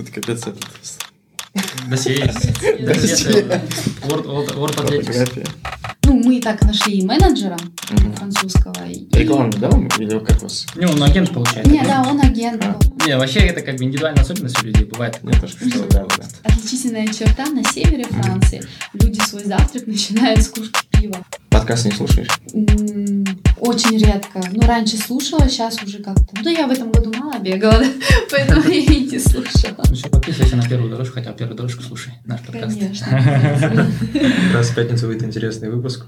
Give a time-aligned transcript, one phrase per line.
[0.00, 0.64] Тут капец этот.
[1.90, 2.86] Досье есть.
[2.86, 3.60] Досье.
[4.08, 5.46] Word, Athletics.
[6.04, 7.58] Ну, мы так нашли менеджера
[7.90, 8.14] Мгм.
[8.14, 8.74] французского.
[8.88, 9.68] и- Рекламу, да?
[9.98, 10.66] Или как вас?
[10.74, 11.70] Не, он агент получается.
[11.70, 12.64] Не, да, он агент.
[12.64, 12.78] А.
[13.06, 14.84] Не, вообще это как бы индивидуальная особенность у людей.
[14.84, 16.24] Бывает Я тоже хотел, да, да.
[16.44, 18.62] Отличительная черта на севере Франции.
[18.94, 21.18] Люди свой завтрак начинают с кружки пива.
[21.50, 22.28] Подкаст не слушаешь?
[23.60, 24.40] Очень редко.
[24.52, 26.24] Ну, раньше слушала, сейчас уже как-то...
[26.32, 27.86] Ну, да я в этом году мало бегала, да,
[28.30, 29.84] поэтому я и не слушала.
[29.86, 32.78] Ну все, подписывайся на первую дорожку, хотя первую дорожку слушай наш подкаст.
[32.78, 33.86] Конечно.
[34.54, 36.06] Раз в пятницу выйдет интересный выпуск.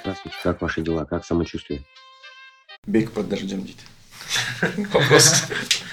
[0.00, 1.84] Здравствуйте, как ваши дела, как самочувствие?
[2.86, 3.84] Бег под дождем, дети.
[4.92, 5.44] Вопрос.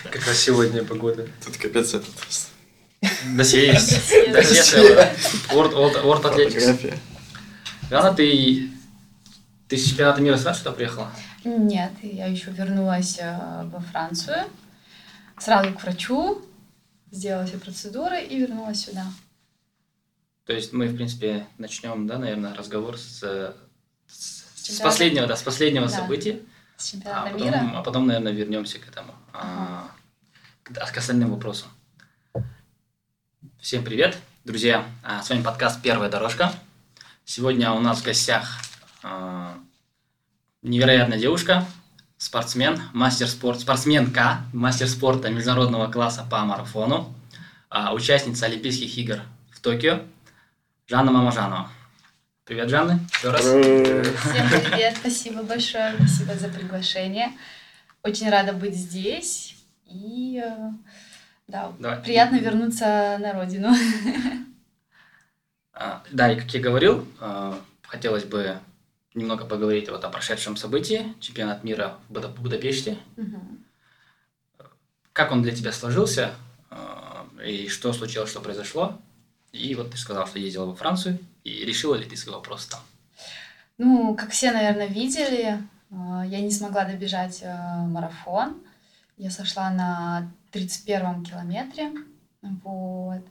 [0.03, 1.27] Как раз сегодня погода.
[1.45, 2.09] Тут капец этот.
[3.35, 4.01] Досье есть.
[4.31, 5.13] Досье целое.
[5.51, 6.97] Word Athletics.
[7.91, 8.69] Ладно, ты...
[9.67, 11.11] Ты с чемпионата мира сразу сюда приехала?
[11.43, 14.43] Нет, я еще вернулась э, во Францию.
[15.39, 16.45] Сразу к врачу,
[17.11, 19.05] сделала все процедуры и вернулась сюда.
[20.45, 23.55] То есть мы, в принципе, начнем, да, наверное, разговор с, с,
[24.07, 24.83] с Чемпионата.
[24.83, 25.91] последнего, да, с последнего Да.
[25.95, 26.39] события,
[26.77, 27.71] С а чемпионата потом, мира.
[27.75, 29.89] а потом, наверное, вернемся к этому, а,
[30.63, 31.69] к, к остальным вопросам.
[33.65, 34.85] Всем привет, друзья!
[35.01, 36.53] А, С вами подкаст «Первая дорожка».
[37.23, 38.59] Сегодня у нас в гостях
[39.01, 39.57] а,
[40.61, 41.65] невероятная девушка,
[42.19, 47.11] спортсмен, мастер спорта, спортсменка, мастер спорта международного класса по марафону,
[47.71, 50.01] а, участница Олимпийских игр в Токио,
[50.85, 51.71] Жанна Мамажанова.
[52.43, 53.41] Привет, Жанна, еще раз.
[53.41, 57.31] Всем привет, спасибо большое, спасибо за приглашение.
[58.03, 59.55] Очень рада быть здесь.
[59.87, 60.69] И э,
[61.47, 62.01] да, Давай.
[62.01, 63.69] приятно вернуться на родину.
[65.73, 68.59] А, Да, и как я говорил, а, хотелось бы
[69.13, 72.97] немного поговорить вот о прошедшем событии, чемпионат мира в Буда- Будапеште.
[73.17, 73.63] Мгм.
[75.13, 76.31] Как он для тебя сложился,
[76.69, 78.97] а, и что случилось, что произошло.
[79.51, 82.81] И вот ты сказал, что ездила во Францию, и решила ли ты свой вопрос там?
[83.77, 85.61] Ну, как все, наверное, видели,
[85.91, 88.61] я не смогла добежать марафон.
[89.17, 91.91] Я сошла на 31 километре.
[92.63, 93.21] Вот.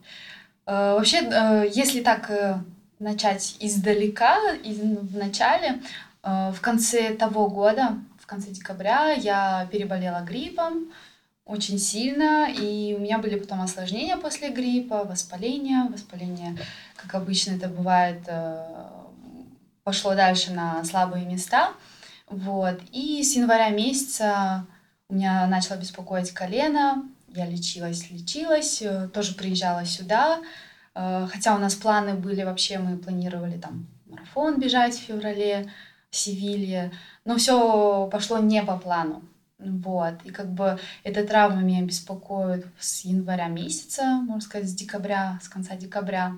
[0.67, 2.59] Э, Вообще, э, если так э,
[2.99, 5.81] начать издалека, из- в начале,
[6.23, 10.91] в конце того года, в конце декабря, я переболела гриппом
[11.45, 15.83] очень сильно, и у меня были потом осложнения после гриппа, воспаление.
[15.91, 16.57] Воспаление,
[16.95, 18.27] как обычно это бывает,
[19.83, 21.73] пошло дальше на слабые места.
[22.27, 22.79] Вот.
[22.91, 24.65] И с января месяца
[25.09, 27.07] у меня начало беспокоить колено.
[27.35, 30.41] Я лечилась, лечилась, э, тоже приезжала сюда.
[30.95, 35.71] Э, Хотя у нас планы были вообще, мы планировали там марафон бежать в феврале
[36.09, 36.91] в Севилье.
[37.25, 39.21] Но все пошло не по плану.
[39.59, 40.13] Вот.
[40.23, 45.49] И как бы эта травма меня беспокоит с января месяца, можно сказать, с декабря, с
[45.49, 46.37] конца декабря.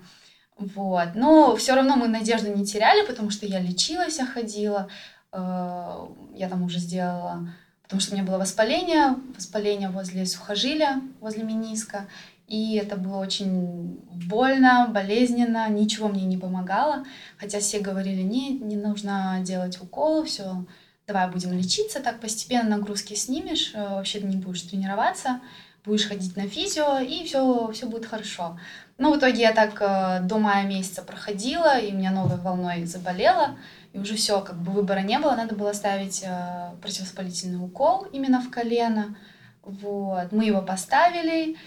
[0.58, 1.10] Вот.
[1.16, 4.88] Но все равно мы надежду не теряли, потому что я лечилась, я ходила.
[5.32, 7.50] э, Я там уже сделала,
[7.88, 12.08] потому что у меня было воспаление, воспаление возле сухожилия, возле мениска.
[12.48, 17.06] И это было очень больно, болезненно, ничего мне не помогало.
[17.38, 20.66] Хотя все говорили, не, не нужно делать укол, все,
[21.08, 25.40] давай будем лечиться, так постепенно нагрузки снимешь, э, вообще не будешь тренироваться,
[25.86, 28.60] будешь ходить на физио, и все, все будет хорошо.
[28.98, 32.84] Ну, в итоге я так э, до мая месяца проходила, и у меня новой волной
[32.86, 33.58] заболела,
[33.98, 38.40] и уже все, как бы выбора не было, надо было ставить э, противовоспалительный укол именно
[38.42, 39.18] в колено.
[39.64, 41.58] Вот, мы его поставили,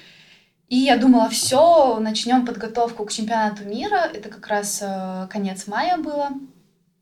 [0.69, 4.09] и я думала, все, начнем подготовку к чемпионату мира.
[4.15, 6.31] Это как раз э, конец мая было.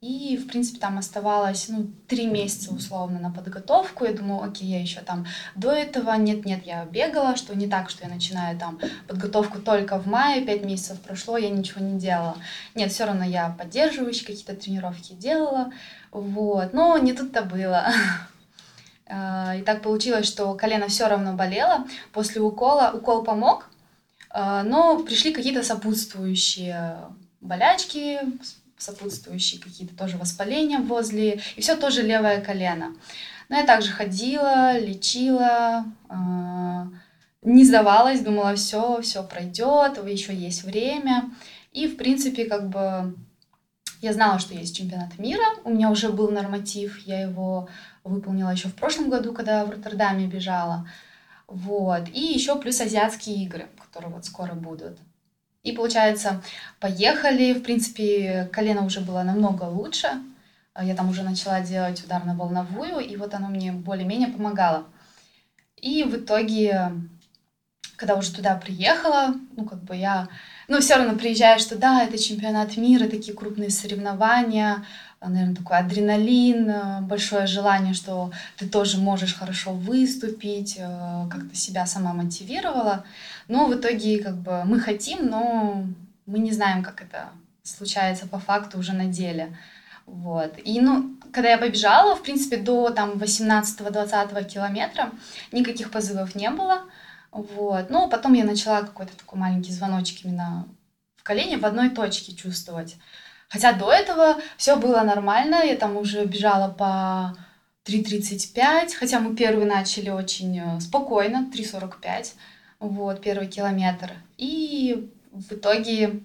[0.01, 4.05] И, в принципе, там оставалось, ну, три месяца условно на подготовку.
[4.05, 5.27] Я думала, окей, я еще там
[5.57, 8.79] до этого, нет-нет, я бегала, что не так, что я начинаю там
[9.09, 12.37] подготовку только в мае, пять месяцев прошло, я ничего не делала.
[12.77, 15.73] Нет, все равно я поддерживающие какие-то тренировки делала,
[16.13, 17.87] вот, но не тут-то было.
[19.11, 21.87] А, И так получилось, что колено все равно болело.
[22.13, 23.71] После укола укол помог,
[24.29, 26.99] а, но пришли какие-то сопутствующие
[27.41, 28.21] болячки,
[28.79, 32.95] сопутствующие какие-то тоже воспаления возле, и все тоже левое колено.
[33.49, 36.89] Но я также ходила, лечила, а,
[37.43, 41.31] не сдавалась, думала, все, все пройдет, еще есть время.
[41.73, 43.17] И, в принципе, как бы
[44.01, 47.69] я знала, что есть чемпионат мира, у меня уже был норматив, я его
[48.05, 50.89] выполнила еще в прошлом году, когда в Роттердаме бежала.
[51.47, 52.09] Вот.
[52.13, 54.99] И еще плюс азиатские игры, которые вот скоро будут.
[55.63, 56.43] И получается,
[56.81, 60.09] поехали, в принципе, колено уже было намного лучше.
[60.73, 64.87] А Я там уже начала делать ударно-волновую, и вот оно мне более-менее помогало.
[65.77, 66.93] И в итоге,
[67.97, 70.29] когда уже туда приехала, ну, как бы я...
[70.69, 74.85] Ну, все равно приезжаешь туда, это чемпионат мира, такие крупные соревнования,
[75.21, 82.13] наверное, такой адреналин, э, большое желание, что ты тоже можешь хорошо выступить, как-то себя сама
[82.13, 83.05] мотивировала.
[83.49, 85.85] Но в итоге, как бы, мы хотим, но
[86.27, 87.31] мы не знаем, как это
[87.63, 89.57] случается по факту уже на деле.
[90.07, 90.55] Вот.
[90.65, 95.11] И, ну, когда я побежала, в принципе, до там 18-20 километра
[95.53, 96.83] никаких позывов не было.
[97.31, 97.91] Вот.
[97.91, 100.67] Но потом я начала какой-то такой маленький звоночек именно
[101.17, 102.97] в колене в одной точке чувствовать.
[103.49, 107.35] Хотя до этого все было нормально, я там уже бежала по
[107.87, 112.35] 3.35, хотя мы первый начали очень э, спокойно, 3.45,
[112.81, 114.13] вот, первый километр.
[114.37, 116.21] И в итоге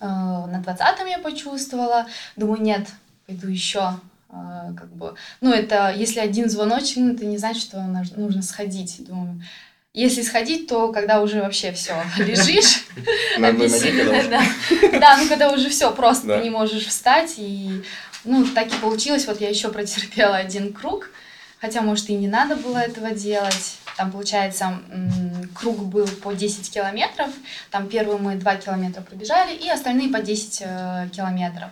[0.00, 2.88] э, на 20-м я почувствовала, думаю, нет,
[3.26, 3.94] пойду еще,
[4.30, 7.80] э, как бы, ну, это, если один звоночек, ну, это не значит, что
[8.16, 9.42] нужно сходить, думаю,
[9.96, 12.84] если сходить, то когда уже вообще все лежишь.
[15.00, 15.16] Да.
[15.16, 17.36] Ну когда уже все, просто не можешь встать.
[17.38, 17.82] И
[18.24, 19.26] ну, так и получилось.
[19.26, 21.10] Вот я еще протерпела один круг.
[21.62, 23.78] Хотя, может, и не надо было этого делать.
[23.96, 24.78] Там, получается,
[25.54, 27.30] круг был по 10 километров.
[27.70, 31.70] Там первые мы 2 километра пробежали, и остальные по 10 э, километров.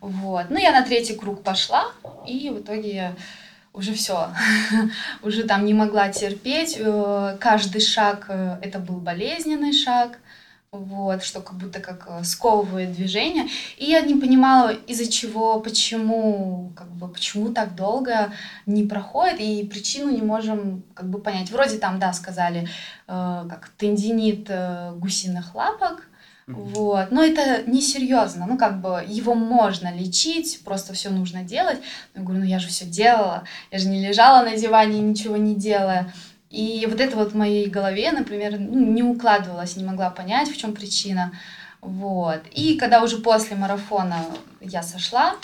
[0.00, 0.46] Вот.
[0.50, 1.84] Ну, я на третий круг пошла,
[2.26, 3.14] и в итоге
[3.72, 4.30] уже все,
[5.22, 6.76] уже там не могла терпеть.
[6.78, 10.18] Э, каждый шаг э, это был болезненный шаг,
[10.72, 13.48] вот, что как будто как э, сковывает движение.
[13.76, 18.32] И я не понимала, из-за чего, почему, как бы, почему так долго
[18.66, 21.50] не проходит, и причину не можем как бы понять.
[21.50, 22.68] Вроде там, да, сказали,
[23.08, 26.06] э, как тендинит э, гусиных лапок,
[26.46, 27.10] вот.
[27.10, 28.46] Но это несерьезно.
[28.46, 31.78] Ну, как бы его можно лечить, просто все нужно делать.
[32.14, 33.44] Я говорю, ну я же все делала.
[33.70, 36.12] Я же не лежала на диване, ничего не делая.
[36.50, 40.56] И вот это вот в моей голове, например, ну, не укладывалось, не могла понять, в
[40.56, 41.32] чем причина.
[41.80, 42.42] Вот.
[42.52, 44.24] И когда уже после марафона
[44.60, 45.36] я сошла,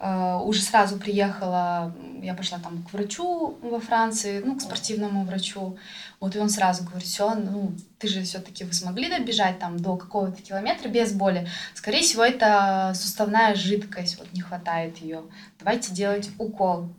[0.00, 5.76] Uh, уже сразу приехала, я пошла там к врачу во Франции, ну, к спортивному врачу.
[6.20, 9.96] Вот, и он сразу говорит, все, ну, ты же все-таки вы смогли добежать там до
[9.96, 11.48] какого-то километра без боли.
[11.74, 15.24] Скорее всего, это суставная жидкость, вот не хватает ее.
[15.58, 16.90] Давайте делать укол.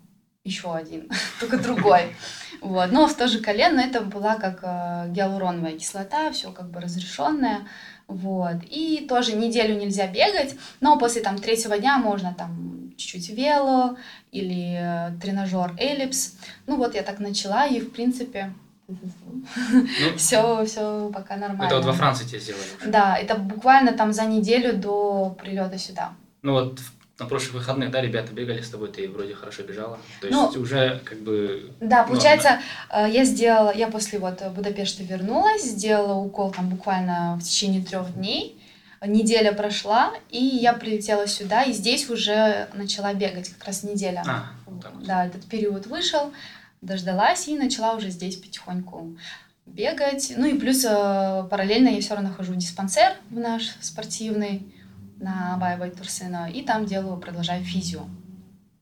[0.50, 1.10] Еще один,
[1.40, 2.16] только другой.
[2.62, 2.92] Вот.
[2.92, 7.68] Но в то же колено это была как э, гиалуроновая кислота, все как бы разрешенное.
[8.08, 8.58] Вот.
[8.68, 13.98] И тоже неделю нельзя бегать, но после там третьего дня можно там чуть-чуть вело
[14.32, 16.36] или э, тренажер эллипс.
[16.66, 18.54] Ну вот я так начала, и в принципе
[18.88, 18.98] ну,
[20.18, 21.68] все, все пока нормально.
[21.68, 22.64] Это вот во Франции тебе сделали?
[22.88, 26.14] Да, это буквально там за неделю до прилета сюда.
[26.42, 26.80] Ну вот
[27.20, 30.00] на прошлых выходных, да, ребята бегали с тобой, ты вроде хорошо бежала.
[30.22, 31.72] То есть ну, уже как бы...
[31.80, 32.60] Да, ну, получается,
[32.92, 38.14] ну, я сделала, я после вот Будапешта вернулась, сделала укол там буквально в течение трех
[38.14, 38.56] дней.
[39.06, 44.24] Неделя прошла, и я прилетела сюда, и здесь уже начала бегать, как раз неделя.
[44.28, 45.06] А, вот вот.
[45.06, 46.34] Да, этот период вышел
[46.82, 49.18] дождалась и начала уже здесь потихоньку
[49.66, 50.34] бегать.
[50.36, 54.64] Ну и плюс э, параллельно я все равно хожу в диспансер в наш спортивный
[55.20, 58.06] на Байвай Турсена, и там делаю, продолжаю физио.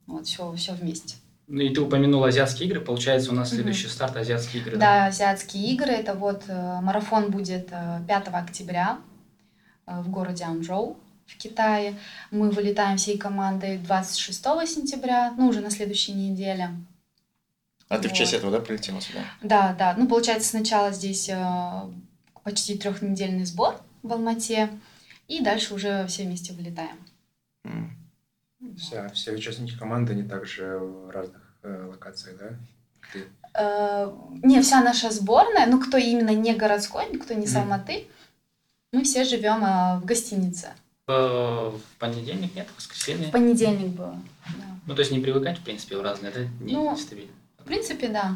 [0.05, 1.15] Вот, все, все вместе.
[1.47, 4.73] Ну и ты упомянула азиатские игры, получается у нас следующий старт азиатские игры.
[4.73, 8.99] Да, да, азиатские игры, это вот э, марафон будет 5 э, октября
[9.85, 11.95] в городе Анчжоу в Китае.
[12.31, 16.71] Мы вылетаем всей командой 26 сентября, ну уже на следующей неделе.
[17.89, 18.03] А вот.
[18.03, 19.19] ты в честь этого, да, прилетела сюда?
[19.41, 19.95] Да, да.
[19.97, 21.81] Ну, получается, сначала здесь э,
[22.43, 24.69] почти трехнедельный сбор в Алмате,
[25.27, 26.97] и дальше уже все вместе вылетаем.
[27.65, 28.77] Mm.
[28.77, 32.49] Вся, все участники команды, они также в разных э, локациях, да?
[33.13, 33.25] Ты?
[33.53, 34.11] Э,
[34.43, 38.07] не, вся наша сборная, ну, кто именно не городской, кто не с Алматы,
[38.91, 40.69] мы все живем э, в гостинице.
[41.07, 42.67] В понедельник, нет?
[42.67, 43.29] В воскресенье?
[43.29, 44.19] В понедельник было,
[44.57, 44.65] да.
[44.85, 47.31] Ну, то есть не привыкать, в принципе, в разные, да, дни ну, нестабильно.
[47.59, 48.33] В принципе, да.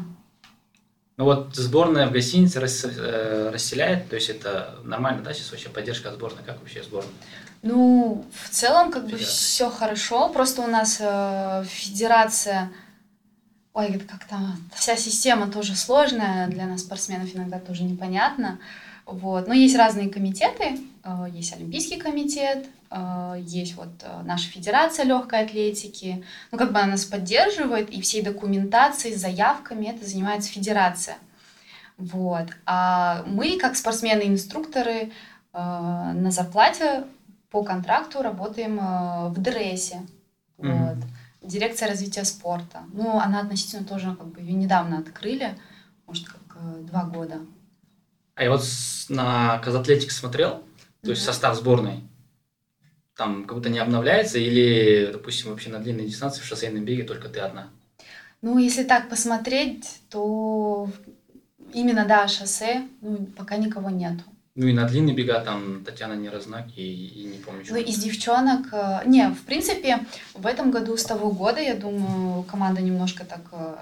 [1.18, 5.68] Ну вот сборная в гостинице рас, э, расселяет, то есть это нормально, да, сейчас вообще
[5.68, 7.12] поддержка сборной, как вообще сборная?
[7.62, 9.26] Ну, в целом как федерация.
[9.26, 12.72] бы все хорошо, просто у нас э, федерация,
[13.74, 18.58] ой, как там, вся система тоже сложная, для нас спортсменов иногда тоже непонятно,
[19.04, 22.66] вот, но есть разные комитеты, э, есть Олимпийский комитет,
[23.38, 28.22] есть вот э, наша Федерация легкой атлетики, ну как бы она нас поддерживает, и всей
[28.22, 31.16] документацией, заявками это занимается Федерация.
[31.96, 32.48] Вот.
[32.66, 35.10] А мы, как спортсмены-инструкторы, э,
[35.52, 37.04] на зарплате
[37.50, 38.78] по контракту работаем
[39.30, 40.02] в ДРСе.
[40.58, 40.94] Mm-hmm.
[40.94, 40.98] Вот.
[41.42, 42.82] дирекция развития спорта.
[42.92, 45.58] Ну, она относительно тоже, как бы, ее недавно открыли,
[46.06, 47.40] может, как э, два года.
[48.34, 48.62] А я вот
[49.08, 50.62] на Казатлетик смотрел,
[51.02, 51.32] то есть Мгм.
[51.32, 52.02] состав сборной.
[53.22, 57.28] Там как будто не обновляется, или, допустим, вообще на длинной дистанции в шоссейном беге только
[57.28, 57.68] ты одна.
[58.40, 60.88] Ну, если так посмотреть, то
[61.72, 64.24] именно, да, шоссе, ну, пока никого нету.
[64.56, 67.74] Ну и на длинные бега там Татьяна Неразнак и, и не помню, что.
[67.74, 68.66] Ну, из девчонок...
[68.72, 70.00] э, Не, в принципе,
[70.34, 73.76] в этом году с того года, я думаю, команда немножко так э,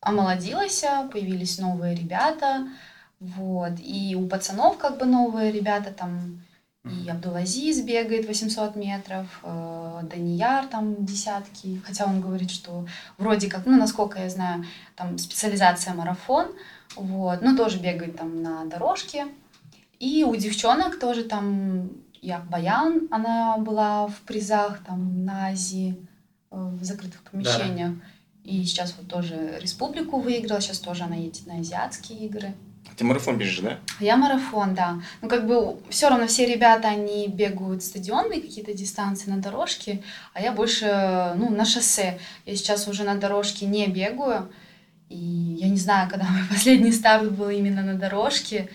[0.00, 2.66] омолодилась, появились новые ребята,
[3.20, 6.40] вот, и у пацанов как бы новые ребята, там,
[6.90, 12.86] и Абдулазиз бегает 800 метров, э, Данияр там десятки, хотя он говорит, что
[13.18, 14.64] вроде как, ну, насколько я знаю,
[14.94, 16.46] там специализация марафон,
[16.96, 19.26] вот, но тоже бегает там на дорожке.
[19.98, 21.90] И у девчонок тоже там
[22.20, 25.96] и Акбаян, она была в призах там на Азии,
[26.50, 27.92] э, в закрытых помещениях.
[28.44, 32.54] И сейчас вот тоже республику выиграла, сейчас тоже она едет на азиатские игры.
[32.96, 33.78] Ты марафон бежишь, да?
[34.00, 35.00] Я марафон, да.
[35.20, 40.02] Ну, как бы все равно все ребята, они бегают стадионные какие-то дистанции на дорожке,
[40.32, 42.18] а я больше, ну, на шоссе.
[42.46, 44.48] Я сейчас уже на дорожке не бегаю.
[45.08, 48.68] И я не знаю, когда мой последний старт был именно на дорожке.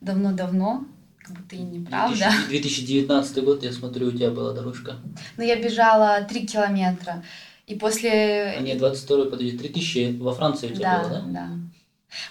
[0.00, 0.84] Давно-давно,
[1.18, 2.30] как будто и неправда.
[2.48, 4.96] 2019 год, я смотрю, у тебя была дорожка.
[5.36, 7.24] Но я бежала 3 километра.
[7.66, 8.54] И после...
[8.58, 11.26] А нет, 22 подожди, 3000 во Франции у тебя да, было, да?
[11.26, 11.48] да.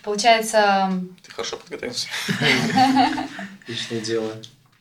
[0.04, 0.92] Получается,
[1.24, 2.08] Ты хорошо подготовился.
[3.63, 4.34] Отличное дело.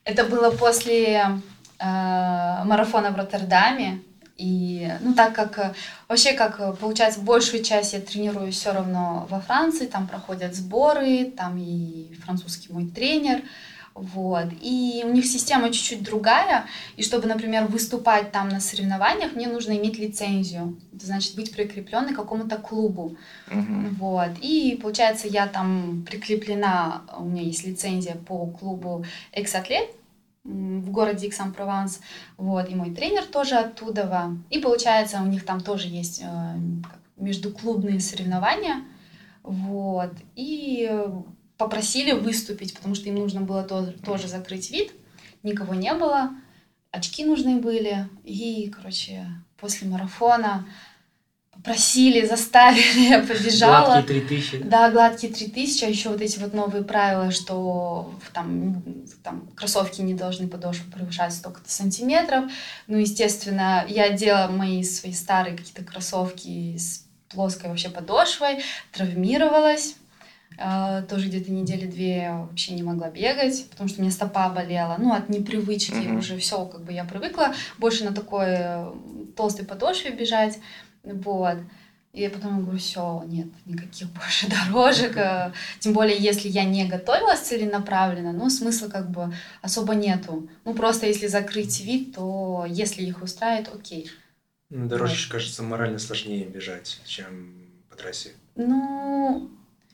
[0.05, 1.41] Это было после
[1.79, 4.03] э, марафона в Роттердаме.
[4.37, 5.75] И, ну, так как э,
[6.09, 11.27] вообще, как э, получается, большую часть я тренируюсь все равно во Франции, там проходят сборы,
[11.27, 13.43] там и французский мой тренер,
[13.95, 14.47] вот.
[14.61, 19.73] И у них система чуть-чуть другая, и чтобы, например, выступать там на соревнованиях, мне нужно
[19.73, 23.17] иметь лицензию, это значит быть прикрепленной к какому-то клубу.
[23.51, 23.95] Мгм.
[23.99, 24.31] Вот.
[24.41, 29.89] И получается, я там прикреплена, у меня есть лицензия по клубу «Экс-атлет»
[30.45, 32.01] в городе Иксан-Прованс.
[32.37, 32.69] Вот.
[32.69, 34.37] И мой тренер тоже оттуда.
[34.51, 36.57] И получается, у них там тоже есть э,
[37.17, 38.83] междуклубные соревнования.
[39.45, 40.11] Вот.
[40.35, 40.91] И
[41.63, 44.93] попросили выступить, потому что им нужно было тоже, тоже закрыть вид.
[45.43, 46.31] Никого не было.
[46.91, 48.09] Очки нужны были.
[48.25, 49.27] И, короче,
[49.57, 50.67] после марафона
[51.53, 54.03] попросили, заставили, я побежала.
[54.03, 54.59] Гладкие 3000.
[54.59, 54.89] да?
[54.89, 58.83] Да, гладкие 3000, а еще вот эти вот новые правила, что там,
[59.23, 62.51] там кроссовки не должны подошву превышать столько-то сантиметров.
[62.89, 69.95] Ну, естественно, я одела мои свои старые какие-то кроссовки с плоской вообще подошвой, травмировалась.
[70.59, 74.49] Э, Тоже где-то недели две я вообще не могла бегать, потому что у меня стопа
[74.49, 74.97] болела.
[74.99, 76.19] Ну, от непривычки Мгм.
[76.19, 78.93] уже все, как бы я привыкла больше на такой э,
[79.37, 80.59] толстой подошве бежать.
[81.05, 81.59] Вот.
[82.13, 85.17] И я потом говорю, все, нет, никаких больше дорожек.
[85.17, 89.33] э, Тем более, если я не готовилась целенаправленно, ну, смысла как бы
[89.63, 90.49] особо нету.
[90.65, 94.11] Ну, просто если закрыть вид, то если их устраивает, окей.
[94.69, 97.57] На дорожке, кажется, морально сложнее бежать, чем
[97.91, 98.33] по трассе.
[98.57, 99.51] Ну,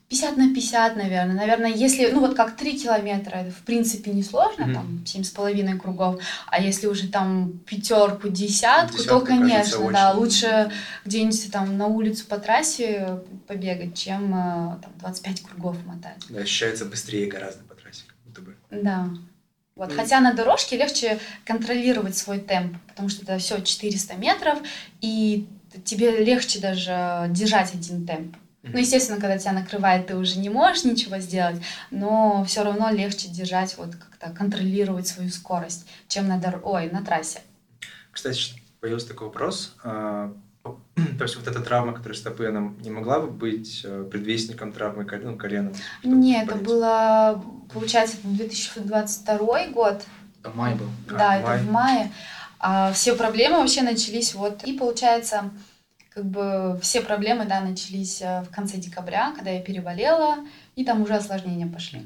[0.09, 1.35] 50 на 50, наверное.
[1.35, 4.75] Наверное, если, ну вот как 3 километра, это в принципе не сложно, Мгм.
[4.75, 9.93] там семь с половиной кругов, а если уже там пятерку, десятку, то, Десятка, кажется, конечно,
[9.93, 10.21] да, очень.
[10.21, 10.73] лучше
[11.05, 16.17] где-нибудь там на улицу по трассе побегать, чем э, там 25 кругов мотать.
[16.31, 18.57] Да, ощущается быстрее гораздо по трассе, как будто бы.
[18.71, 19.11] Да.
[19.77, 19.91] Вот.
[19.91, 24.59] Ну, Хотя на дорожке легче контролировать свой темп, потому что это все 400 метров,
[25.03, 25.47] и
[25.85, 28.37] тебе легче даже держать один темп.
[28.73, 31.61] Ну, естественно, когда тебя накрывает, ты уже не можешь ничего сделать,
[31.91, 36.61] но все равно легче держать, вот как-то контролировать свою скорость, чем на, дор...
[36.65, 37.41] Ой, на трассе.
[38.13, 39.75] Кстати, появился такой вопрос.
[39.83, 40.33] а,
[41.19, 45.05] То есть вот эта травма, которая стопы, она не могла бы быть э, предвестником травмы
[45.05, 45.73] коле- ну, колена?
[46.03, 50.03] Нет, это было, получается, 2022 год,
[50.41, 50.87] Это май был.
[51.09, 51.57] А, да, май.
[51.57, 52.13] это в мае.
[52.61, 55.51] А все проблемы вообще начались вот, и получается,
[56.11, 60.37] как бы все проблемы, да, начались э, в конце декабря, когда я переболела,
[60.77, 62.03] и там уже осложнения пошли.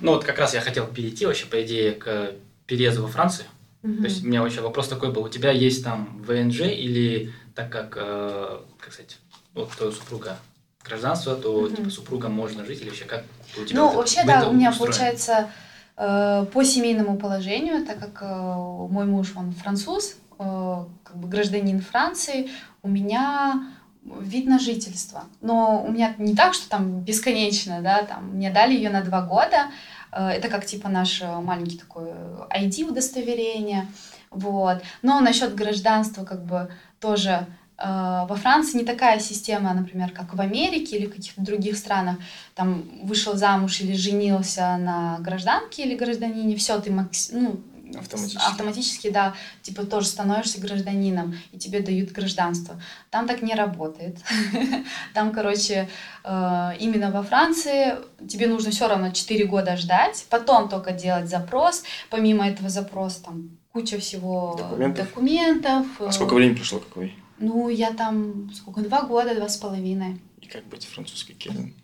[0.00, 2.32] Ну вот как раз я хотел перейти вообще, по идее, к
[2.66, 3.46] переезду во Францию.
[3.82, 5.24] То есть у меня вообще вопрос такой был.
[5.24, 9.18] У тебя есть там ВНЖ или так как, э, как сказать,
[9.54, 10.38] вот твоя супруга
[10.84, 11.76] гражданство, то Мгм.
[11.76, 13.24] типа супруга можно жить или вообще как
[13.60, 14.94] у тебя Ну, это- вообще, да, у меня устроено?
[14.94, 15.50] получается
[15.96, 22.50] э, по семейному положению, так как э, мой муж, он француз, как бы гражданин Франции,
[22.82, 23.72] у меня
[24.04, 25.24] вид на жительство.
[25.40, 29.22] Но у меня не так, что там бесконечно, да, там мне дали ее на два
[29.22, 29.70] года.
[30.10, 32.10] Э, Это как типа наш э, маленький такой
[32.50, 33.86] ID удостоверение.
[34.30, 34.82] Вот.
[35.02, 37.46] Но насчет гражданства, как бы тоже
[37.78, 42.16] э, во Франции не такая система, например, как в Америке или каких-то других странах.
[42.54, 47.60] Там вышел замуж или женился на гражданке или гражданине, все, ты ну,
[47.98, 48.50] Автоматически.
[48.50, 52.80] автоматически, да, типа тоже становишься гражданином, и тебе дают гражданство.
[53.10, 54.18] Там так не работает.
[55.14, 55.88] Там, короче,
[56.24, 57.96] э, именно во Франции
[58.28, 61.84] тебе нужно все равно 4 года ждать, потом только делать запрос.
[62.10, 65.08] Помимо этого запроса там куча всего Документов?
[65.08, 65.86] документов.
[66.00, 67.12] А сколько времени прошло, как вы?
[67.38, 70.20] Ну, я там сколько, два года, два с половиной.
[70.40, 71.74] И как быть французский Келлен?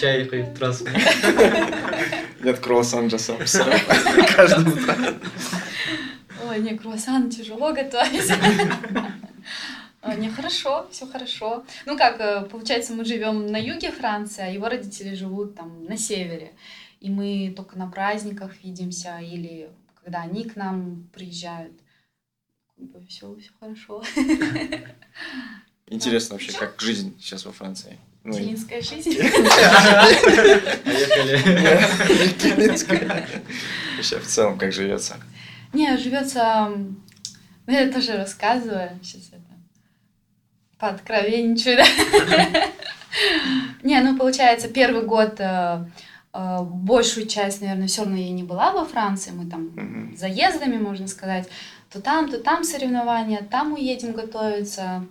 [0.00, 0.82] Чай хоть раз.
[2.42, 3.36] Нет, круассан же сам
[4.36, 4.96] Каждое утро.
[6.48, 8.32] Ой, не, круассан тяжело готовить.
[10.16, 11.62] Не, хорошо, все хорошо.
[11.84, 15.98] Ну как, э, получается, мы живем на юге Франции, а его родители живут там на
[15.98, 16.54] севере.
[17.00, 19.68] И мы только на праздниках видимся или
[20.02, 21.78] когда они к нам приезжают.
[23.08, 24.02] Все, все хорошо.
[25.90, 27.98] Интересно вообще, как жизнь сейчас во Франции.
[28.22, 29.16] Ну, Килинская жизнь.
[32.86, 33.26] Поехали.
[33.96, 35.16] Вообще в целом, как живется.
[35.72, 36.70] Не, живется...
[37.66, 38.90] Ну, я тоже рассказываю.
[39.02, 39.40] Сейчас это...
[40.78, 41.84] Пооткровенничаю, да?
[43.82, 45.84] Не, ну, получается, первый год э,
[46.32, 49.32] э, большую часть, наверное, все равно я не была во Франции.
[49.32, 51.48] Мы там заездами, можно сказать.
[51.90, 55.04] То там, то там соревнования, там уедем готовиться.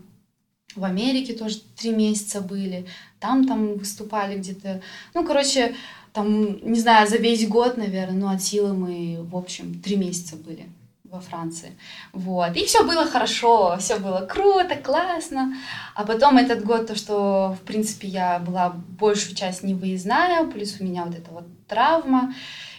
[0.75, 2.85] В Америке тоже три месяца были.
[3.19, 4.81] Там там выступали где-то.
[5.13, 5.75] Ну, короче,
[6.13, 10.35] там, не знаю, за весь год, наверное, ну, от силы мы, в общем, три месяца
[10.35, 10.67] были
[11.03, 11.71] во Франции.
[12.13, 12.55] Вот.
[12.55, 15.55] И все было хорошо, все было круто, классно.
[15.95, 20.77] А потом этот год, то, что, в принципе, я была большую часть не выездная, плюс
[20.79, 22.33] у меня вот эта вот травма.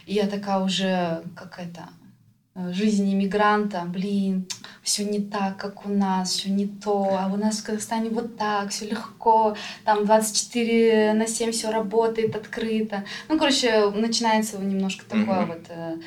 [0.05, 1.89] И я такая уже, как это,
[2.55, 4.47] э, жизнь иммигранта, блин,
[4.83, 8.37] все не так, как у нас, все не то, а у нас в Казахстане вот
[8.37, 9.55] так, все легко,
[9.85, 13.03] там 24 на 7 все работает открыто.
[13.29, 15.47] Ну, короче, начинается немножко такой Мгм.
[15.47, 15.97] вот э,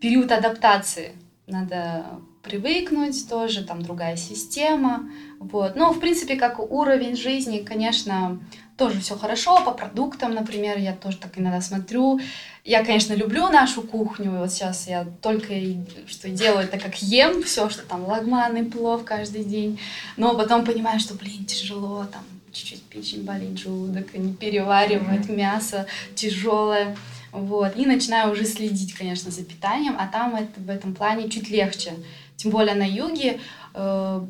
[0.00, 1.12] период адаптации.
[1.46, 2.06] Надо
[2.42, 5.08] привыкнуть тоже, там другая система.
[5.38, 5.76] Вот.
[5.76, 8.40] Но, в принципе, как уровень жизни, конечно,
[8.76, 9.62] тоже все хорошо.
[9.64, 12.20] По продуктам, например, я тоже так иногда смотрю.
[12.64, 14.30] Я, конечно, люблю нашу кухню.
[14.38, 19.04] Вот сейчас я только и, что делаю, это как ем все, что там лагманы, плов
[19.04, 19.78] каждый день.
[20.16, 26.96] Но потом понимаю, что, блин, тяжело, там чуть-чуть печень болит, желудок, не переваривать, мясо тяжелое.
[27.32, 27.76] Вот.
[27.76, 31.92] И начинаю уже следить, конечно, за питанием, а там это, в этом плане чуть легче.
[32.36, 33.40] Тем более на юге
[33.74, 34.26] э,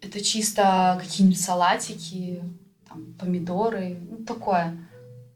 [0.00, 2.42] это чисто какие-нибудь салатики,
[2.96, 4.76] там, помидоры, ну, такое.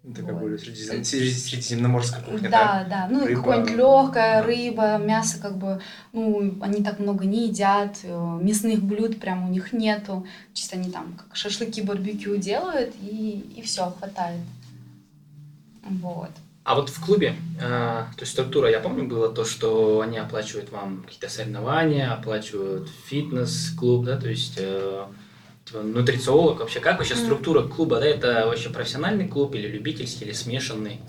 [0.02, 0.40] Ну, Такая Вот.
[0.42, 3.36] более средизем- среди- средиземноморская кухня, да, да, Ну, Рыба.
[3.42, 5.80] какое-нибудь легкое, рыба, мясо, как бы,
[6.14, 10.26] ну, они так много не едят, э, мясных блюд прям у них нету.
[10.54, 14.40] Чисто они там как шашлыки, барбекю делают, и, и все, хватает.
[15.84, 16.30] Вот.
[16.64, 20.70] А вот в клубе, э, то есть структура, я помню, было то, что они оплачивают
[20.70, 25.04] вам какие-то соревнования, оплачивают фитнес-клуб, да, то есть э,
[25.72, 26.80] нутрициолог вообще.
[26.80, 27.24] Как вообще Мгм.
[27.24, 31.00] структура клуба, да, это вообще профессиональный клуб или любительский, или смешанный?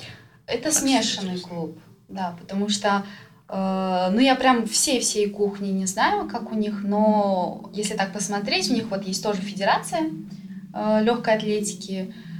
[0.48, 3.06] Это Очень смешанный клуб, да, потому что,
[3.48, 8.70] э, ну, я прям всей-всей кухни не знаю, как у них, но если так посмотреть,
[8.70, 10.10] у них вот есть тоже федерация
[11.02, 12.31] легкой атлетики, э,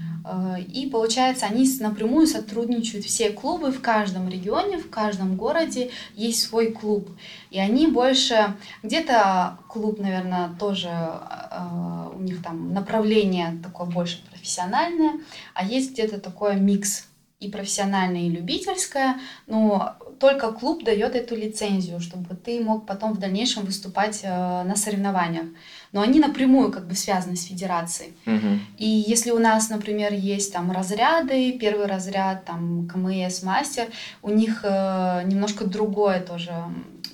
[0.68, 6.72] и получается, они напрямую сотрудничают, все клубы в каждом регионе, в каждом городе есть свой
[6.72, 7.10] клуб,
[7.50, 15.20] и они больше, где-то клуб, наверное, тоже э, у них там направление такое больше профессиональное,
[15.54, 17.08] а есть где-то такой микс
[17.40, 23.20] и профессиональное, и любительское, но только клуб дает эту лицензию, чтобы ты мог потом в
[23.20, 24.30] дальнейшем выступать э,
[24.64, 25.48] на соревнованиях.
[25.92, 28.14] Но они напрямую как бы связаны с федерацией.
[28.26, 28.62] Мгм.
[28.78, 33.88] И если у нас, например, есть там разряды, первый разряд, там КМС, мастер,
[34.22, 36.54] у них э, немножко другой тоже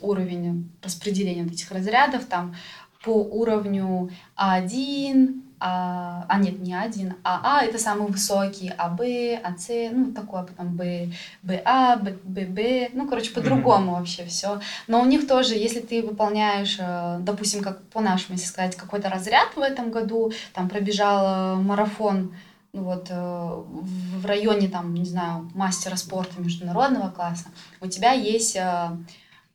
[0.02, 2.56] уровень распределения вот этих разрядов, там
[3.04, 9.02] по уровню А1, а, а нет, не А1, а А это самый высокий, АБ,
[9.44, 14.60] АС, ну такое, потом Б, БА, Б- ББ, ну короче, по-другому вообще все.
[14.88, 19.56] Но у них тоже, если ты выполняешь, э, допустим, как по-нашему, если сказать, какой-то разряд
[19.56, 22.36] в этом году, там пробежал э, марафон,
[22.74, 27.48] ну вот э, в районе там, не знаю, мастера спорта международного класса,
[27.82, 28.90] у тебя есть э,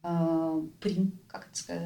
[0.02, 0.62] э,
[1.28, 1.82] как это сказать,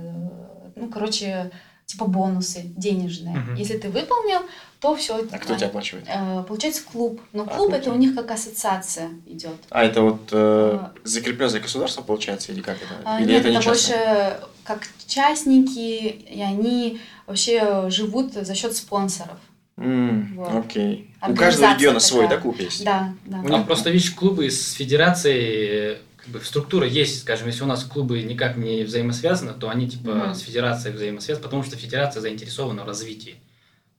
[0.74, 1.50] ну, короче,
[1.86, 3.36] типа бонусы денежные.
[3.36, 3.54] Мгм.
[3.54, 4.40] Если ты выполнил,
[4.80, 5.24] то все.
[5.30, 6.04] А кто тебя оплачивает?
[6.46, 7.20] Получается клуб.
[7.32, 7.72] Но А, клуб клуб.
[7.74, 9.56] это у них как ассоциация идет.
[9.70, 10.92] А это вот э, А.
[11.04, 12.94] закреплено за государством, получается, или как это?
[13.04, 19.38] А, Или Нет, это это, больше как частники, и они вообще живут за счет спонсоров.
[19.78, 20.54] М, Вот.
[20.54, 21.10] Окей.
[21.26, 22.38] У каждого региона свой, такая.
[22.38, 22.84] да, клуб есть?
[22.84, 23.38] Да, да.
[23.40, 25.96] У них просто, видишь, клубы с федерацией, э,
[26.26, 30.10] как бы структура есть, скажем, если у нас клубы никак не взаимосвязаны, то они типа
[30.10, 30.34] Мгм.
[30.34, 33.36] с федерацией взаимосвязаны, потому что федерация заинтересована в развитии.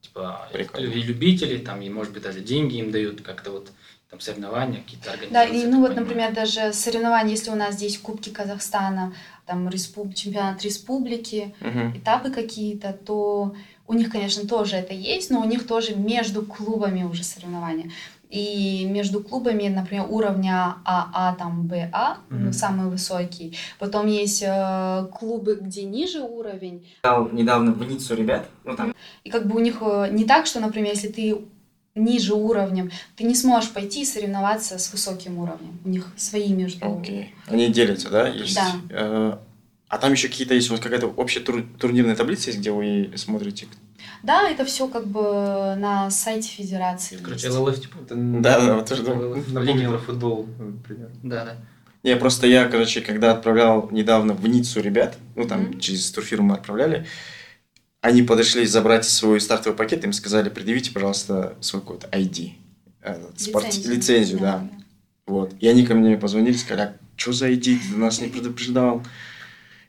[0.02, 0.90] Типа Прикольно.
[0.92, 3.70] и любителей, там, и может быть даже деньги им дают, как-то вот
[4.10, 5.56] там соревнования, какие-то Да, организации.
[5.56, 6.06] и я ну вот, понимаю.
[6.06, 9.14] например, даже соревнования, если у нас здесь Кубки Казахстана,
[9.46, 10.14] там респуб...
[10.14, 11.96] чемпионат республики, Мгм.
[11.96, 13.54] этапы какие-то, то
[13.86, 17.90] у них, конечно, тоже это есть, но у них тоже между клубами уже соревнования.
[18.30, 22.52] И между клубами, например, уровня АА, там БА, ну, Мгм.
[22.52, 23.56] самый высокий.
[23.78, 26.86] Потом есть э, клубы, где ниже уровень.
[27.02, 30.46] Дал недавно в Ниццу ребят, ну там И как бы у них э, не так,
[30.46, 31.38] что, например, если ты
[31.94, 35.78] ниже уровнем, ты не сможешь пойти и соревноваться с высоким уровнем.
[35.84, 36.98] У них свои между...
[37.00, 37.34] Окей.
[37.46, 38.28] Они делятся, да?
[38.28, 38.72] Есть, Да.
[38.90, 39.36] э,
[39.88, 43.66] а там еще какие-то есть, вот какая-то общая тур- турнирная таблица есть, где вы смотрите?
[44.22, 45.20] Да, это все как бы
[45.78, 47.16] на сайте федерации.
[47.22, 47.56] Короче, есть.
[47.58, 47.96] ЛЛФ, типа.
[48.04, 49.44] Это Да, да, вот тоже думаю.
[49.48, 51.10] напомнило футбол, например.
[51.22, 51.56] Да, да.
[52.02, 55.80] Не, просто я, короче, когда отправлял недавно в Ниццу ребят, ну там Мгм.
[55.80, 57.06] через турфирму отправляли,
[58.00, 62.52] они подошли забрать свой стартовый пакет, им сказали, предъявите, пожалуйста, свой код ID.
[63.02, 64.68] этот, спорт- лицензию, да.
[65.26, 65.54] Вот.
[65.60, 69.02] И они ко мне позвонили, сказали, а что за ID, ты нас не предупреждал.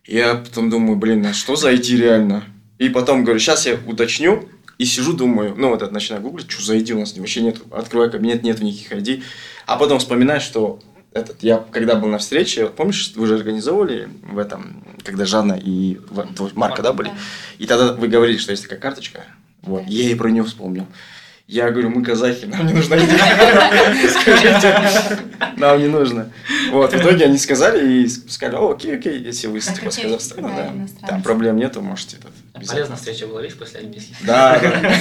[0.06, 2.44] Я потом думаю, блин, а что за ID реально?
[2.80, 6.64] И потом говорю, сейчас я уточню, и сижу, думаю, ну вот это начинаю гуглить, что
[6.64, 9.24] за ID у нас вообще нет, открываю кабинет, нету никаких ID.
[9.66, 10.80] А потом вспоминаю, что
[11.12, 16.00] этот, я когда был на встрече, помнишь, вы же организовывали в этом, когда Жанна и
[16.36, 17.10] твой Марка, да, были?
[17.10, 17.16] Да.
[17.58, 19.26] И тогда вы говорили, что есть такая карточка.
[19.64, 19.90] Вот, Да.
[19.90, 20.88] я и про нее вспомнил.
[21.46, 24.10] Я говорю, мы казахи, нам не нужна идея.
[24.22, 25.20] Скажите,
[25.58, 26.32] нам не нужно.
[26.72, 31.08] Вот, в итоге они сказали и сказали, окей, окей, если вы Так, типа Казахстана, да,
[31.08, 32.32] там проблем нету, можете тут.
[32.54, 34.16] Полезная встреча была, видишь, после Олимпийских.
[34.26, 34.94] Да, да.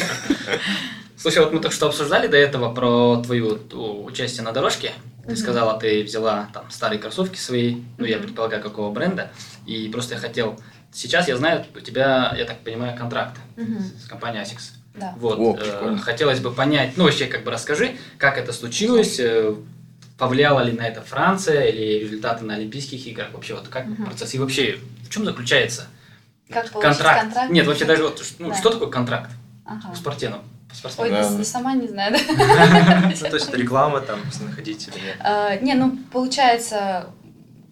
[1.17, 3.59] Слушай, вот мы только что обсуждали до этого про твою
[4.05, 4.93] участие на дорожке.
[5.27, 9.31] Ты сказала, ты взяла там старые кроссовки свои, ну, я предполагаю, какого бренда.
[9.67, 10.59] И просто я хотел...
[10.91, 14.73] Сейчас я знаю, у тебя, я так понимаю, контракт с компанией ASICS.
[14.95, 15.15] Да.
[15.19, 19.55] Вот, О, э, хотелось бы понять, ну, вообще, как бы расскажи, как это случилось, э,
[20.17, 24.07] повлияла ли на это Франция или результаты на Олимпийских играх, вообще, вот как Мгм.
[24.07, 25.87] процесс, и вообще, в чем заключается
[26.51, 27.51] Как получить контракт?
[27.51, 28.55] Нет, вообще даже вот, ну, Да.
[28.57, 29.31] что такое контракт
[29.65, 29.91] Ага.
[29.93, 30.41] у спортсменов?
[30.99, 31.11] Ой?
[31.11, 31.45] Да, да.
[31.45, 32.13] сама не знаю.
[32.37, 33.13] да.
[33.21, 35.17] Ну, то есть это реклама там, если находить или нет.
[35.21, 37.07] А, Не, ну, получается,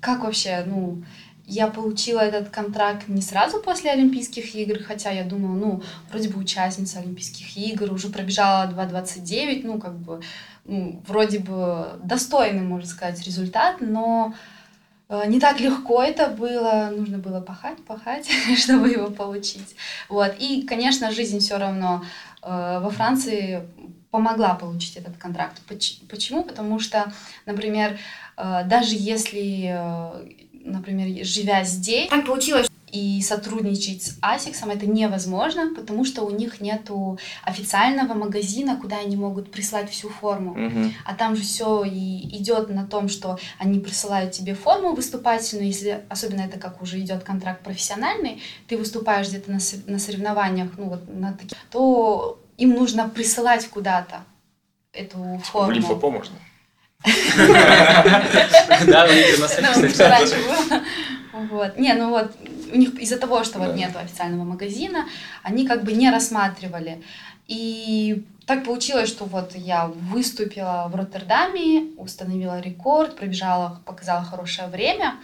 [0.00, 1.02] как вообще, ну,
[1.46, 6.40] я получила этот контракт не сразу после Олимпийских игр, хотя я думала, ну, вроде бы
[6.40, 10.20] участница Олимпийских игр, уже пробежала 2.29, ну, как бы,
[10.64, 14.34] ну, вроде бы достойный, можно сказать, результат, но
[15.08, 19.76] не так легко это было, нужно было пахать, пахать, чтобы его получить.
[20.08, 20.34] Вот.
[20.38, 22.04] И, конечно, жизнь все равно
[22.42, 23.62] э, во Франции
[24.10, 25.60] помогла получить этот контракт.
[25.68, 26.42] Поч- Почему?
[26.42, 27.12] Потому что,
[27.44, 27.98] например,
[28.36, 30.28] э, даже если, э,
[30.64, 36.60] например, живя здесь, так получилось, и сотрудничать с Асиксом это невозможно, потому что у них
[36.60, 40.54] нету официального магазина, куда они могут прислать всю форму.
[40.54, 40.94] Мгм.
[41.04, 46.04] А там же все и идет на том, что они присылают тебе форму выступательную, если
[46.08, 51.02] особенно это как уже идет контракт профессиональный, ты выступаешь где-то на, на соревнованиях, ну вот
[51.08, 54.24] на таких, то им нужно присылать куда-то
[54.92, 55.72] эту В форму.
[55.72, 56.36] Лимфопо можно?
[58.86, 60.82] Да, раньше было.
[61.50, 61.78] Вот.
[61.78, 62.32] Не, ну вот
[62.72, 63.74] у них из-за того, что вот Да.
[63.76, 65.06] нету официального магазина,
[65.42, 67.02] они как бы не рассматривали.
[67.48, 75.14] И так получилось, что вот я выступила в Роттердаме, установила рекорд, пробежала, показала хорошее время.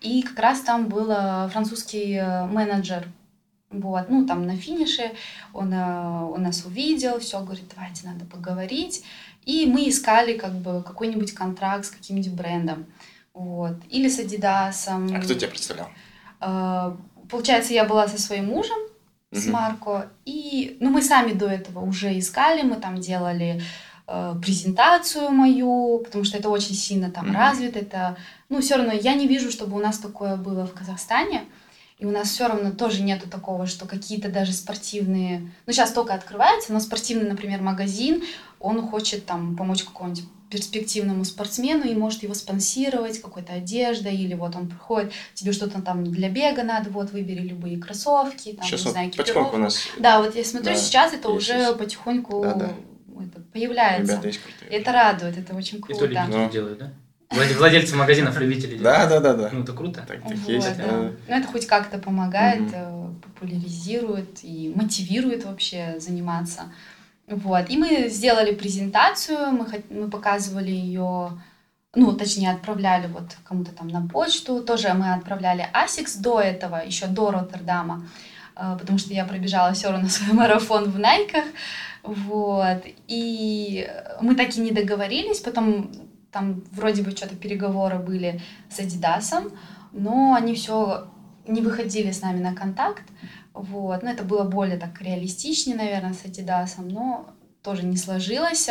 [0.00, 3.06] И как раз там был э, французский э, менеджер.
[3.70, 5.12] Вот, ну, там на финише
[5.54, 9.04] он, э, он нас увидел, все, говорит, давайте надо поговорить.
[9.46, 12.86] И мы искали как бы какой-нибудь контракт с каким-нибудь брендом.
[13.32, 13.76] Вот.
[13.90, 15.14] Или с Адидасом.
[15.14, 15.88] А кто тебя представлял?
[16.42, 16.96] Э,
[17.30, 18.76] Получается, я была со своим мужем,
[19.30, 19.52] с Мгм.
[19.54, 23.62] Марко, и ну, мы сами до этого уже искали, мы там делали
[24.06, 27.36] э, презентацию мою, потому что это очень сильно там Мгм.
[27.36, 28.16] развито, это,
[28.50, 31.44] ну, все равно я не вижу, чтобы у нас такое было в Казахстане,
[31.98, 35.48] И у нас все равно тоже нету такого, что какие-то даже спортивные...
[35.66, 38.24] Ну, сейчас только открывается, но спортивный, например, магазин,
[38.58, 44.54] он хочет там помочь какому-нибудь перспективному спортсмену и может его спонсировать какой-то одеждой, или вот
[44.54, 48.84] он приходит, тебе что-то там для бега надо, вот выбери любые кроссовки, там, Сейчас не
[48.84, 51.78] вот знаю, потихоньку у нас Да, вот я смотрю, Да, сейчас это есть, уже есть.
[51.78, 52.66] потихоньку Да, да.
[53.20, 54.12] это появляется.
[54.12, 54.78] ребята есть крутые.
[54.78, 56.04] Это радует, это очень И то круто.
[56.06, 56.50] любители Ну.
[56.50, 56.92] делают, да?
[57.30, 59.22] Владе- Владельцы магазинов любители Да, делают.
[59.22, 59.50] да, да, да.
[59.54, 60.04] Ну, это круто.
[60.06, 60.76] Так, так Вот, есть.
[60.76, 61.12] да.
[61.28, 66.64] Ну, это хоть как-то помогает, э, популяризирует и мотивирует вообще заниматься.
[67.28, 67.70] Вот.
[67.70, 71.40] И мы сделали презентацию, мы, мы показывали ее,
[71.94, 74.62] ну, точнее, отправляли вот кому-то там на почту.
[74.62, 78.06] Тоже мы отправляли Asics до этого, еще до Роттердама,
[78.56, 81.44] э, потому что я пробежала все равно свой марафон в Найках.
[82.02, 82.82] Вот.
[83.08, 83.88] И
[84.20, 85.92] мы так и не договорились, потом
[86.32, 89.52] там вроде бы что-то переговоры были с Адидасом,
[89.92, 91.06] но они все
[91.46, 93.04] не выходили с нами на контакт.
[93.54, 94.02] Вот.
[94.02, 97.26] Ну, это было более так реалистичнее, наверное, с Адидасом, но
[97.62, 98.68] тоже не сложилось.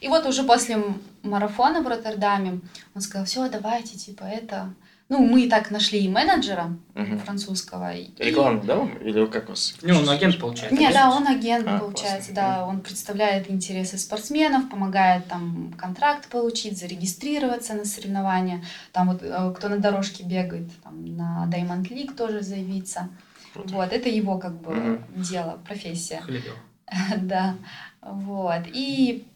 [0.00, 0.82] И вот уже после
[1.22, 2.60] марафона в Роттердаме
[2.94, 4.74] он сказал, все, давайте, типа, это...
[5.10, 7.18] Ну, мы и так нашли и менеджера мгм.
[7.18, 7.94] французского.
[7.94, 8.96] и- Рекламу, да, вам?
[8.96, 9.74] Или как у вас?
[9.82, 10.74] Не, он агент получается.
[10.74, 10.94] не, да?
[10.94, 12.34] да, он агент, А, получается, классно.
[12.34, 18.64] да, он представляет интересы спортсменов, помогает там контракт получить, зарегистрироваться на соревнования.
[18.92, 23.10] Там вот э, кто на дорожке бегает, там на Diamond League тоже заявиться.
[23.54, 23.74] Круто.
[23.74, 25.22] Вот, это его как бы Мгм.
[25.22, 26.20] дело, профессия.
[26.20, 26.54] Хлебел.
[27.16, 27.56] Да,
[28.02, 28.62] вот.
[28.66, 29.26] И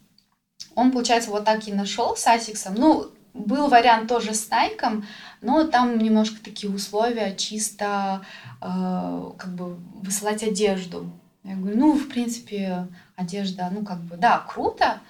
[0.75, 2.75] он, получается, вот так и нашел с Асиксом.
[2.75, 5.07] Ну, был вариант тоже с Найком,
[5.41, 8.23] но там немножко такие условия, чисто
[8.61, 11.11] э, как бы высылать одежду.
[11.45, 15.01] Я говорю, ну, в принципе, одежда, ну, как бы, да, круто,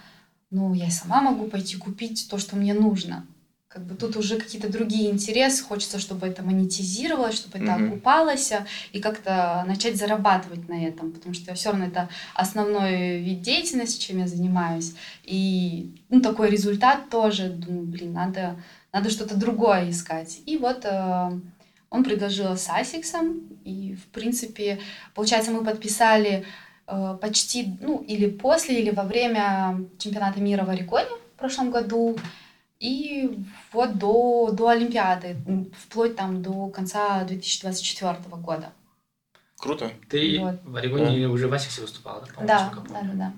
[0.50, 3.26] но я сама могу пойти купить то, что мне нужно.
[3.68, 7.88] Как бы тут уже какие-то другие интересы, хочется, чтобы это монетизировалось, чтобы это Мгм.
[7.88, 8.50] окупалось,
[8.92, 14.20] и как-то начать зарабатывать на этом, потому что все равно это основной вид деятельности, чем
[14.20, 14.94] я занимаюсь.
[15.24, 18.56] И ну, такой результат тоже, думаю, блин, надо,
[18.90, 20.40] надо что-то другое искать.
[20.46, 21.30] И вот э,
[21.90, 24.78] он предложил с Асиксом, и, в принципе,
[25.14, 26.46] получается, мы подписали
[26.86, 32.16] э, почти, ну, или после, или во время чемпионата мира в Орегоне в прошлом году,
[32.80, 33.38] и
[33.72, 35.36] вот до, до Олимпиады,
[35.78, 38.72] вплоть там до конца 2024 года.
[39.58, 39.90] Круто.
[40.08, 40.54] Ты Вот.
[40.64, 42.44] в Орегоне уже в Асиксе выступала, да?
[42.44, 43.32] Да, да, да, да.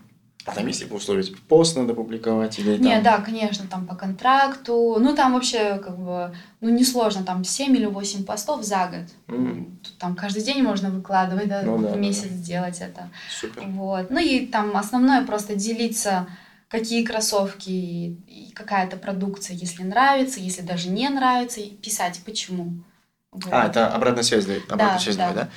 [0.46, 2.86] А там есть типа условия, типа пост надо публиковать или там...
[2.86, 4.96] Не, да, конечно, там по контракту.
[4.98, 9.34] Ну, там вообще, как бы, ну, несложно, там 7 или 8 постов за год.
[9.36, 12.36] М, Тут Там каждый день можно выкладывать, да, Ну да, в да, месяц да.
[12.36, 13.10] сделать это.
[13.30, 13.64] Супер.
[13.66, 14.10] Вот.
[14.10, 16.26] Ну и там основное просто делиться,
[16.70, 22.84] какие кроссовки и какая-то продукция, если нравится, если даже не нравится, и писать почему.
[23.32, 23.48] Вот.
[23.50, 25.32] А, это обратная связь дает, обратную связь да.
[25.32, 25.48] да?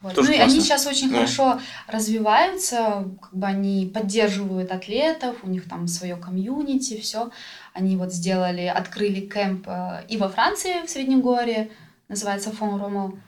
[0.00, 0.14] Вот.
[0.14, 1.16] Тоже ну и они сейчас очень Ну.
[1.16, 7.30] хорошо развиваются, как бы они поддерживают атлетов, у них там свое комьюнити, все.
[7.72, 11.70] Они вот сделали, открыли кемп э, и во Франции, в Среднегорье,
[12.08, 13.18] называется Фон Ромо,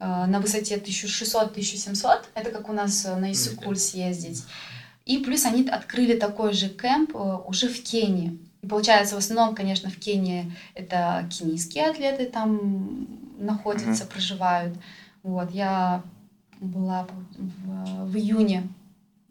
[0.00, 2.20] э, на высоте 1600-1700.
[2.34, 4.44] Это как у нас э, на Иссык-Куль съездить.
[5.08, 8.38] И плюс они открыли такой же кемп э, уже в Кении.
[8.62, 14.74] И получается, в основном, конечно, в Кении это кенийские атлеты там находятся, проживают.
[15.22, 16.02] Вот, я
[16.60, 17.06] была
[17.38, 18.68] в, в июне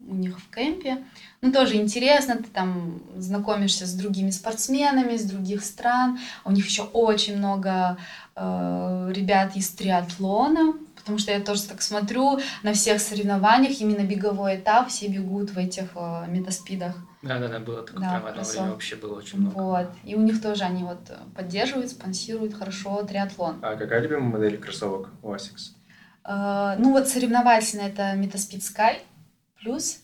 [0.08, 1.04] у них в кемпе.
[1.42, 6.18] Ну, тоже интересно, ты там знакомишься с другими спортсменами из других стран.
[6.44, 7.98] У них еще очень много
[8.34, 10.74] э, ребят из триатлона,
[11.08, 15.56] потому что я тоже так смотрю на всех соревнованиях, именно беговой этап, все бегут в
[15.56, 16.94] этих э, метаспидах.
[17.22, 19.54] Да, да, да, было такое Да, прям в одно время вообще было очень много.
[19.54, 19.88] Вот.
[20.04, 23.58] И у них тоже они вот поддерживают, спонсируют хорошо триатлон.
[23.62, 25.72] А какая любимая модель кроссовок у Asics?
[26.26, 28.98] Э, Ну вот соревновательно это Metaspeed Sky
[29.62, 30.00] плюс.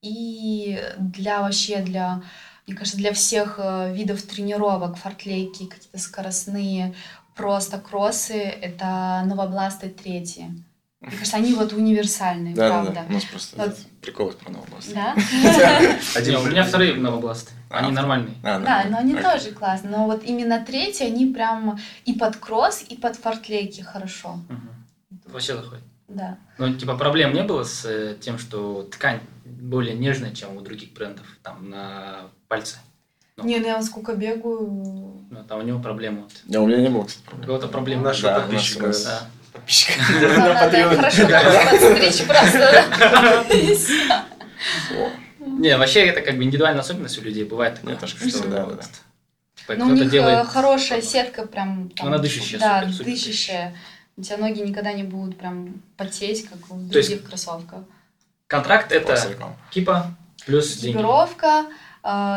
[0.00, 2.22] И для вообще, для,
[2.66, 6.94] мне кажется, для всех э, видов тренировок, фортлейки, какие-то скоростные,
[7.34, 10.46] просто кроссы, это новобласты третьи.
[11.00, 12.92] Мне кажется, они вот универсальные, Да, да, правда.
[12.92, 13.06] да.
[13.10, 13.76] У нас просто Вот.
[14.00, 14.94] прикол про новобласть.
[14.94, 15.14] Да?
[15.14, 17.52] У меня вторые новобласты.
[17.68, 18.34] А, Они нормальные.
[18.42, 19.90] А, Да, но они тоже классные.
[19.90, 24.38] Но вот именно третьи, они прям и под кросс, и под фортлейки хорошо.
[25.26, 25.84] Вообще заходит.
[26.08, 26.38] Да.
[26.58, 30.92] Ну, типа, проблем не было с э, тем, что ткань более нежная, чем у других
[30.92, 32.78] брендов, там, на пальце.
[33.36, 33.44] Ну.
[33.44, 36.22] Не, ну я сколько бегаю, Ну, там у него проблема.
[36.22, 36.32] Вот.
[36.44, 38.02] Да, у меня не было, кстати, У кого-то проблема.
[38.04, 38.84] Нашего Да, у подписчика.
[38.84, 39.26] у нас- Да.
[39.52, 39.92] Подписчика.
[40.12, 40.96] На Patreon.
[40.96, 41.26] хорошо
[42.26, 42.84] просто.
[45.40, 47.44] Не, вообще это как бы индивидуальная особенность у людей.
[47.44, 48.84] Бывает такое, Я тоже что да, вот, да,
[49.56, 50.44] типа, Но у них делает...
[50.44, 51.90] э, хорошая сетка прям.
[51.90, 53.76] там, Она дышащая, Да, супер, супер дышащая.
[54.16, 57.24] У тебя ноги никогда не будут прям потеть, как в других есть...
[57.24, 57.80] кроссовках.
[58.46, 59.16] Контракт это
[59.70, 60.14] кипа
[60.46, 61.72] плюс Экипировка, э,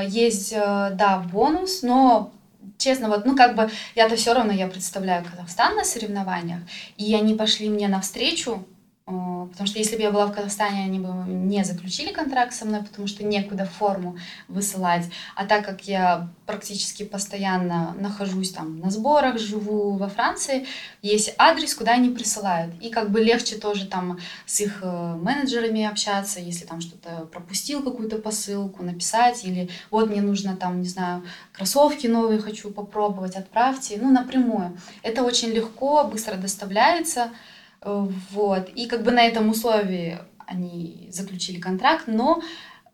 [0.07, 2.31] есть, э, да, бонус, но
[2.77, 6.61] честно, вот, ну, как бы, я-то все равно, я представляю Казахстан на соревнованиях,
[6.97, 8.76] и они пошли мне навстречу, Э,
[9.07, 12.83] потому что если бы я была в Казахстане, они бы не заключили контракт со мной,
[12.83, 14.17] потому что некуда форму
[14.49, 15.05] высылать.
[15.33, 20.65] А так как я практически постоянно нахожусь там на сборах, живу во Франции,
[21.01, 22.73] есть адрес, куда они присылают.
[22.81, 27.81] И как бы легче тоже там с их э, менеджерами общаться, если там что-то пропустил,
[27.83, 33.97] какую-то посылку, написать, или вот мне нужно там, не знаю, кроссовки новые хочу попробовать, отправьте,
[34.01, 34.77] ну, напрямую.
[35.01, 37.31] Это очень легко, быстро доставляется.
[37.83, 38.69] Вот.
[38.75, 42.41] И как бы на этом условии они заключили контракт, но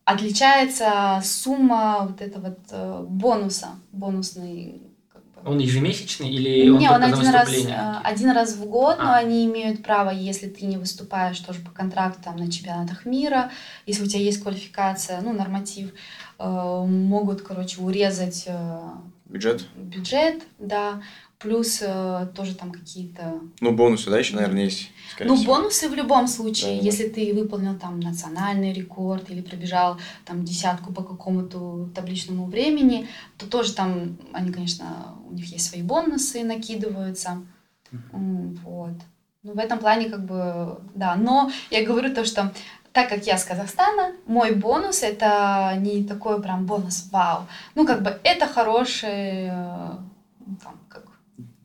[0.06, 4.82] отличается сумма вот этого вот э, бонуса, бонусный
[5.46, 9.04] он ежемесячный или он Не, он один раз, э, один раз в год, а.
[9.04, 13.52] но они имеют право, если ты не выступаешь тоже по контракту там, на чемпионатах мира,
[13.86, 15.94] если у тебя есть квалификация, ну, норматив,
[16.40, 18.48] э, могут, короче, урезать
[19.26, 19.66] бюджет.
[19.76, 21.02] Бюджет, да
[21.44, 23.42] плюс э, тоже там какие-то...
[23.60, 24.90] Ну, бонусы, да, еще, наверное, есть?
[25.20, 25.56] Ну, всего.
[25.56, 26.80] бонусы в любом случае.
[26.80, 27.14] Да, если да.
[27.14, 33.74] ты выполнил там национальный рекорд или пробежал там десятку по какому-то табличному времени, то тоже
[33.74, 37.44] там, они, конечно, у них есть свои бонусы, накидываются.
[37.92, 38.58] Mm-hmm.
[38.64, 38.96] Вот.
[39.44, 41.16] Ну, в этом плане как бы, да.
[41.16, 42.54] Но я говорю то, что
[42.94, 47.48] так как я с Казахстана, мой бонус это не такой прям бонус вау.
[47.76, 49.92] Ну, как бы это хороший, э,
[50.64, 50.83] там, как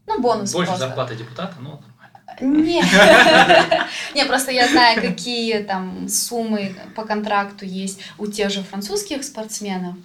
[0.09, 0.87] ну, бонус Больше просто.
[0.87, 1.81] зарплаты депутата, ну,
[2.41, 2.85] нет.
[4.15, 9.97] Не, просто я знаю, какие там суммы по контракту есть у тех же французских спортсменов.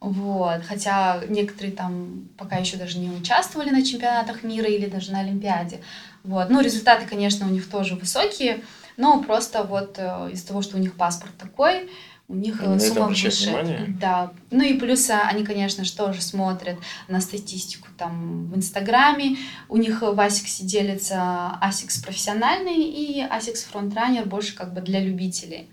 [0.00, 0.62] Вот.
[0.66, 5.80] Хотя некоторые там пока еще даже не участвовали на чемпионатах мира или даже на Олимпиаде.
[6.24, 6.50] Вот.
[6.50, 8.60] Ну, результаты, конечно, у них тоже высокие,
[8.96, 11.88] но просто вот э, из-за того, что у них паспорт такой,
[12.28, 13.30] у них они сумма выше.
[13.30, 13.96] Внимание?
[14.00, 14.32] Да.
[14.50, 16.76] Ну и плюс а, они, конечно же, тоже смотрят
[17.08, 19.36] на статистику там в Инстаграме.
[19.68, 25.70] У них в Асиксе делится Асикс профессиональный и ASICS FrontRunner больше как бы для любителей.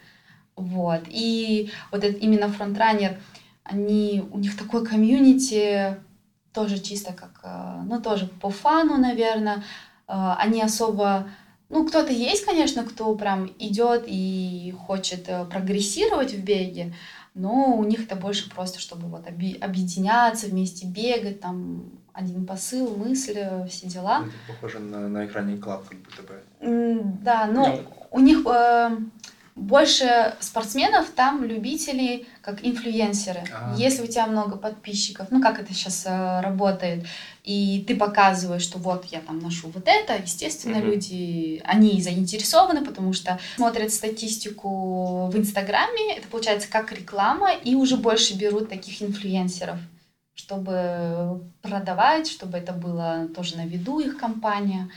[0.55, 1.01] Вот.
[1.07, 3.19] И вот это, именно FrontRunner,
[3.63, 5.97] они, у них такой комьюнити,
[6.53, 9.63] тоже чисто как, э, ну тоже по фану, наверное.
[10.07, 11.27] Э, они особо
[11.73, 16.93] ну, кто-то есть, конечно, кто прям идет и хочет э, прогрессировать в беге,
[17.33, 23.37] но у них это больше просто, чтобы вот объединяться, вместе бегать, там один посыл, мысль,
[23.37, 24.19] э, все дела.
[24.19, 26.43] Это похоже на, на экране клаб, как будто бы.
[27.23, 27.79] Да, но ну,
[28.11, 28.97] у них э,
[29.55, 33.43] больше спортсменов, там любителей, как инфлюенсеры.
[33.53, 33.77] А-а-а.
[33.77, 37.05] Если у тебя много подписчиков, ну как это сейчас э, работает,
[37.43, 40.85] и ты показываешь, что вот я там ношу вот это, естественно, mm-hmm.
[40.85, 47.97] люди, они заинтересованы, потому что смотрят статистику в Инстаграме, это получается как реклама, и уже
[47.97, 49.77] больше берут таких инфлюенсеров,
[50.33, 54.89] чтобы продавать, чтобы это было тоже на виду их компания.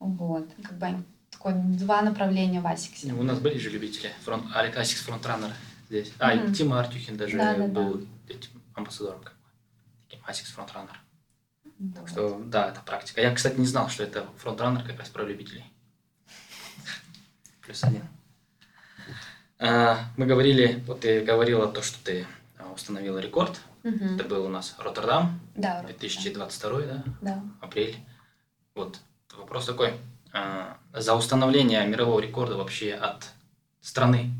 [0.00, 1.04] Вот, как бы
[1.42, 3.08] такое два направления в Асиксе.
[3.08, 5.50] Ну, у нас были же любители, фронт, ASICS FrontRunner
[5.88, 6.12] здесь.
[6.18, 6.54] А, mm-hmm.
[6.54, 8.34] Тима Артюхин даже да, да, был да.
[8.34, 9.48] этим амбассадором, как бы.
[10.08, 11.00] Таким ASICS FrontRunner.
[11.78, 12.00] Да.
[12.00, 13.20] Так что, да, это практика.
[13.20, 15.64] Я, кстати, не знал, что это FrontRunner как раз про любителей.
[17.62, 18.04] Плюс один.
[19.58, 22.24] А, мы говорили, вот ты говорила то, что ты
[22.58, 23.60] а, установила рекорд.
[23.82, 24.04] Угу.
[24.14, 25.40] Это был у нас Роттердам.
[25.56, 25.82] Да.
[25.82, 27.04] 2022, да?
[27.20, 27.42] Да.
[27.60, 27.96] Апрель.
[28.76, 29.00] Вот
[29.36, 29.94] вопрос такой.
[30.32, 33.26] А, за установление мирового рекорда вообще от
[33.80, 34.30] страны,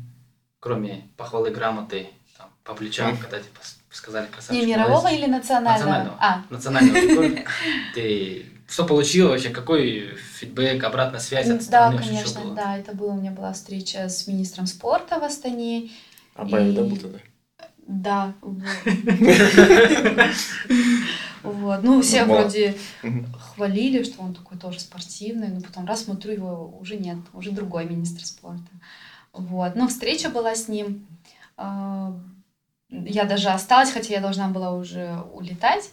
[0.59, 3.59] кроме похвалы грамоты, там, по плечам, когда типа
[3.91, 4.65] сказали красавчик.
[4.65, 5.19] Не мирового молодец.
[5.19, 5.77] или национального?
[5.77, 6.17] Национального.
[6.19, 6.41] А.
[6.49, 7.43] Национального рекорда.
[7.93, 9.49] Ты что получила вообще?
[9.49, 11.97] Какой фидбэк, обратная связь от страны?
[11.97, 12.77] Да, конечно, да.
[12.77, 15.91] Это было, у меня была встреча с министром спорта в Астане.
[16.33, 17.19] А Павел, да, был тогда?
[17.85, 18.33] Да,
[21.43, 21.83] Вот.
[21.83, 22.75] Ну, все ну, вроде
[23.37, 27.85] хвалили, что он такой тоже спортивный, но потом раз смотрю, его уже нет, уже другой
[27.85, 28.71] министр спорта.
[29.33, 29.75] Вот.
[29.75, 31.05] Но встреча была с ним.
[31.57, 32.17] А,
[32.89, 35.89] я даже осталась, хотя я должна была уже улетать.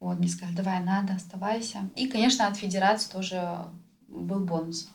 [0.00, 1.88] Вот, мне сказали, давай, надо, оставайся.
[1.94, 3.66] И, конечно, от федерации тоже
[4.08, 4.88] был бонус.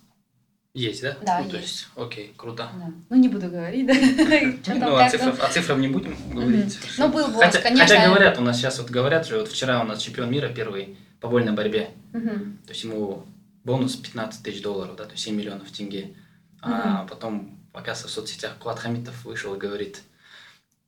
[0.76, 1.18] Есть, да?
[1.26, 1.52] Да, ну, есть.
[1.52, 2.70] То есть, окей, круто.
[2.78, 2.92] Да.
[3.10, 3.94] Ну, не буду говорить, да.
[4.76, 6.78] Ну, о цифрах, о цифрах не будем говорить.
[6.98, 7.88] Ну, был бонус, конечно.
[7.88, 10.98] Хотя говорят, у нас сейчас вот говорят же, вот вчера у нас чемпион мира первый
[11.22, 11.92] по вольной борьбе.
[12.12, 13.26] То есть ему
[13.64, 16.14] бонус 15 тысяч долларов, да, то есть 7 миллионов тенге.
[16.62, 20.02] А потом, оказывается, в соцсетях Кулат Хамитов вышел и говорит,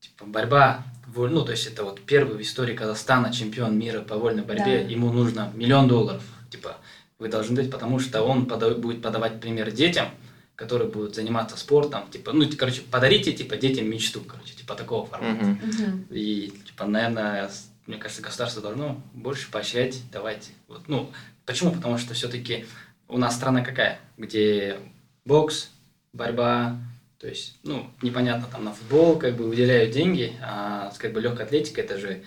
[0.02, 0.84] типа, борьба,
[1.16, 5.14] ну, то есть это вот первый в истории Казахстана чемпион мира по вольной борьбе, ему
[5.14, 6.78] нужно миллион долларов, типа,
[7.20, 10.10] вы должны дать, потому что он подав, будет подавать пример детям,
[10.56, 15.46] которые будут заниматься спортом, типа, ну, короче, подарите, типа, детям мечту, короче, типа, такого формата.
[15.46, 15.62] Мгм.
[15.64, 16.08] Мгм.
[16.10, 17.50] И, типа, наверное,
[17.86, 20.52] мне кажется, государство должно больше поощрять, давать.
[20.68, 21.12] Вот, ну,
[21.46, 21.72] почему?
[21.72, 22.66] Потому что все-таки
[23.08, 24.00] у нас страна какая?
[24.18, 24.78] Где
[25.26, 25.70] бокс,
[26.12, 26.78] борьба,
[27.20, 31.46] то есть, ну, непонятно, там на футбол как бы выделяют деньги, а как бы легкая
[31.46, 32.24] атлетика это же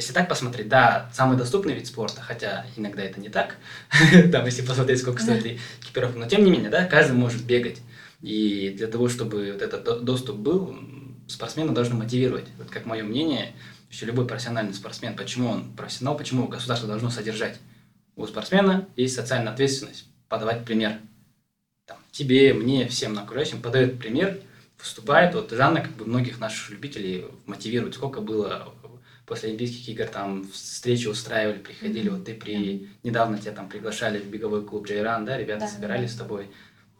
[0.00, 3.56] если так посмотреть, да, самый доступный вид спорта, хотя иногда это не так,
[4.32, 7.80] там, если посмотреть, сколько стоит экипировка, но тем не менее, да, каждый может бегать.
[8.22, 10.76] И для того, чтобы вот этот до- доступ был,
[11.28, 12.46] спортсмена должны мотивировать.
[12.58, 13.52] Вот как мое мнение,
[13.90, 17.58] еще любой профессиональный спортсмен, почему он профессионал, почему государство должно содержать.
[18.16, 20.98] У спортсмена есть социальная ответственность, подавать пример.
[21.86, 24.38] Там, тебе, мне, всем окружающим подает пример,
[24.78, 25.34] выступает.
[25.34, 27.94] Вот Жанна, как бы многих наших любителей мотивирует.
[27.94, 28.72] Сколько было
[29.30, 32.88] после Олимпийских игр, там встречи устраивали, приходили, вот ты при...
[33.04, 36.50] Недавно тебя там приглашали в беговой клуб Джейран, да, ребята Да, собирались с тобой,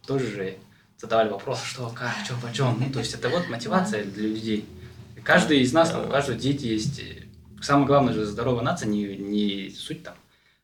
[0.06, 0.56] тоже же
[0.96, 2.78] задавали вопрос, что, как, что, почем.
[2.78, 4.64] Ну, то есть это вот мотивация для людей.
[5.16, 7.02] И каждый из нас, там, у каждого дети есть.
[7.60, 10.14] Самое главное же здоровая нация, не, не суть там.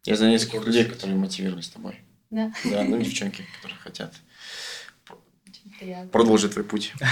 [0.05, 1.97] Я за нескольких людей, которые мотивировались тобой.
[2.31, 2.53] Да.
[2.64, 4.12] Да, ну девчонки, которые хотят
[5.79, 6.09] приятно.
[6.11, 6.93] продолжить твой путь.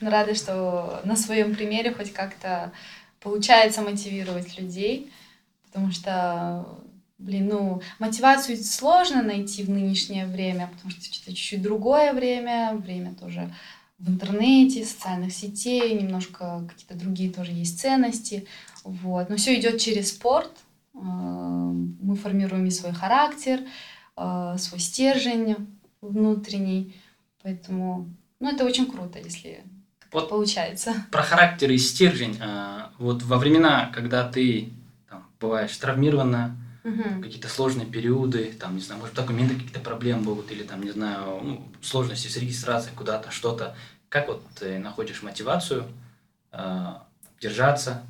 [0.00, 2.72] Ну, Рада, что на своем примере хоть как-то
[3.26, 5.10] получается мотивировать людей,
[5.64, 6.66] потому что,
[7.18, 13.14] блин, ну, мотивацию сложно найти в нынешнее время, потому что это чуть-чуть другое время, время
[13.14, 13.52] тоже
[13.98, 18.46] в интернете, социальных сетей, немножко какие-то другие тоже есть ценности,
[18.84, 19.30] вот.
[19.30, 20.52] Но все идет через спорт,
[20.96, 23.60] Э, мы формируем и свой характер,
[24.16, 25.56] э, свой стержень
[26.00, 26.94] внутренний,
[27.42, 28.08] поэтому,
[28.40, 29.62] ну, это очень круто, если
[30.12, 30.94] Вот получается.
[31.10, 32.38] про характер и стержень.
[32.40, 34.70] а, Вот во времена, когда ты
[35.10, 37.20] там, бываешь травмирована, Мгм.
[37.22, 41.40] какие-то сложные периоды, там, не знаю, может, документы какие-то проблемы будут, или там, не знаю,
[41.42, 43.74] ну, сложности с регистрацией куда-то, что-то.
[44.08, 45.84] Как вот ты находишь мотивацию
[46.52, 46.86] э,
[47.40, 48.02] держаться,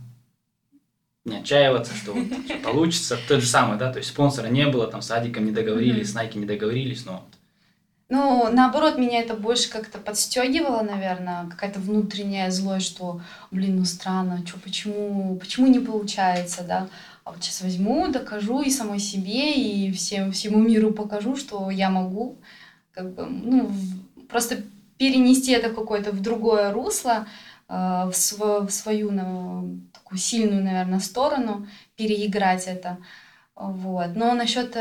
[1.25, 2.27] не отчаиваться, что вот
[2.63, 3.19] получится.
[3.27, 6.15] То же самое, да, то есть спонсора не было, там, с Адиком не договорились, с
[6.15, 7.27] Nike не договорились, но
[8.09, 14.47] Ну, наоборот, меня это больше как-то подстегивало, наверное, какая-то внутренняя злость, что, блин, ну странно,
[14.47, 16.89] что, почему, почему не получается, да?
[17.25, 21.91] А вот сейчас возьму, докажу и самой себе, и всем, всему миру покажу, что я
[21.91, 22.37] могу,
[22.93, 23.73] как бы, ну,
[24.29, 24.63] просто
[24.99, 27.27] перенести это какое-то в другое русло,
[27.69, 32.99] э, в, сво- в свою на- такую сильную, наверное, сторону, переиграть это.
[33.57, 34.15] Вот.
[34.15, 34.77] Но насчет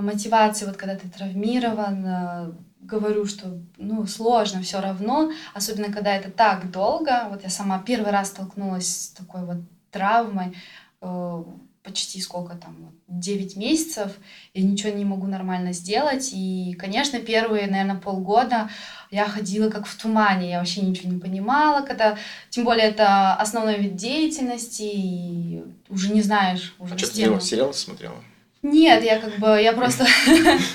[0.00, 6.30] мотивации, вот когда ты травмирован, э, говорю, что ну, сложно все равно, особенно когда это
[6.30, 7.28] так долго.
[7.30, 9.58] Вот я сама первый раз столкнулась с такой вот
[9.90, 10.56] травмой,
[11.00, 11.44] э,
[11.82, 14.12] почти сколько там, вот, 9 месяцев,
[14.52, 16.30] я ничего не могу нормально сделать.
[16.32, 18.68] И, конечно, первые, наверное, полгода
[19.10, 22.18] я ходила как в тумане, я вообще ничего не понимала, когда,
[22.50, 27.40] тем более, это основной вид деятельности, и уже не знаешь, уже А что ты делала?
[27.40, 28.16] Сериалы смотрела?
[28.62, 30.06] Нет, я как бы, я просто,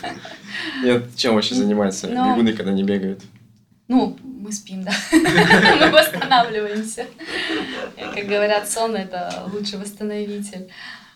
[0.83, 2.07] Нет, чем вообще занимается?
[2.07, 2.31] Ну.
[2.31, 3.21] Бегуны, когда не бегают.
[3.87, 7.07] ну, мы спим, да, мы восстанавливаемся.
[8.13, 10.69] Как говорят, сон— это лучший восстановитель.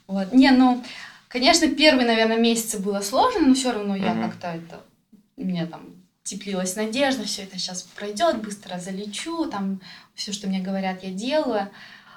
[0.08, 0.32] Вот.
[0.32, 0.82] Не, ну,
[1.28, 4.82] конечно, первые, наверное, месяцы было сложно, но все равно я как-то это,
[5.36, 5.82] мне там
[6.24, 9.82] теплилась надежда, все это сейчас пройдет, быстро залечу, там
[10.16, 11.70] все, что мне говорят, я делаю.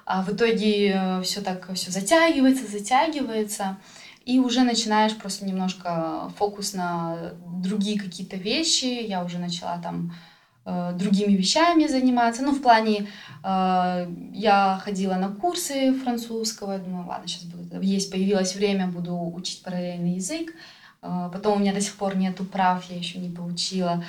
[0.04, 3.78] А в итоге все так все затягивается, затягивается,
[4.30, 8.84] и уже начинаешь просто немножко фокус на другие какие-то вещи.
[8.84, 10.14] Я уже начала там
[10.64, 12.42] э, другими вещами заниматься.
[12.42, 13.08] Ну, в плане,
[13.42, 19.18] э, я ходила на курсы французского, я думаю, ладно, сейчас буду, есть, появилось время, буду
[19.34, 20.54] учить параллельный язык.
[21.02, 23.94] Э, потом у меня до сих пор нету прав, я еще не получила.
[23.98, 24.04] Э,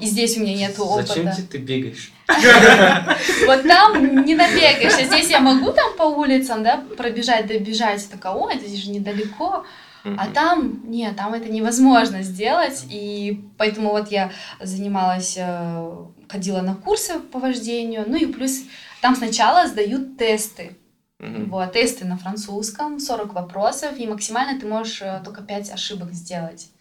[0.00, 1.08] и здесь у меня нету опыта.
[1.08, 2.12] зачем тебе ты бегаешь?
[3.46, 8.32] Вот там не набегаешь, а здесь я могу там по улицам, да, пробежать, добежать, такая,
[8.32, 9.64] ой, это же недалеко,
[10.04, 15.96] а там, нет, там это невозможно сделать, и поэтому вот я занималась, э,
[16.28, 18.62] ходила на курсы по вождению, ну и плюс
[19.00, 20.76] там сначала сдают тесты,
[21.18, 26.71] вот, тесты на французском, 40 вопросов, и максимально ты можешь э, только 5 ошибок сделать.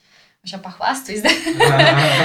[0.44, 1.30] Сейчас похвастаюсь, да?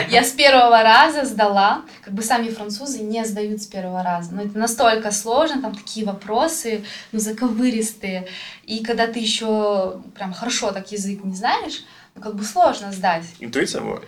[0.09, 4.35] Я с первого раза сдала, как бы сами французы не сдают с первого раза.
[4.35, 8.27] Но это настолько сложно, там такие вопросы, ну, заковыристые.
[8.65, 11.85] И когда ты еще прям хорошо так язык не знаешь,
[12.23, 13.25] как бы сложно сдать.
[13.41, 14.01] Интуиция была?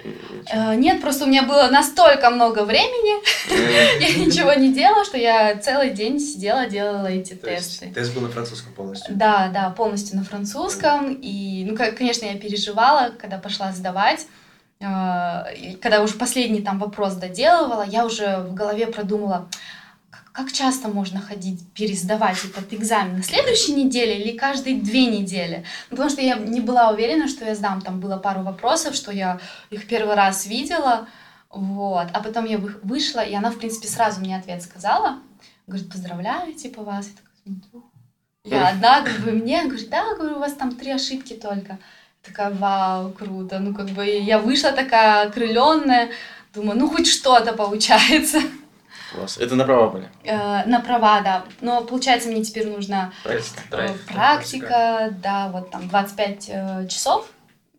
[0.53, 3.23] Э, нет, просто у меня было настолько много времени,
[4.01, 7.91] я ничего не делала, что я целый день сидела, делала эти тесты.
[7.95, 9.15] тест был на французском полностью?
[9.15, 11.13] Да, да, полностью на французском.
[11.15, 14.27] И, ну, конечно, я переживала, когда пошла сдавать.
[14.81, 15.45] Э,
[15.81, 19.49] Когда уже последний там вопрос доделывала, я уже в голове продумала,
[20.39, 23.16] как- часто можно ходить, пересдавать этот экзамен?
[23.16, 25.64] На следующей неделе или каждые две недели?
[25.91, 27.80] Ну, потому что я не была уверена, что я сдам.
[27.80, 31.07] Там было пару вопросов, что я их первый раз видела.
[31.51, 32.07] Вот.
[32.12, 35.18] А потом я вы- вышла, и она, в принципе, сразу мне ответ сказала.
[35.66, 37.07] Говорит, поздравляю, типа, вас.
[37.07, 37.84] Я такая смотрю.
[38.45, 41.78] Я одна, как бы, мне, говорит, да, говорю, у вас там три ошибки только.
[42.22, 43.59] Такая, вау, круто.
[43.59, 46.11] Ну, как бы, я вышла такая окрыленная,
[46.55, 48.41] думаю, ну, хоть что-то получается.
[49.13, 49.39] Класс.
[49.39, 50.09] Это на права были?
[50.25, 51.45] Э, На права, да.
[51.61, 52.69] Но, получается, мне теперь
[53.25, 54.07] Тест, э, драйв.
[54.07, 57.31] практика, да, вот там 25 э, часов,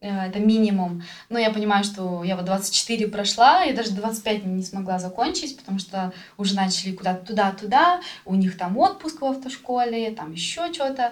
[0.01, 1.03] э, это минимум.
[1.29, 5.77] Но я понимаю, что я вот 24 прошла, я даже 25 не смогла закончить, потому
[5.79, 11.11] что уже начали куда-то туда-туда, у них там отпуск в автошколе, там еще что-то.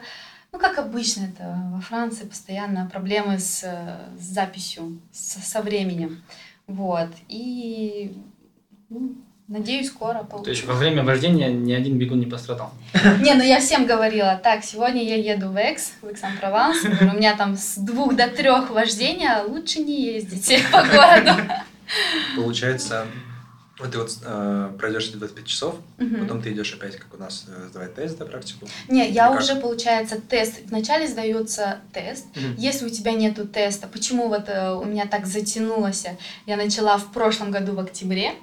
[0.52, 6.24] Ну, как обычно, это во Франции постоянно проблемы с, э, с записью, со, со временем.
[6.66, 7.10] Вот.
[7.28, 8.18] И
[8.90, 9.16] ну,
[9.48, 10.44] надеюсь, скоро получится.
[10.44, 12.72] То есть во время вождения ни один бегун не пострадал.
[13.22, 17.18] Не, ну я всем говорила, так, сегодня я еду в Экс, в Экс-Ан-Прованс, говорю, у
[17.18, 21.32] меня там с двух до трех вождения, лучше не ездите по городу.
[22.36, 23.06] Получается,
[23.80, 26.22] вот ты вот э, пройдешь эти 25 часов, Мгм.
[26.22, 28.68] потом ты идешь опять, как у нас, э, сдавать тест, да, практику.
[28.90, 29.40] Не, я как?
[29.40, 32.56] уже, получается, тест, вначале сдается тест, Мгм.
[32.58, 36.06] если у тебя нету теста, почему вот э, у меня так затянулось,
[36.48, 38.34] я начала в прошлом году в октябре,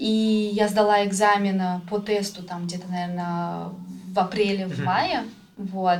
[0.00, 3.68] и я сдала экзамен по тесту там где-то, наверное,
[4.14, 5.24] в апреле, в мае,
[5.58, 5.98] вот.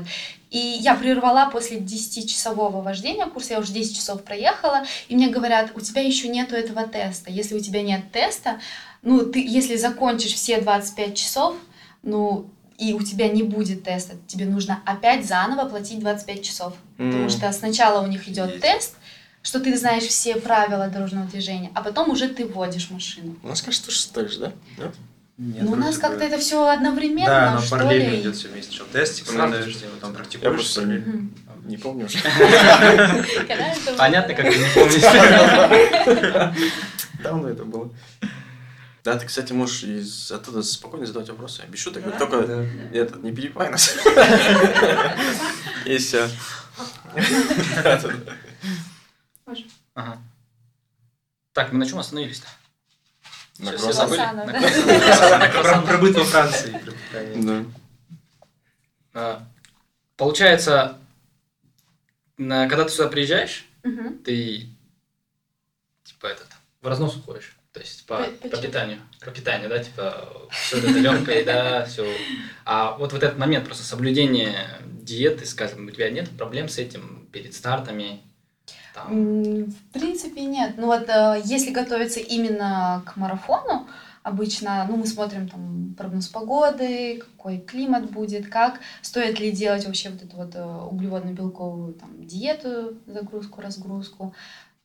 [0.51, 5.73] И я прервала после 10-часового вождения курса, я уже 10 часов проехала, и мне говорят,
[5.77, 7.31] у тебя еще нету этого теста.
[7.31, 8.59] Если у тебя нет теста,
[9.03, 11.57] ну, ты, если закончишь все 25 часов,
[12.03, 12.47] ну,
[12.79, 16.73] и у тебя не будет теста, тебе нужно опять заново платить 25 часов.
[16.97, 17.29] Потому М.
[17.31, 18.63] что сначала у них идет Есть.
[18.63, 18.95] тест,
[19.43, 23.37] что ты знаешь все правила дорожного движения, а потом уже ты водишь машину.
[23.43, 24.53] У нас, кажется, тоже так же, да?
[24.79, 24.95] Нет?
[25.39, 28.21] Нет, ну, у нас как-то это все одновременно, Да, но параллельно ли.
[28.21, 28.75] идет все вместе.
[28.75, 29.79] Что тестик Сразу надо, же.
[29.95, 30.55] потом Я практикуешь.
[30.55, 30.83] просто
[31.65, 32.09] не, помню
[33.97, 34.43] Понятно, да?
[34.43, 35.03] как ты не помнишь.
[37.23, 37.91] Давно это было.
[39.03, 41.63] Да, ты, кстати, можешь из оттуда спокойно задавать вопросы.
[41.69, 42.11] Без шуток, Да?
[42.19, 42.63] только Да.
[42.93, 43.97] этот, не перебивай нас.
[45.87, 46.29] И все.
[49.95, 50.19] Ага.
[51.53, 52.47] Так, мы на чем остановились-то?
[53.59, 54.11] На все круассанах.
[54.11, 54.21] забыли?
[54.21, 55.83] На да.
[55.87, 56.81] Про, быт во Франции.
[57.37, 57.65] Да.
[59.13, 59.47] А,
[60.17, 60.99] Получается,
[62.37, 63.65] когда ты сюда приезжаешь,
[64.25, 64.69] ты
[66.05, 66.49] типа этот
[66.83, 67.57] в разнос уходишь.
[67.73, 69.01] То есть по, по питанию.
[69.21, 72.07] По питанию, да, типа все это легкое, да, все.
[72.67, 77.27] А вот в этот момент просто соблюдение диеты, скажем, у тебя нет проблем с этим
[77.33, 78.21] перед стартами?
[78.95, 80.75] Там, В принципе, нет.
[80.77, 83.89] Ну вот, э, если готовиться именно к марафону,
[84.23, 90.11] обычно, ну, мы смотрим там прогноз погоды, какой климат будет, как, стоит ли делать вообще
[90.11, 94.35] вот эту вот э, углеводно-белковую там диету, загрузку, разгрузку,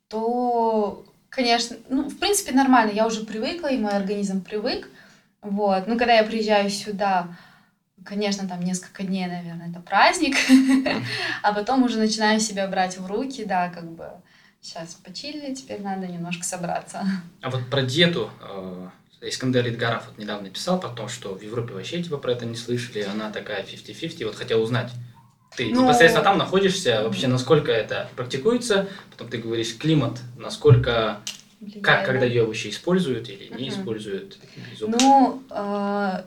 [0.08, 4.88] то, конечно, ну, в принципе, нормально, я уже привыкла, и мой организм привык,
[5.42, 5.88] вот.
[5.88, 7.36] Ну, когда я приезжаю сюда,
[8.06, 10.36] конечно, там несколько дней, наверное, это праздник,
[11.44, 14.10] а потом уже начинаю себя брать в руки, да, как бы
[14.62, 17.04] сейчас почили, теперь надо немножко собраться.
[17.42, 18.90] А вот про диету э,
[19.22, 22.56] Искандер Идгаров вот недавно писал про то, что в Европе вообще типа про это не
[22.56, 24.92] слышали, она такая 50-50, вот хотел узнать.
[25.56, 31.22] Ты Ну, непосредственно там находишься, вообще насколько это практикуется, потом ты говоришь климат, насколько,
[31.62, 32.28] Влияет, как, когда да?
[32.28, 33.80] ее вообще используют или не Мгм.
[33.80, 34.38] используют.
[34.82, 36.24] Ну, э,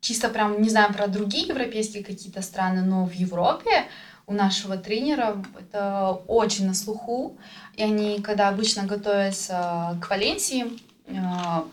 [0.00, 3.86] чисто прям не знаю про другие европейские какие-то страны, но в Европе
[4.26, 7.36] у нашего тренера это очень на слуху.
[7.76, 11.12] И они, когда обычно готовятся к Валенсии, э,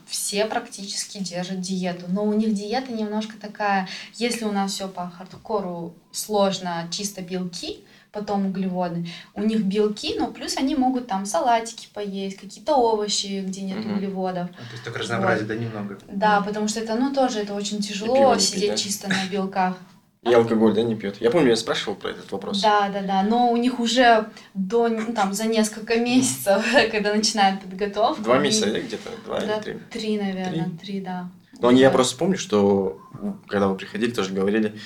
[0.07, 2.05] все практически держат диету.
[2.09, 7.83] Но у них диета немножко такая, если у нас все по хардкору сложно, чисто белки,
[8.11, 13.61] потом углеводы, у них белки, но плюс они могут там салатики поесть, какие-то овощи, где
[13.61, 13.95] нет Мгм.
[13.97, 14.47] углеводов.
[14.49, 15.97] Ну, То есть только разнообразие, да, немного.
[16.07, 18.77] Да, потому что это, ну, тоже это очень тяжело не сидеть пить, да?
[18.77, 19.77] чисто на белках.
[20.23, 21.21] И алкоголь, да, не пьет?
[21.21, 22.61] Я помню, я спрашивал про этот вопрос.
[22.61, 23.23] Да, да, да.
[23.23, 28.23] Но у них уже до, ну, там, за несколько месяцев, когда начинают подготовку.
[28.23, 29.09] Два месяца, да, где-то?
[29.25, 29.73] Два Да, или три?
[29.91, 31.29] три, наверное, три, да.
[31.59, 31.93] Но они, я Вот.
[31.95, 32.99] просто помню, что
[33.47, 34.77] когда вы приходили, тоже говорили,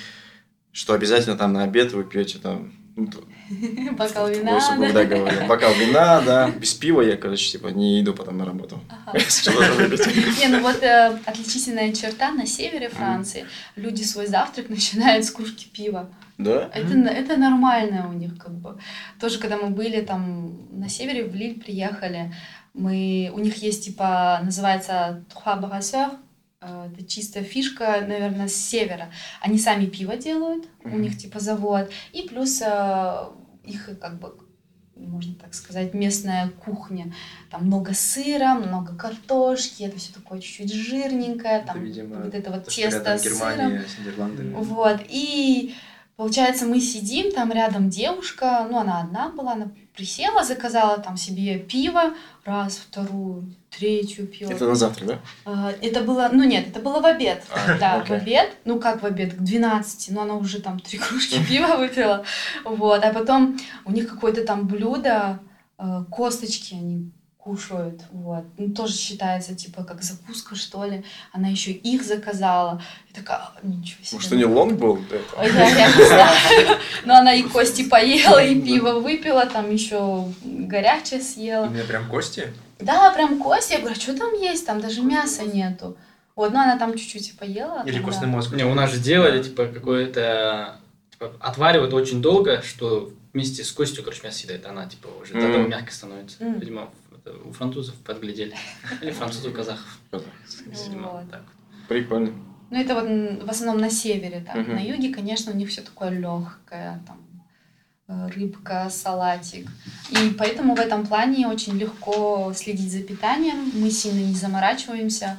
[0.73, 2.73] что обязательно там на обед вы пьете там
[3.97, 4.59] Бокал твой вина.
[4.77, 4.93] да.
[4.93, 5.47] да, говорил.
[5.47, 6.49] Бокал вина, да.
[6.59, 8.79] Без пива я, короче, типа, не иду потом на работу.
[10.39, 13.45] Не, ну вот э, отличительная черта на севере Франции.
[13.75, 16.09] Люди свой завтрак начинают с кружки пива.
[16.37, 16.69] Да?
[16.73, 18.77] Это, н- это нормально у них как бы.
[19.19, 22.33] Тоже, когда мы были там на севере, в Лиль приехали,
[22.73, 26.13] мы, у них есть типа, называется Trois Brasseurs,
[26.61, 29.11] это чистая фишка, наверное, с севера.
[29.41, 31.01] Они сами пиво делают, у Мгм.
[31.01, 33.25] них типа завод, и плюс э,
[33.65, 34.37] их как бы
[34.95, 37.11] можно так сказать, местная кухня.
[37.49, 42.51] Там много сыра, много картошки, это все такое чуть-чуть жирненькое, Это, там видимо, вот это
[42.51, 43.79] вот то, тесто с сыром.
[43.79, 44.53] С.
[44.53, 45.73] Вот, и
[46.15, 51.57] получается, мы сидим, там рядом девушка, ну, она одна была, она присела, заказала там себе
[51.57, 52.13] пиво,
[52.45, 54.51] раз, вторую, третью пиво.
[54.51, 55.19] Это на завтра, да?
[55.45, 57.43] А, Это было, ну нет, это было в обед.
[57.49, 58.17] А, да, окей.
[58.17, 58.49] в обед.
[58.65, 59.33] Ну как в обед?
[59.33, 60.11] К 12.
[60.11, 62.23] Но она уже там три кружки пива выпила.
[62.65, 63.03] Вот.
[63.03, 65.39] А потом у них какое-то там блюдо,
[65.77, 68.01] э, косточки они кушают.
[68.11, 68.43] Вот.
[68.57, 71.03] Ну, тоже считается, типа, как закуска, что ли.
[71.31, 72.81] Она еще их заказала.
[73.09, 74.17] И такая, «А, ничего себе.
[74.17, 74.99] Может, у нее лонг был
[75.37, 76.77] Я, я не знаю.
[77.05, 81.65] Но она и кости поела, и пиво выпила, там еще горячее съела.
[81.65, 82.53] Именно прям кости?
[82.81, 83.73] Да, прям кости.
[83.73, 84.65] Я говорю, а что там есть?
[84.65, 85.97] Там даже мяса нету.
[86.35, 87.83] Вот, ну она там чуть-чуть и поела.
[87.85, 88.31] Или там, костный да.
[88.33, 88.53] мозг?
[88.53, 90.79] Не, у нас же делали, типа, какое-то...
[91.11, 94.65] Типа, отваривают очень долго, что вместе с костью, короче, мясо съедает.
[94.65, 95.41] Она, типа, уже Мгм.
[95.41, 96.43] тогда мягко становится.
[96.43, 96.59] Мгм.
[96.59, 96.89] Видимо,
[97.45, 98.55] у французов подглядели.
[99.01, 99.99] Или французов, казахов.
[100.65, 101.29] Видимо, Вот.
[101.31, 101.43] так.
[101.87, 102.31] Прикольно.
[102.69, 104.55] Ну это вот в основном на севере, так.
[104.55, 104.75] Мгм.
[104.75, 107.17] На юге, конечно, у них все такое легкое, там
[108.35, 109.69] рыбка, салатик.
[110.09, 113.71] И поэтому в этом плане очень легко следить за питанием.
[113.73, 115.37] Мы сильно не заморачиваемся.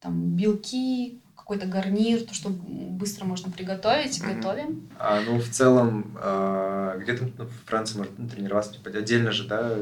[0.00, 4.34] Там белки, какой-то гарнир, то, что быстро можно приготовить, Мгм.
[4.34, 4.88] готовим.
[4.98, 9.76] А, ну, в целом, а, где-то ну, в Франции можно тренироваться, типа, отдельно же, да,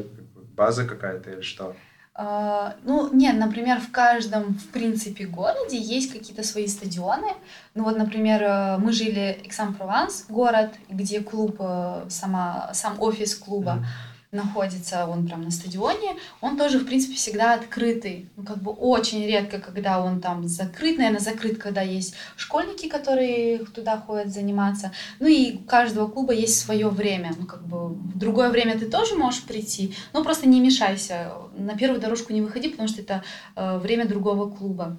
[0.56, 1.76] база какая-то или что?
[2.20, 7.28] А, Ну, нет, например, в каждом, в принципе, городе есть какие-то свои стадионы.
[7.76, 13.74] Ну вот, например, э, мы жили Эксан-Прованс, город, где клуб, э, сама, сам офис клуба
[13.74, 13.86] Мгм.
[14.30, 16.16] Находится, он прям на стадионе.
[16.40, 18.28] Он тоже, в принципе, всегда открытый.
[18.36, 20.98] Ну, как бы очень редко, когда он там закрыт.
[20.98, 24.92] Наверное, закрыт, когда есть школьники, которые туда ходят заниматься.
[25.18, 27.34] Ну и у каждого клуба есть свое время.
[27.38, 31.32] Ну, как бы в другое время ты тоже можешь прийти, но просто не мешайся.
[31.56, 33.24] На первую дорожку не выходи, потому что это
[33.56, 34.98] э, время другого клуба.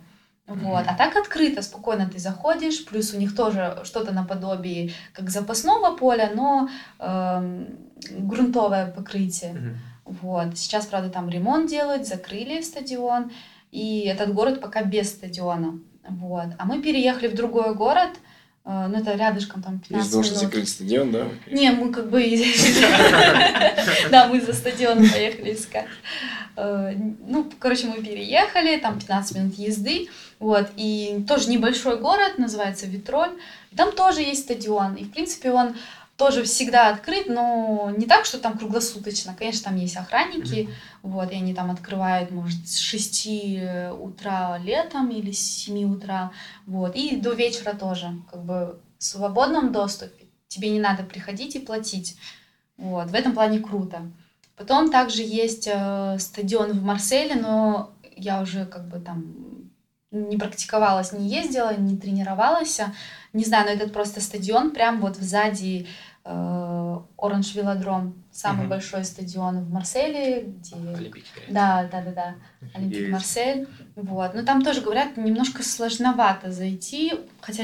[0.49, 0.83] Вот.
[0.87, 6.31] А так открыто, спокойно ты заходишь, плюс у них тоже что-то наподобие как запасного поля,
[6.35, 6.67] но
[6.99, 7.67] эм,
[8.17, 9.53] грунтовое покрытие.
[9.53, 9.77] Мгм.
[10.21, 10.57] Вот.
[10.57, 13.31] Сейчас, правда, там ремонт делают, закрыли стадион,
[13.71, 15.79] и этот город пока без стадиона.
[16.07, 16.47] Вот.
[16.57, 18.09] А мы переехали в другой город,
[18.65, 20.43] э, ну это рядышком, там 15 Из-за того, что минут.
[20.45, 21.27] закрыли стадион, да?
[21.51, 22.23] Не, мы как бы...
[24.09, 25.85] Да, мы за стадионом поехали искать.
[26.55, 26.93] Э,
[27.27, 30.09] Ну, короче, мы переехали, там 15 минут езды,
[30.39, 33.31] вот, и тоже небольшой город, называется Витроль,
[33.71, 35.75] и там тоже есть стадион, и, в принципе, он
[36.15, 39.33] тоже всегда открыт, но не так, что там круглосуточно.
[39.37, 40.69] Конечно, там есть охранники,
[41.01, 43.27] вот, и они там открывают, может, с 6
[43.99, 46.31] утра летом или с 7 утра,
[46.67, 50.25] вот, и до вечера тоже, как бы в свободном доступе.
[50.49, 52.17] Тебе не надо приходить и платить.
[52.75, 54.11] Вот, в этом плане круто.
[54.57, 59.33] Потом также есть э, стадион в Марселе, но я уже как бы там
[60.12, 62.80] не практиковалась, не ездила, не тренировалась.
[63.34, 65.88] Не знаю, но этот просто стадион прям вот сзади
[66.24, 68.70] Оранж Велодром, самый Мгм.
[68.70, 71.53] большой стадион в Марселе, где Олимпийский играет.
[71.53, 72.36] да, да, да, да.
[72.76, 73.12] Олимпик.
[73.12, 73.68] Марсель.
[73.95, 74.34] Вот.
[74.34, 77.64] Но там тоже говорят, немножко сложновато зайти, хотя,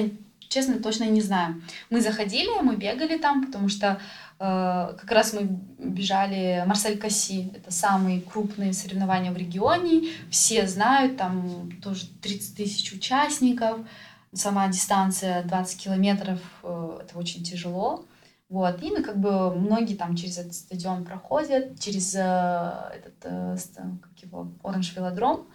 [0.50, 1.62] честно, точно не знаю.
[1.89, 4.00] Мы заходили, мы бегали там, потому что
[4.39, 7.52] э, как раз мы бежали Марсель Касси.
[7.56, 10.10] Это самые крупные соревнования в регионе.
[10.30, 13.80] Все знают, там тоже 30 тысяч участников.
[14.34, 18.06] Сама дистанция 20 километров, э, это очень тяжело.
[18.48, 22.20] Вот, и ну, как бы многие там через этот стадион проходят, через э,
[22.96, 23.58] этот, э,
[24.02, 25.48] как его, Оранж Велодром,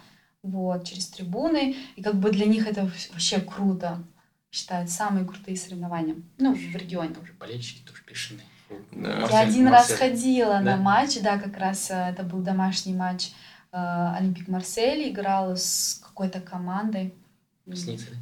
[0.43, 4.03] вот, через трибуны, и как бы для них это вообще круто,
[4.51, 7.15] считают самые крутые соревнования, ну, в регионе.
[7.21, 8.45] Уже болельщики тоже бешеные.
[8.91, 9.09] Да.
[9.09, 9.97] Я Марсель- один раз Марсель.
[10.09, 10.77] ходила на Да?
[10.77, 13.31] матч, да, как раз э, это был домашний матч
[13.71, 17.13] э, Олимпик Марсель, играла с какой-то командой.
[17.65, 18.15] С Ниццей.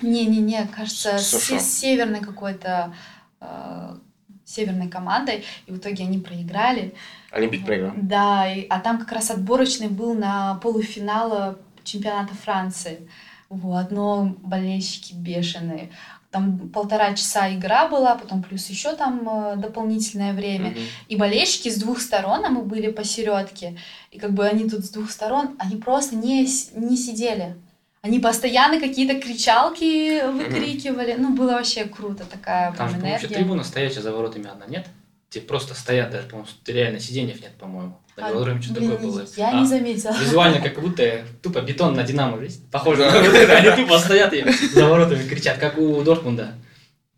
[0.00, 1.58] Не-не-не, кажется, с, Сошо.
[1.58, 2.94] с северной какой-то
[3.40, 3.96] э,
[4.44, 6.94] северной командой, и в итоге они проиграли.
[7.32, 7.92] Олимпик проиграл.
[7.96, 13.08] Да, и- а там как раз отборочный был на полуфинала чемпионата Франции.
[13.52, 15.90] Вот, но болельщики бешеные.
[16.30, 20.70] там полтора часа игра была, потом плюс еще там э, дополнительное время.
[20.70, 20.80] Мгм.
[21.08, 23.76] И болельщики с двух сторон, а мы были посередке,
[24.10, 27.56] и как бы они тут с двух сторон, они просто не, не сидели.
[28.00, 31.14] Они постоянно какие-то кричалки выкрикивали.
[31.18, 33.28] Ну, было вообще круто, такая Там же, энергия.
[33.28, 34.86] трибуна стоящая за воротами одна, нет?
[35.32, 37.98] Те просто стоят даже, по-моему, реально сиденьев нет, по-моему.
[38.18, 39.24] На А, велодроме что блин, такое было.
[39.34, 40.12] Я А, не заметила.
[40.20, 42.60] Визуально как будто тупо бетон на Динамо, видите?
[42.70, 43.08] Похоже.
[43.08, 46.52] Они тупо стоят и за воротами кричат, как у Дортмунда.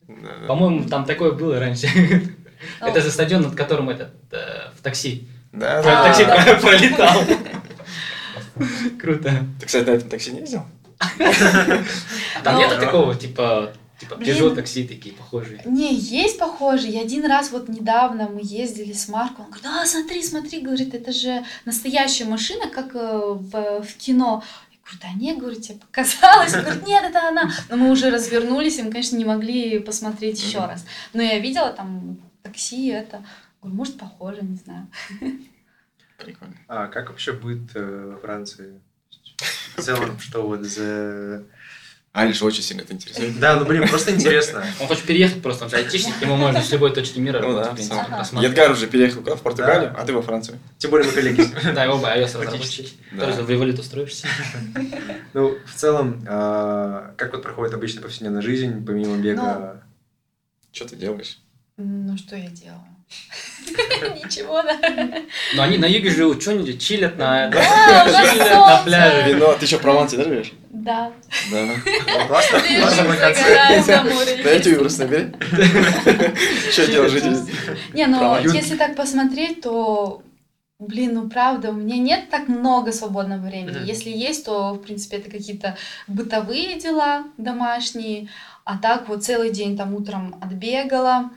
[0.06, 0.46] Да.
[0.46, 1.88] По-моему, там такое было раньше.
[2.80, 5.26] Это же стадион, над которым этот э, в такси.
[5.50, 6.04] Да, да.
[6.04, 6.24] Такси
[6.62, 7.20] пролетал.
[9.00, 9.32] Круто.
[9.58, 10.62] Ты, кстати, на этом такси не ездил?
[11.00, 14.36] А там Ну, нет такого, типа, типа Блин.
[14.36, 15.62] Peugeot такси такие похожие.
[15.64, 16.92] Не, есть похожие.
[16.92, 19.46] Я один раз вот недавно мы ездили с Марком.
[19.46, 24.42] Он говорит, а, смотри, смотри, говорит, это же настоящая машина, как э, в, в кино.
[24.72, 26.54] Я говорю, да нет, говорю, тебе показалось.
[26.54, 27.50] Он говорит, нет, это она.
[27.68, 30.84] Но мы уже развернулись, и мы, конечно, не могли посмотреть еще раз.
[31.12, 33.24] Но я видела там такси, это.
[33.60, 34.88] Говорю, может, похоже, не знаю.
[36.18, 36.54] Прикольно.
[36.68, 38.80] А как вообще быт э, во Франции?
[39.76, 41.44] В целом, что вот за...
[42.14, 43.40] Алиш очень сильно это интересует.
[43.40, 44.64] Да, ну блин, просто интересно.
[44.80, 47.88] Он хочет переехать просто, он же айтишник, ему можно с любой точки мира Ну работать,
[47.88, 48.40] да.
[48.40, 49.20] Едгар уже переехал?
[49.22, 50.00] В Португалию, Да.
[50.00, 50.60] а ты во Францию.
[50.78, 51.44] Тем более мы коллеги.
[51.74, 52.92] Да, оба iOS разработчики.
[53.18, 54.28] Тоже в Revolut устроишься.
[55.32, 59.82] Ну, в целом, а, как вот проходит обычно повседневная жизнь, помимо бега?
[60.70, 61.40] Что ты делаешь?
[61.76, 62.93] Ну, что я делаю?
[64.24, 64.78] Ничего, да.
[65.54, 69.32] Но они на юге живут, что-нибудь чилят на, на пляже.
[69.32, 70.52] Вино, ты что, в Провансе, да, живешь?
[70.70, 71.12] Да.
[71.50, 71.66] Да.
[72.06, 74.40] Ну, Классно, загораю на море.
[74.44, 75.32] На YouTube просто набери.
[76.70, 77.36] Что делать житель?
[77.92, 80.22] Не, ну если так посмотреть, то,
[80.78, 83.78] блин, ну правда, у меня нет так много свободного времени.
[83.78, 83.84] Мгм.
[83.84, 88.28] Если есть, то, в принципе, это какие-то бытовые дела домашние,
[88.64, 91.30] а так вот целый день там утром отбегала,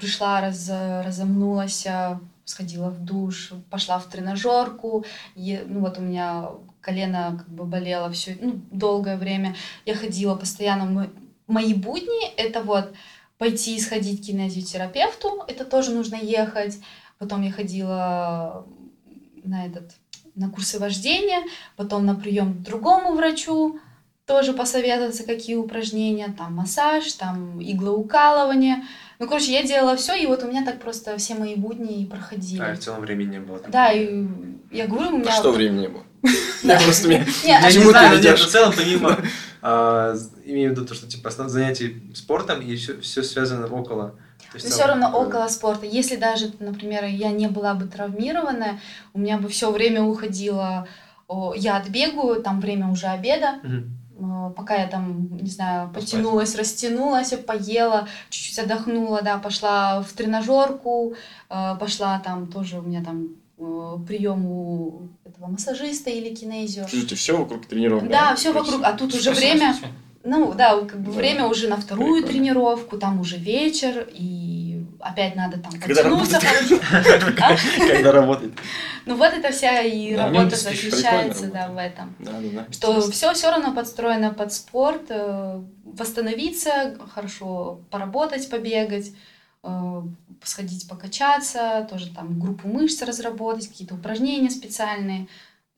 [0.00, 0.70] пришла, раз,
[1.04, 5.04] разомнулась, э, сходила в душ, пошла в тренажерку,
[5.34, 6.50] Е- ну вот у меня
[6.80, 11.10] колено как бы болело все, ну, долгое время, я ходила постоянно, мы-
[11.48, 12.92] мои будни это вот
[13.38, 16.78] пойти и сходить к кинезиотерапевту, это тоже нужно ехать.
[17.18, 18.64] Потом я ходила
[19.44, 19.92] на этот
[20.34, 21.40] на курсы вождения,
[21.76, 23.80] потом на прием к другому врачу,
[24.26, 28.84] тоже посоветоваться, какие упражнения, там массаж, там иглоукалывание.
[29.18, 32.60] Ну, короче, я делала все, и вот у меня так просто все мои будни проходили.
[32.60, 33.60] А, в целом времени не было.
[33.68, 34.26] Да, и
[34.70, 35.30] я говорю, у меня...
[35.30, 36.02] А что времени не было?
[36.62, 37.26] Я просто мне...
[37.44, 38.40] Не, Я не Почему ты ведёшь?
[38.40, 39.16] в целом, помимо,
[39.62, 40.14] а,
[40.44, 44.16] имею в виду то, что типа основных занятий спортом и все, все связано около.
[44.52, 45.86] Но в все равно около спорта.
[45.86, 48.80] Если даже, например, я не была бы травмированная,
[49.14, 50.88] у меня бы все время уходило,
[51.56, 53.60] я отбегаю, там время уже обеда,
[54.56, 61.14] пока я там, не знаю, потянулась, растянулась, поела, чуть-чуть отдохнула, да, пошла в тренажерку,
[61.50, 66.86] э, пошла там тоже у меня там э, прием у этого массажиста или кинезио.
[66.88, 68.08] Слушайте, все вокруг тренировок.
[68.08, 69.76] Да, все вокруг, а тут уже время,
[70.24, 71.18] ну да, как бы Да.
[71.18, 72.26] время уже на вторую Прикольно.
[72.28, 74.65] тренировку, там уже вечер, и
[75.00, 76.40] опять надо там Когда подтянуться.
[77.78, 78.52] Когда работает.
[79.04, 82.14] Ну вот это вся и работа заключается, да, в этом.
[82.70, 89.12] Что все все равно подстроено под спорт, э, восстановиться, хорошо поработать, побегать,
[89.62, 90.02] э,
[90.42, 95.28] сходить покачаться, тоже там группу мышц разработать, какие-то упражнения специальные.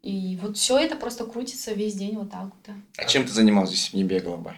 [0.03, 2.77] И вот все это просто крутится весь день вот так вот.
[2.97, 4.55] А чем ты занималась, если не бегала бы?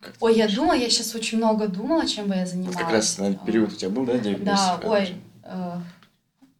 [0.00, 2.76] Как Ой, я думала, я сейчас очень много думала, чем бы я Вот занималась.
[2.76, 4.90] как раз на период у тебя был, да, 9 Да, месяцев?
[4.90, 5.76] ой, э,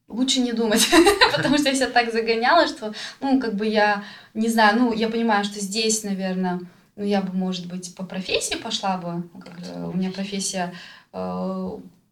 [0.09, 0.87] лучше не думать,
[1.35, 5.09] потому что я себя так загоняла, что, ну, как бы я, не знаю, ну, я
[5.09, 6.61] понимаю, что здесь, наверное,
[6.97, 9.55] ну, я бы, может быть, по профессии пошла бы, ну, как
[9.89, 10.75] у меня профессия
[11.15, 11.69] э,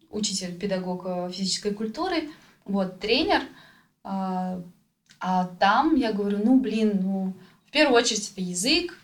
[0.09, 2.29] учитель, педагог э, физической культуры,
[2.65, 3.41] вот, тренер,
[4.03, 4.61] а
[5.21, 7.33] а там я говорю, ну, блин, ну,
[7.67, 8.97] в первую очередь это язык,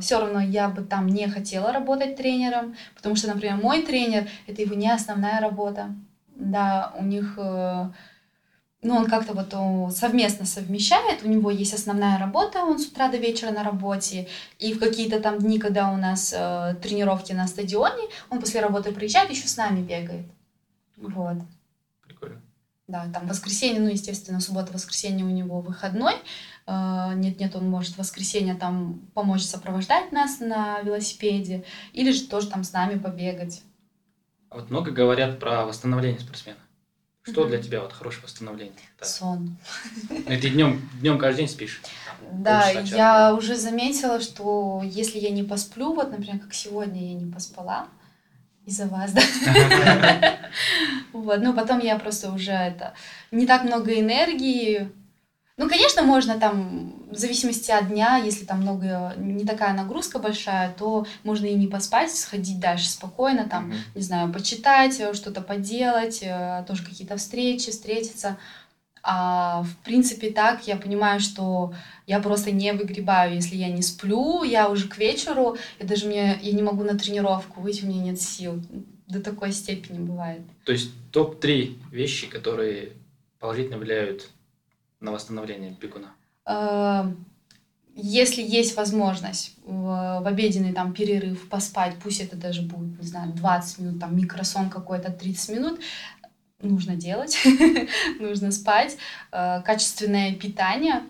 [0.00, 4.60] все равно я бы там не хотела работать тренером, потому что, например, мой тренер это
[4.60, 5.94] его не основная работа,
[6.36, 7.90] да, у них, э,
[8.82, 13.16] ну, он как-то вот совместно совмещает, у него есть основная работа, он с утра до
[13.16, 18.08] вечера на работе, и в какие-то там дни, когда у нас э, тренировки на стадионе,
[18.28, 20.26] он после работы приезжает, еще с нами бегает,
[20.98, 21.38] вот.
[22.02, 22.42] Прикольно.
[22.86, 26.16] Да, там воскресенье, ну, естественно, суббота-воскресенье у него выходной.
[26.66, 32.48] Э, Нет-нет, он может в воскресенье там помочь сопровождать нас на велосипеде или же тоже
[32.48, 33.62] там с нами побегать.
[34.50, 36.58] А вот много говорят про восстановление спортсмена.
[37.22, 38.74] Что для тебя вот хорошее восстановление?
[39.00, 39.56] Сон.
[40.10, 41.80] Ну, и ты днем, днем каждый день спишь.
[42.30, 47.32] Да, я уже заметила, что если я не посплю, вот, например, как сегодня я не
[47.32, 47.88] поспала,
[48.66, 49.22] из-за вас, да.
[51.12, 52.92] Вот, ну потом я просто уже это
[53.30, 54.90] не так много энергии.
[55.56, 60.74] Ну, конечно, можно там, в зависимости от дня, если там много, не такая нагрузка большая,
[60.76, 63.76] то можно и не поспать, сходить дальше спокойно, там, mm-hmm.
[63.94, 68.36] не знаю, почитать, э, что-то поделать, э, тоже какие-то встречи, встретиться.
[69.04, 71.72] А в принципе так я понимаю, что
[72.08, 76.36] я просто не выгребаю, если я не сплю, я уже к вечеру, и даже мне,
[76.42, 78.60] я не могу на тренировку выйти, у меня нет сил.
[79.06, 80.40] До такой степени бывает.
[80.64, 82.92] То есть топ-3 вещи, которые
[83.38, 84.30] положительно влияют
[85.04, 86.14] на восстановление бегуна?
[86.44, 87.12] А,
[87.94, 93.78] если есть возможность в, обеденный там перерыв поспать, пусть это даже будет, не знаю, 20
[93.78, 95.80] минут, там микросон какой-то 30 минут,
[96.60, 97.38] нужно делать,
[98.20, 98.96] нужно спать,
[99.30, 101.02] э, качественное питание,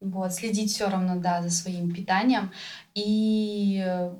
[0.00, 2.50] вот, следить все равно, да, за своим питанием
[2.94, 4.10] и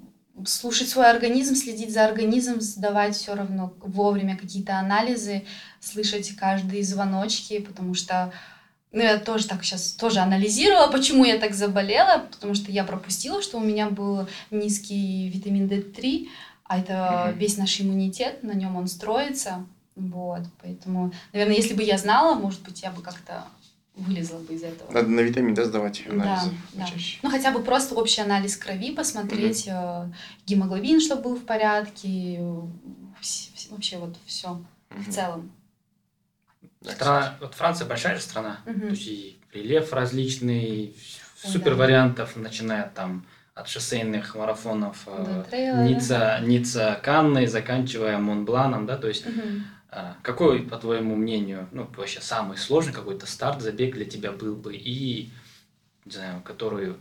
[0.46, 5.44] слушать свой организм, следить за организмом, сдавать все равно вовремя какие-то анализы,
[5.80, 8.32] слышать каждые звоночки, потому что
[8.92, 13.42] ну, я тоже так сейчас тоже анализировала, почему я так заболела, потому что я пропустила,
[13.42, 16.28] что у меня был низкий витамин D3,
[16.64, 17.38] а это mm-hmm.
[17.38, 19.66] весь наш иммунитет, на нем он строится.
[19.94, 23.44] Вот, поэтому, наверное, если бы я знала, может быть, я бы как-то
[23.94, 24.90] вылезла бы из этого.
[24.90, 27.18] Надо на витамин D сдавать анализы да, почаще.
[27.22, 27.28] Да.
[27.28, 30.14] Ну, хотя бы просто общий анализ крови посмотреть, угу.
[30.46, 32.40] гемоглобин, чтобы был в порядке,
[33.70, 34.62] вообще вот все угу.
[34.90, 35.50] в целом.
[36.84, 38.80] Страна, вот Франция большая же страна, угу.
[38.80, 40.96] то есть и рельеф различный,
[41.36, 48.96] супер вариантов, начиная там от шоссейных марафонов да, э, Ницца, Ницца, Канны, заканчивая Монбланом, да,
[48.96, 49.62] то есть угу.
[50.22, 54.74] Какой, по твоему мнению, ну, вообще самый сложный какой-то старт, забег для тебя был бы
[54.74, 55.30] и,
[56.06, 56.96] не знаю, который,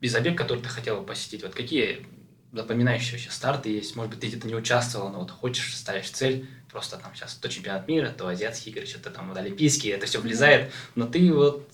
[0.00, 1.42] и забег, который ты хотела посетить?
[1.42, 2.06] Вот какие
[2.52, 3.94] запоминающие вообще старты есть?
[3.94, 7.48] Может быть, ты где-то не участвовал, но вот хочешь, ставишь цель, просто там сейчас то
[7.48, 11.68] чемпионат мира, то азиатские игры, что-то там вот олимпийские, это все влезает, но ты вот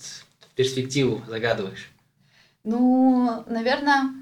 [0.53, 1.89] перспективу загадываешь.
[2.63, 4.13] Ну, наверное,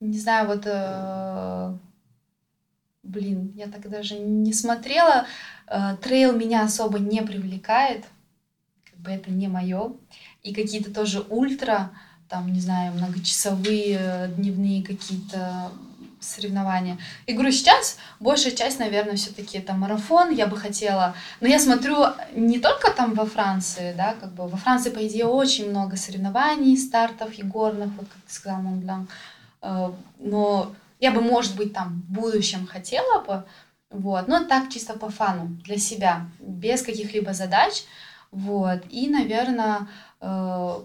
[0.00, 1.76] не знаю, вот э,
[3.04, 5.26] блин, я так даже не смотрела.
[5.68, 8.04] Э, трейл меня особо не привлекает,
[8.90, 9.92] как бы это не мое.
[10.42, 11.92] И какие-то тоже ультра,
[12.28, 15.70] там, не знаю, многочасовые э, дневные какие-то
[16.22, 16.98] соревнования.
[17.26, 21.14] И говорю, сейчас большая часть, наверное, все-таки это марафон, я бы хотела.
[21.40, 22.04] Но я смотрю
[22.34, 26.76] не только там во Франции, да, как бы во Франции, по идее, очень много соревнований,
[26.76, 29.08] стартов и горных, вот как ты сказал, Монблан.
[29.62, 33.44] Э, но я бы, может быть, там в будущем хотела бы,
[33.90, 37.84] вот, но так чисто по фану, для себя, без каких-либо задач,
[38.30, 39.88] вот, и, наверное,
[40.20, 40.80] э,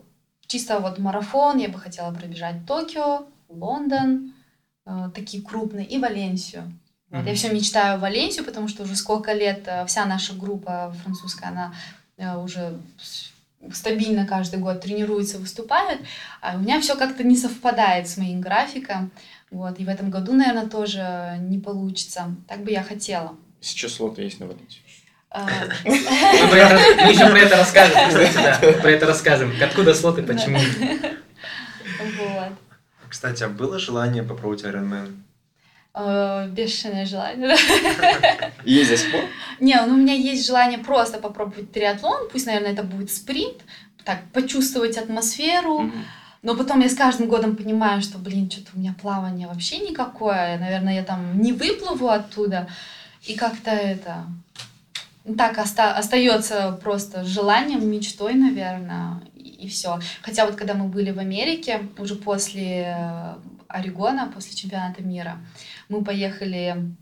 [0.48, 4.34] чисто вот марафон я бы хотела пробежать Токио, Лондон,
[4.88, 6.74] э, такие крупные, и Валенсию.
[7.10, 7.30] Вот, mm-hmm.
[7.30, 11.74] Я все мечтаю Валенсию, потому что уже сколько лет э, вся наша группа французская, она
[12.18, 12.80] э, уже
[13.72, 16.00] стабильно каждый год тренируется, выступает,
[16.42, 19.12] а у меня все как-то не совпадает с моим графиком.
[19.50, 22.36] Вот, и в этом году, наверное, тоже не получится.
[22.48, 23.36] Так бы я хотела.
[23.62, 24.82] Сейчас слоты есть на Валенсии.
[25.30, 25.48] А.
[25.86, 25.92] Мы
[27.12, 29.54] еще про это расскажем, кстати, Про это расскажем.
[29.62, 30.60] Откуда слоты, почему?
[32.00, 32.67] Вот.
[33.18, 35.16] Кстати, а было желание попробовать Ironman?
[35.92, 37.56] А, бешеное желание.
[38.64, 39.22] Есть до сих пор?
[39.60, 42.30] Не, ну у меня есть желание просто попробовать триатлон.
[42.32, 43.64] Пусть, наверное, это будет спринт.
[44.04, 45.92] Так, почувствовать атмосферу.
[46.44, 50.60] Но потом я с каждым годом понимаю, что, блин, что-то у меня плавание вообще никакое.
[50.60, 52.68] Наверное, я там не выплыву оттуда.
[53.26, 54.28] И как-то это...
[55.36, 59.22] Так оста- остается просто желанием, мечтой, наверное,
[59.58, 60.00] и, все.
[60.22, 63.36] Хотя вот когда мы были в Америке, уже после э,
[63.68, 65.40] Орегона, после чемпионата мира,
[65.90, 66.96] мы поехали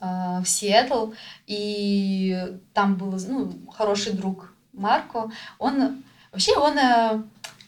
[0.00, 1.12] э, в Сиэтл,
[1.46, 5.30] и там был ну, хороший друг Марко.
[5.58, 6.02] Он
[6.32, 7.22] вообще он э,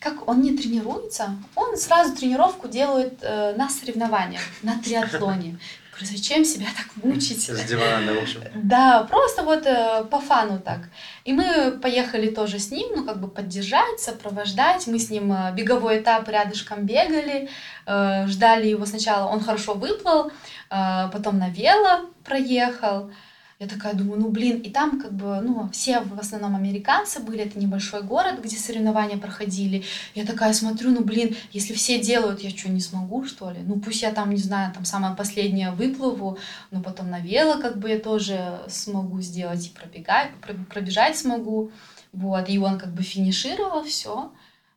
[0.05, 5.59] как он не тренируется, он сразу тренировку делает э, на соревнованиях, на триатлоне.
[5.95, 7.49] Говорю, зачем себя так мучить?
[7.49, 8.41] С дивана, в общем.
[8.55, 10.81] Да, просто вот э, по фану так.
[11.25, 14.89] И мы поехали тоже с ним, ну, как бы поддержать, сопровождать.
[14.89, 17.49] Мы с ним э, беговой этап рядышком бегали,
[17.87, 19.31] э, ждали его сначала.
[19.31, 20.33] Он хорошо выплыл,
[20.71, 23.13] э, потом на вело проехал.
[23.61, 27.45] Я такая думаю, ну блин, и там как бы, ну, все в основном американцы были,
[27.45, 29.85] это небольшой город, где соревнования проходили.
[30.15, 33.61] Я такая смотрю, ну блин, если все делают, я что, не смогу, что ли?
[33.61, 36.37] Ну пусть я там, не знаю, там самое последнее выплыву,
[36.73, 40.31] но потом на вело как бы я тоже смогу сделать и пробегать,
[40.69, 41.71] пробежать смогу.
[42.13, 44.33] Вот, и он как бы финишировал, все.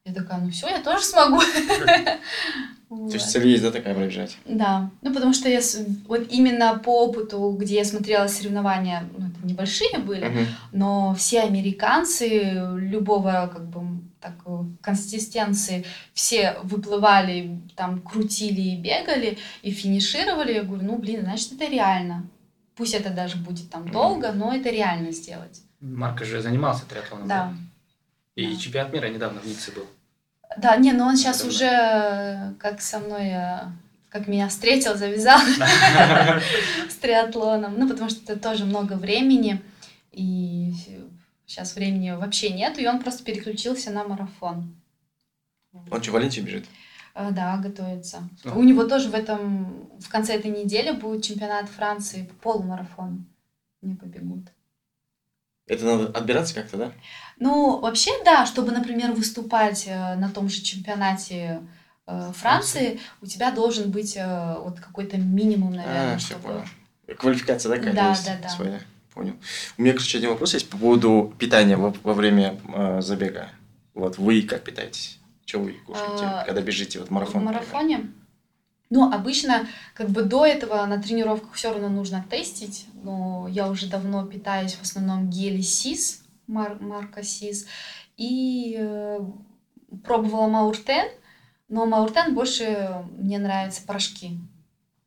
[0.07, 1.41] Я такая, ну все, я тоже смогу.
[2.89, 4.37] То есть цель есть, да, такая пробежать?
[4.45, 5.59] Да, ну потому что я
[6.07, 12.53] вот именно по опыту, где я смотрела соревнования, ну это небольшие были, но все американцы
[12.77, 14.35] любого как бы так
[14.81, 20.53] консистенции, все выплывали, там крутили и бегали и финишировали.
[20.53, 22.25] Я говорю, ну блин, значит это реально.
[22.75, 25.61] Пусть это даже будет там долго, но это реально сделать.
[25.81, 27.27] Марка же занимался триатлоном.
[27.27, 27.53] Да.
[28.35, 28.59] И да.
[28.59, 29.87] чемпионат мира недавно в Ницце был.
[30.57, 33.59] Да, не, но он сейчас уже э, как со мной, э,
[34.09, 35.39] как меня встретил, завязал
[36.89, 37.77] с триатлоном.
[37.77, 39.61] Ну, потому что это тоже много времени,
[40.11, 40.73] и
[41.45, 44.75] сейчас времени вообще нет, и он просто переключился на марафон.
[45.91, 46.65] Он что, Валенсию бежит?
[47.13, 48.27] Э, да, готовится.
[48.45, 53.25] У него тоже в этом, в конце этой недели будет чемпионат Франции по полумарафону.
[53.81, 54.47] Не побегут.
[55.67, 56.91] Это надо отбираться как-то, да?
[57.39, 61.61] Ну, вообще, да, чтобы, например, выступать э, на том же чемпионате
[62.07, 66.41] э, Франции, у тебя должен быть э, вот какой-то минимум, наверное, а, чтобы...
[66.41, 67.17] понял.
[67.17, 68.49] Квалификация, да, какая-то да, есть да, да.
[68.49, 68.79] своя?
[69.13, 69.35] Понял.
[69.77, 73.49] У меня, кстати, один вопрос есть по поводу питания во, во время э, забега.
[73.93, 75.19] Вот вы как питаетесь?
[75.45, 77.41] Что вы кушаете, а, когда бежите вот марафон?
[77.41, 77.97] В марафоне?
[77.97, 78.13] Например?
[78.89, 83.87] Ну, обычно, как бы до этого на тренировках все равно нужно тестить, но я уже
[83.87, 87.67] давно питаюсь в основном гели СИС, мар марка СИС,
[88.17, 89.19] и э,
[90.03, 91.07] пробовала Мауртен,
[91.69, 94.39] но Мауртен больше мне нравятся порошки.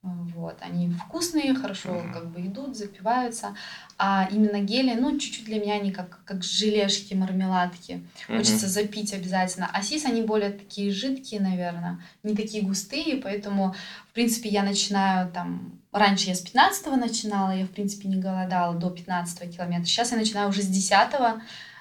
[0.03, 2.13] Вот, они вкусные, хорошо mm-hmm.
[2.15, 3.55] как бы идут, запиваются,
[3.99, 7.93] а именно гели, ну, чуть-чуть для меня они как, как желешки, мармеладки.
[7.93, 8.37] Mm-hmm.
[8.39, 9.69] Хочется запить обязательно.
[9.71, 13.75] А сис, они более такие жидкие, наверное, не такие густые, поэтому,
[14.09, 15.80] в принципе, я начинаю там...
[15.93, 19.85] Раньше я с 15 начинала, я, в принципе, не голодала до 15 километра.
[19.85, 21.11] Сейчас я начинаю уже с 10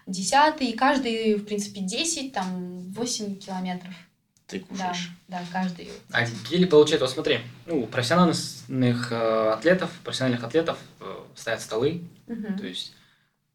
[0.08, 3.94] 10 и каждый, в принципе, 10, там, 8 километров
[4.50, 5.12] ты кушаешь.
[5.28, 5.90] Да, да, каждый.
[6.12, 12.58] А гели получается, вот смотри, ну, профессиональных э, атлетов, профессиональных атлетов э, ставят столы, угу.
[12.58, 12.94] то есть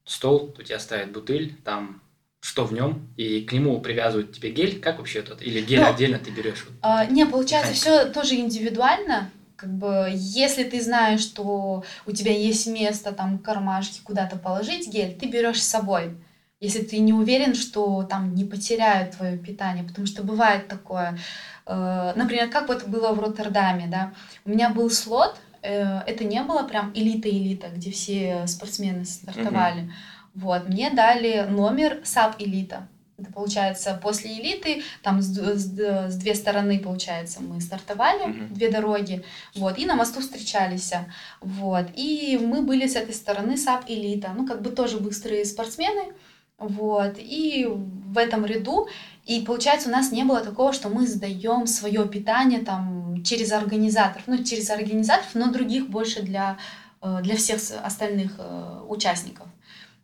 [0.05, 2.01] стол, у тебя ставят бутыль, там
[2.41, 5.89] что в нем, и к нему привязывают тебе гель, как вообще это, или гель ну,
[5.89, 6.67] отдельно ты берешь?
[6.83, 9.31] А, не, получается, все тоже индивидуально,
[9.65, 15.17] как бы, если ты знаешь, что у тебя есть место, там, кармашки, куда-то положить гель,
[15.19, 16.19] ты берешь с собой.
[16.61, 21.19] Если ты не уверен, что там не потеряют твое питание, потому что бывает такое,
[21.65, 24.13] э, например, как вот было в Роттердаме, да,
[24.45, 29.93] у меня был слот, э, это не было прям элита-элита, где все спортсмены стартовали, mm-hmm.
[30.35, 32.87] вот, мне дали номер саб-элита,
[33.25, 38.55] это получается после элиты, там с, с, с две стороны, получается, мы стартовали, mm-hmm.
[38.55, 40.93] две дороги, вот, и на мосту встречались,
[41.41, 46.13] вот, и мы были с этой стороны саб-элита, ну, как бы тоже быстрые спортсмены,
[46.59, 48.89] вот, и в этом ряду,
[49.27, 54.25] и получается у нас не было такого, что мы сдаем свое питание там через организаторов,
[54.27, 56.59] ну через организаторов, но других больше для,
[57.01, 59.47] э, для всех остальных э, участников.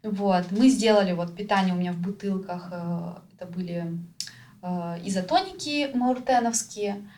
[0.02, 3.98] Вот, мы сделали вот питание у меня в бутылках, э, это были
[4.62, 7.08] изотоники мауртеновские,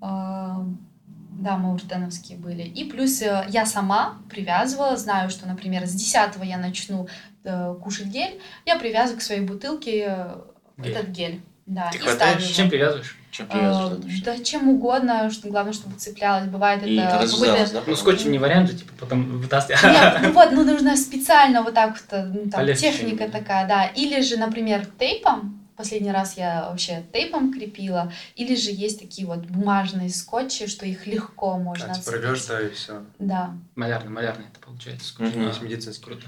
[0.00, 2.62] да, мауртеновские были.
[2.62, 7.08] И плюс я сама привязывала, знаю, что, например, с 10 я начну
[7.44, 10.36] э, кушать гель, я привязываю к своей бутылке э,
[10.78, 10.92] гель.
[10.92, 11.40] этот гель.
[11.66, 12.44] Да, Ты хватаешь?
[12.44, 13.18] Чем привязываешь?
[13.34, 14.20] Чем привязываешь?
[14.20, 16.46] Э, да чем угодно, что главное, чтобы цеплялось.
[16.46, 17.72] Бывает и это какой-то...
[17.72, 17.82] Да?
[17.84, 19.82] Ну, скотчем не вариант же, типа, потом вытаскивать.
[19.82, 23.86] Нет, ну вот, ну нужно специально вот так вот, э, ну, там, техника такая, да.
[23.86, 28.12] Или же, например, тейпом, Последний раз я вообще тейпом крепила.
[28.36, 32.60] Или же есть такие вот бумажные скотчи, что их легко можно а, типа рвешь, да,
[32.60, 33.02] и все.
[33.18, 33.56] Да.
[33.74, 35.34] Малярный, малярный это получается скотч.
[35.34, 35.48] Mm-hmm.
[35.48, 36.04] Есть медицинский.
[36.04, 36.26] Круто.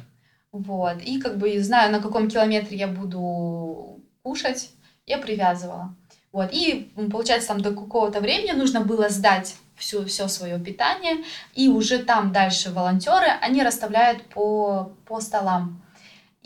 [0.50, 1.00] Вот.
[1.00, 4.70] И как бы знаю, на каком километре я буду кушать,
[5.07, 5.94] я привязывала.
[6.37, 6.51] Вот.
[6.53, 11.24] И получается, там до какого-то времени нужно было сдать все, все свое питание,
[11.55, 15.80] и уже там дальше волонтеры, они расставляют по, по столам.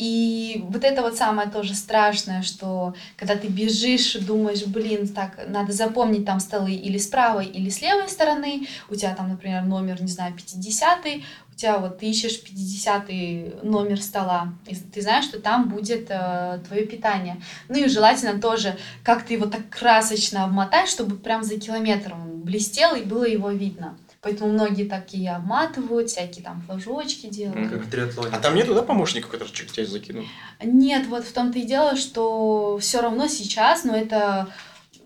[0.01, 5.72] И вот это вот самое тоже страшное, что когда ты бежишь, думаешь, блин, так, надо
[5.72, 10.01] запомнить там столы или с правой, или с левой стороны, у тебя там, например, номер,
[10.01, 11.07] не знаю, 50
[11.53, 16.61] у тебя вот ты ищешь 50 номер стола, и ты знаешь, что там будет э,
[16.66, 17.42] твое питание.
[17.68, 22.94] Ну и желательно тоже как ты его так красочно обмотать, чтобы прям за километром блестел
[22.94, 23.98] и было его видно.
[24.23, 27.71] Поэтому многие такие обматывают, всякие там флажочки делают.
[27.71, 28.31] Как в триатлоне.
[28.35, 30.27] А там нету, да, помощников, которые чуть тебя закинут?
[30.62, 34.49] Нет, вот в том-то и дело, что все равно сейчас, но это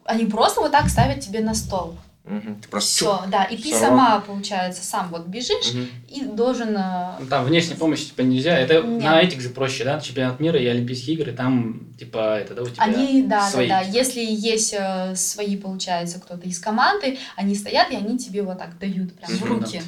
[0.04, 1.96] они просто вот так ставят тебе на стол.
[2.26, 3.80] Ты просто Все, да, и ты сорвал.
[3.90, 5.88] сама, получается, сам вот бежишь Мгм.
[6.08, 6.74] и должен...
[6.74, 8.58] э, Ну, Там внешняя помощь типа нельзя.
[8.58, 9.02] Это Нет.
[9.04, 10.00] на этих же проще, да?
[10.00, 13.68] Чемпионат мира и Олимпийские игры, там типа это, да, у тебя Они, да, свои.
[13.68, 13.88] да, да.
[13.90, 18.78] Если есть э, свои, получается, кто-то из команды, они стоят и они тебе вот так
[18.78, 19.82] дают прям в руки.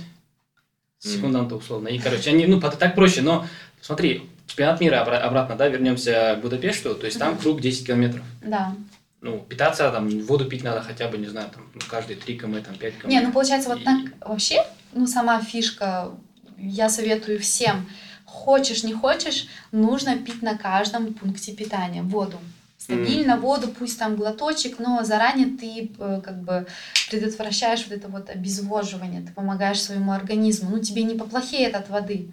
[0.99, 1.89] секунданта условно.
[1.89, 3.47] И, короче, они, ну, так проще, но
[3.81, 8.25] смотри, чемпионат мира обра- обратно, да, вернемся к Будапешту, то есть там круг 10 километров.
[8.43, 8.75] Да.
[9.21, 12.63] Ну, питаться, там, воду пить надо хотя бы, не знаю, там, ну, каждые 3 км,
[12.63, 13.09] там, 5 км.
[13.09, 16.11] Не, ну получается, вот И- так вообще, ну сама фишка,
[16.59, 17.89] я советую всем,
[18.25, 22.39] хочешь, не хочешь, нужно пить на каждом пункте питания воду.
[22.79, 26.67] Стабильно воду, пусть там глоточек, но заранее ты э, как бы
[27.11, 32.29] предотвращаешь вот это вот обезвоживание, ты помогаешь своему организму, ну тебе не поплохеет от воды.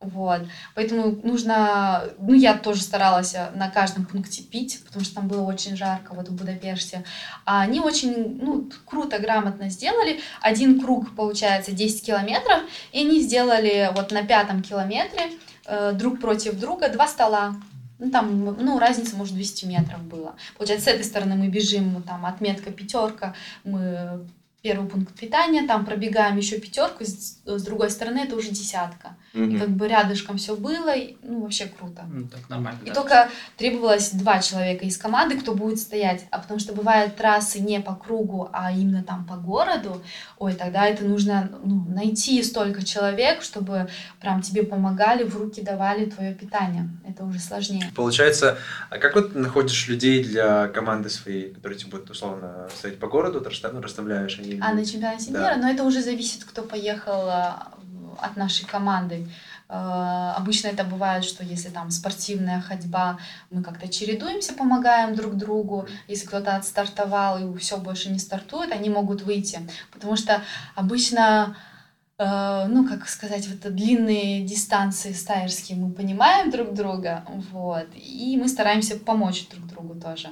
[0.00, 0.42] Вот.
[0.76, 5.42] Поэтому нужно, ну я тоже старалась э, на каждом пункте пить, потому что там было
[5.42, 7.04] очень жарко вот в Будапеште.
[7.44, 10.20] А они очень, ну, круто, грамотно сделали.
[10.40, 12.60] Один круг, получается, 10 километров,
[12.92, 15.32] и они сделали вот на пятом километре
[15.66, 17.56] э, друг против друга два стола.
[17.98, 20.36] Ну, там, ну, разница, может, 200 метров было.
[20.56, 23.34] Получается, с этой стороны мы бежим, там, отметка пятерка,
[23.64, 24.28] мы
[24.68, 29.16] первый пункт питания, там пробегаем еще пятерку, с, с другой стороны это уже десятка.
[29.32, 29.58] И Мгм.
[29.58, 32.04] как бы рядышком все было, и, ну, вообще круто.
[32.10, 32.94] Ну, так нормально, И да.
[32.94, 36.26] только требовалось два человека из команды, кто будет стоять.
[36.30, 40.02] А потому что бывают трассы не по кругу, а именно там по городу.
[40.38, 43.88] Ой, тогда это нужно ну, найти столько человек, чтобы
[44.20, 46.88] прям тебе помогали, в руки давали твое питание.
[47.08, 47.90] Это уже сложнее.
[47.94, 48.58] Получается,
[48.90, 53.06] а как вот ты находишь людей для команды своей, которые тебе будут условно стоять по
[53.06, 53.42] городу,
[53.72, 54.57] ну, расставляешь они?
[54.62, 55.38] А на чемпионате Да.
[55.40, 57.68] мира, но это уже зависит, кто поехал а,
[58.20, 59.26] от нашей команды.
[59.68, 63.18] Э, Обычно это бывает, что если там спортивная ходьба,
[63.50, 65.86] мы как-то чередуемся, помогаем друг другу.
[66.08, 69.60] Если кто-то отстартовал и все больше не стартует, они могут выйти.
[69.92, 70.42] Потому что
[70.74, 71.56] обычно,
[72.18, 78.38] э, ну, как сказать, вот это длинные дистанции стайерские мы понимаем друг друга, вот, и
[78.40, 80.30] мы стараемся помочь друг другу тоже.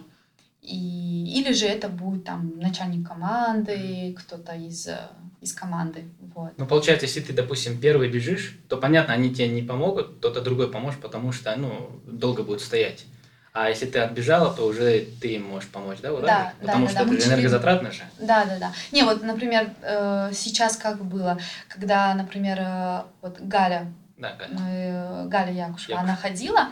[0.66, 4.98] И, или же это будет там начальник команды, кто-то из, э,
[5.40, 6.04] из команды.
[6.34, 6.52] Вот.
[6.56, 10.70] Ну, получается, если ты, допустим, первый бежишь, то, понятно, они тебе не помогут, кто-то другой
[10.70, 13.04] поможет, потому что, ну, долго будет стоять.
[13.52, 16.10] А если ты отбежала, то уже ты можешь помочь, да?
[16.20, 18.02] Да, Потому да, что да, это же энергозатратно же.
[18.18, 18.72] Да, да, да.
[18.92, 21.38] Не, вот, например, э, сейчас как было,
[21.68, 23.86] когда, например, э, вот Галя,
[24.18, 25.24] Да, Галя.
[25.28, 26.00] Галя Якушева, Якушева.
[26.00, 26.68] она ходила,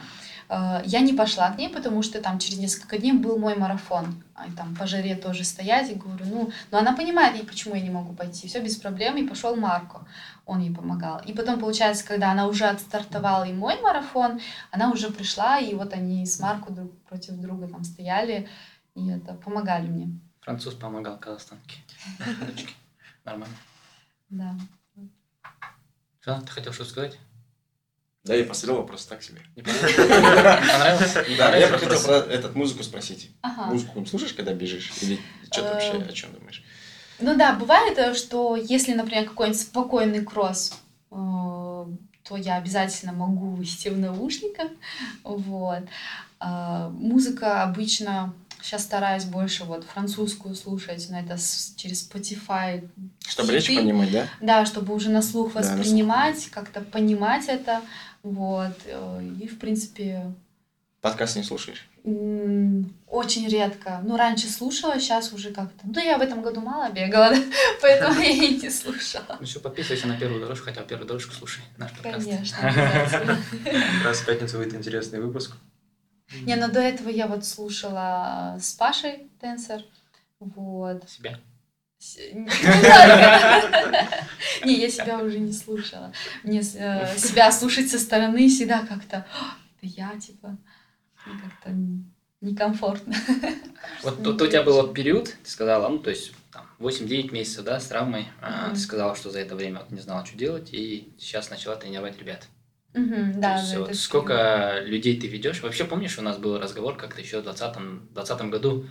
[0.49, 4.23] я не пошла к ней, потому что там через несколько дней был мой марафон.
[4.35, 7.81] А там по жаре тоже стоять, и говорю, ну, но она понимает, и почему я
[7.81, 8.49] не могу пойти.
[8.49, 10.07] Все без проблем, и пошел Марко,
[10.45, 11.21] он ей помогал.
[11.25, 14.41] И потом, получается, когда она уже отстартовала и мой марафон,
[14.71, 18.49] она уже пришла, и вот они с Марко друг против друга там стояли,
[18.95, 20.21] и это помогали мне.
[20.41, 21.79] Француз помогал казахстанке.
[23.25, 23.57] Нормально.
[24.29, 24.55] Да.
[26.21, 27.19] Что, ты хотел что сказать?
[28.25, 29.43] Да, я посмотрел вопрос так себе.
[29.55, 31.15] Не понравилось?
[31.37, 33.31] Да, я хотел про этот музыку спросить.
[33.43, 33.67] Ага.
[33.71, 34.93] Музыку слушаешь, когда бежишь?
[35.03, 35.21] Или
[35.51, 36.65] что ты вообще, Э, о чем думаешь?
[37.21, 40.73] Ну да, бывает, э, что если, например, какой-нибудь спокойный кросс,
[41.11, 44.69] э, то я обязательно могу вести в наушниках.
[45.23, 45.81] Вот.
[46.41, 52.89] А, Музыка обычно сейчас стараюсь больше вот французскую слушать, но это с- через Spotify.
[53.29, 54.27] Чтобы речь понимать, да?
[54.41, 55.79] Да, чтобы уже на слух Да, на слух.
[55.81, 57.83] воспринимать, как-то понимать это.
[58.25, 58.73] Вот.
[58.87, 60.35] э, И, в принципе,
[61.05, 61.87] Подкаст не слушаешь?
[63.07, 64.01] Очень редко.
[64.05, 65.85] Ну, раньше слушала, сейчас уже как-то.
[65.85, 67.43] Ну, я в этом году мало бегала, да,
[67.83, 69.37] поэтому я и не слушала.
[69.39, 72.25] Ну все, подписывайся на первую дорожку, хотя первую дорожку слушай наш подкаст.
[72.27, 72.59] Конечно,
[74.05, 75.57] раз в пятницу выйдет интересный выпуск.
[76.47, 79.85] Не, но до этого я вот слушала с Пашей Тенсер.
[80.41, 81.07] Вот.
[81.11, 81.39] Себя.
[84.65, 86.13] Не, я себя уже не слушала.
[86.43, 90.57] Мне э, себя слушать со стороны всегда как-то, «А, это я, типа,
[91.25, 91.71] как-то
[92.41, 93.15] некомфортно.
[94.03, 97.65] Вот тут у тебя был вот период, ты сказала, ну, то есть там 8-9 месяцев,
[97.65, 98.29] да, с травмой.
[98.41, 98.71] А.
[98.71, 102.47] Ты сказала, что за это время не знала, что делать, и сейчас начала тренировать ребят.
[102.93, 103.01] То
[103.37, 105.63] Да, есть вот сколько людей ты ведешь?
[105.63, 108.87] Вообще помнишь, у нас был разговор как-то еще в 2020 20 году,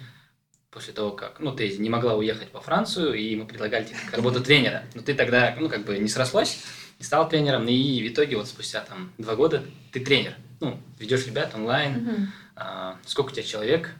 [0.73, 4.43] после того, как, ну, ты не могла уехать во Францию, и мы предлагали тебе работу
[4.43, 4.83] тренера.
[4.95, 6.59] Но ты тогда, ну, как бы не срослась,
[6.99, 10.35] не стал тренером, и в итоге вот спустя там два года ты тренер.
[10.59, 12.03] Ну, ведешь ребят онлайн.
[12.03, 12.27] Мгм.
[12.55, 13.91] А, сколько у тебя человек,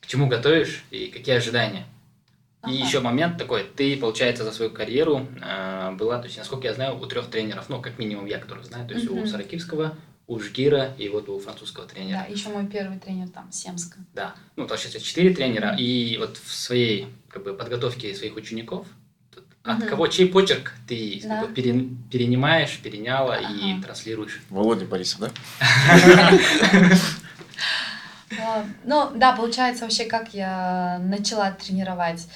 [0.00, 1.86] к чему готовишь и какие ожидания?
[2.66, 2.86] И Ага.
[2.86, 6.98] еще момент такой, ты, получается, за свою карьеру а, была, то есть, насколько я знаю,
[6.98, 9.26] у трех тренеров, ну, как минимум я, которых знаю, то есть у Мгм.
[9.26, 9.96] Саракивского,
[10.32, 12.24] у Жгира и вот у французского тренера.
[12.26, 13.98] Да, еще мой первый тренер там, Семска.
[14.14, 18.34] Да, ну, то есть сейчас четыре тренера, и вот в своей как бы, подготовке своих
[18.36, 18.86] учеников
[19.62, 19.88] от Мгм.
[19.88, 21.46] кого, чей почерк ты как Да.
[21.46, 23.82] бы, пере- перенимаешь, переняла и Ага.
[23.82, 24.40] транслируешь?
[24.50, 25.30] Володя Борисов, да?
[28.84, 32.26] Ну, да, получается, вообще, как я начала тренировать.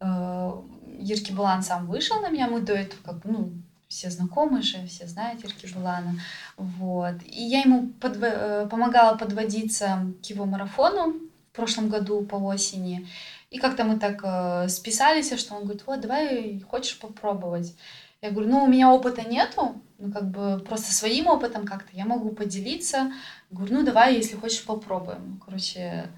[0.00, 0.50] Э,
[0.98, 3.52] Ирки Булан сам вышел на меня, мы до этого, как бы, ну,
[3.96, 6.20] все знакомы же, все знают Ирки Булана.
[6.58, 7.14] Вот.
[7.24, 11.14] И я ему подво- э, помогала подводиться к его марафону
[11.52, 13.08] в прошлом году по осени.
[13.50, 17.74] И как-то мы так э, списались, что он говорит, вот, давай, хочешь попробовать?
[18.20, 22.04] Я говорю, ну, у меня опыта нету, ну, как бы просто своим опытом как-то я
[22.04, 23.12] могу поделиться.
[23.50, 25.40] Говорю, ну, давай, если хочешь, попробуем.
[25.42, 26.10] Короче,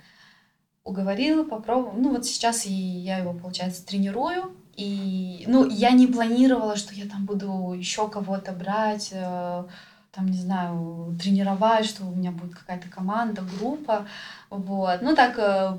[0.83, 1.97] уговорила, попробовала.
[1.97, 4.57] Ну, вот сейчас и я его, получается, тренирую.
[4.79, 9.65] И, ну, я не планировала, что я там буду еще кого-то брать, э,
[10.13, 14.07] там, не знаю, тренировать, что у меня будет какая-то команда, группа.
[14.51, 15.03] Вот.
[15.03, 15.77] Ну, так э,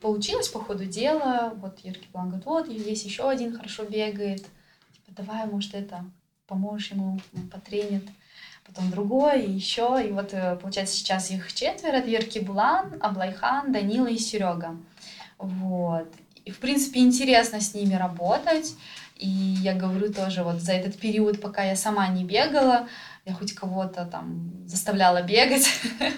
[0.00, 1.52] получилось по ходу дела.
[1.58, 4.40] Вот Юрий План говорит, вот, есть еще один хорошо бегает.
[4.40, 6.04] Типа, давай, может, это,
[6.48, 7.20] поможешь ему,
[7.52, 8.08] потренит.
[8.66, 10.04] Потом другой, и еще.
[10.04, 11.98] И вот, э, получается, сейчас их четверо.
[11.98, 14.76] Это Ерки Булан, Аблайхан, Данила и Серега.
[15.38, 16.08] Вот.
[16.50, 18.74] И, в принципе, интересно с ними работать.
[19.14, 22.88] И я говорю тоже, вот за этот период, пока я сама не бегала,
[23.24, 25.68] я хоть кого-то там заставляла бегать.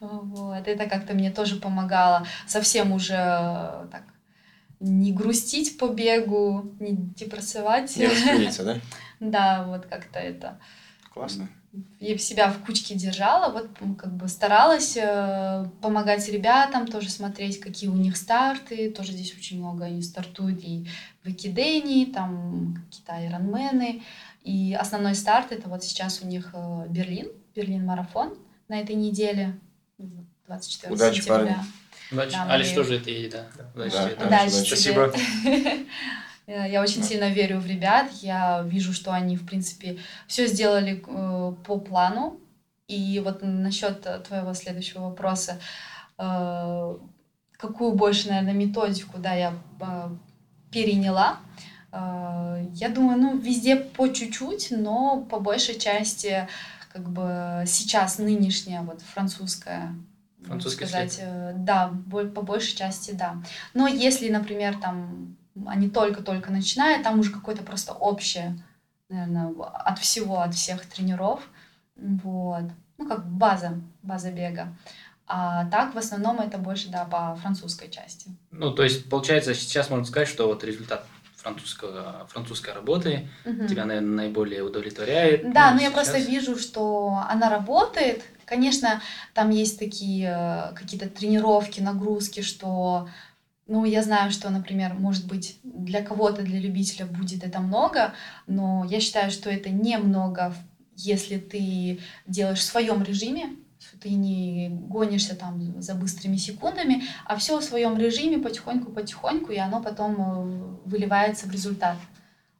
[0.00, 0.66] Вот.
[0.66, 4.02] Это как-то мне тоже помогало совсем уже э, так
[4.80, 7.96] не грустить по бегу, не депрессовать.
[7.96, 8.80] Не распылиться, да?
[9.20, 10.58] Да, вот как-то это
[11.14, 11.48] Классно.
[12.00, 17.88] Я себя в кучке держала, вот как бы старалась э, помогать ребятам, тоже смотреть, какие
[17.88, 20.86] у них старты, тоже здесь очень много они стартуют и
[21.24, 24.02] в Экидении, там какие-то айронмены,
[24.42, 28.34] и основной старт это вот сейчас у них э, Берлин, Берлин-марафон
[28.68, 29.58] на этой неделе,
[30.46, 31.36] 24 Удачи, сентября.
[31.36, 31.56] парни.
[32.12, 32.32] Удачи.
[32.32, 33.46] Да, Алиш тоже это и да.
[33.74, 34.26] Удачи Да, тебе, да.
[34.26, 34.66] Удачи удачи.
[34.66, 35.12] Спасибо.
[36.46, 38.10] Э, Я очень сильно верю в ребят.
[38.22, 42.40] Я вижу, что они, в принципе, все сделали э, по плану.
[42.88, 45.58] И вот насчет твоего следующего вопроса,
[46.18, 46.96] э,
[47.56, 49.54] какую больше, наверное, методику, да, я
[50.70, 51.38] переняла.
[51.92, 56.46] Я думаю, ну, везде по чуть-чуть, но по большей части,
[56.92, 59.94] как бы сейчас нынешняя вот французская
[60.46, 63.42] Французский сказать, э, да, по большей части, да.
[63.74, 65.35] Но если, например, там
[65.66, 68.58] они только-только начинают, там уже какое-то просто общее,
[69.08, 71.40] наверное, от всего, от всех тренеров,
[71.96, 72.64] вот.
[72.98, 74.74] Ну, как база, база бега.
[75.26, 78.30] А так, в основном, это больше, да, по французской части.
[78.50, 81.04] Ну, то есть, получается, сейчас можно сказать, что вот результат
[81.34, 83.68] французского, французской работы Мгм.
[83.68, 85.52] тебя, наверное, наиболее удовлетворяет.
[85.52, 86.28] Да, Ну, но я просто сейчас.
[86.28, 88.24] вижу, что она работает.
[88.44, 89.00] Конечно,
[89.34, 93.08] там есть такие э, какие-то тренировки, нагрузки, что,
[93.66, 98.14] ну, я знаю, что, например, может быть, для кого-то, для любителя будет это много,
[98.46, 100.54] но я считаю, что это немного,
[100.94, 103.56] если ты делаешь в своем режиме,
[104.00, 109.82] ты не гонишься там за быстрыми секундами, а все в своем режиме потихоньку-потихоньку, и оно
[109.82, 111.96] потом э, выливается в результат.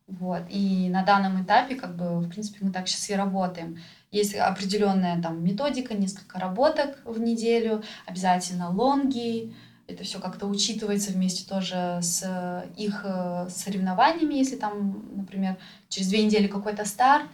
[0.06, 0.42] Вот.
[0.50, 3.78] И на данном этапе, как бы, в принципе, мы так сейчас и работаем.
[4.12, 9.52] Есть определенная там методика, несколько работок в неделю, обязательно лонги.
[9.88, 15.56] Это все как-то учитывается вместе тоже с э, их э, соревнованиями, если там, например,
[15.88, 17.26] через две недели какой-то старт.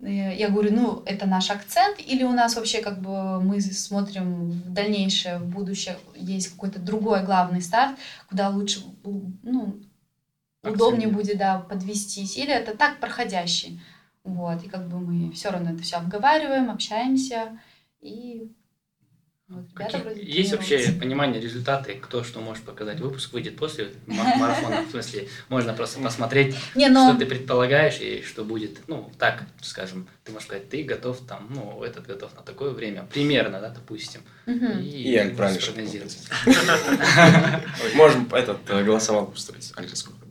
[0.00, 4.50] Э, Я говорю, ну, это наш акцент, или у нас вообще как бы мы смотрим
[4.52, 7.98] в дальнейшее, в будущее, есть какой-то другой главный старт,
[8.28, 8.82] куда лучше,
[9.42, 9.78] ну,
[10.62, 11.14] удобнее Акцент.
[11.14, 12.36] будет, да, подвестись.
[12.38, 13.80] Или это так проходящий.
[14.24, 17.58] Вот, и как бы мы все равно это все обговариваем, общаемся,
[18.00, 18.50] и
[19.52, 23.00] вот, ребята Какие- вроде есть вообще понимание, результаты, кто что может показать?
[23.00, 27.98] Выпуск выйдет после ма- марафона, в смысле, можно просто посмотреть, Не, но что ты предполагаешь
[28.00, 32.34] и что будет, ну, так, скажем, ты можешь сказать, ты готов там, ну, этот готов
[32.34, 34.22] на такое время, примерно, да, допустим.
[34.46, 34.80] Мгм.
[34.80, 36.18] И Аль правильно что спрогнозировать.
[37.94, 39.72] Можем этот э, голосовалку устроить.
[39.76, 40.22] Аль, сколько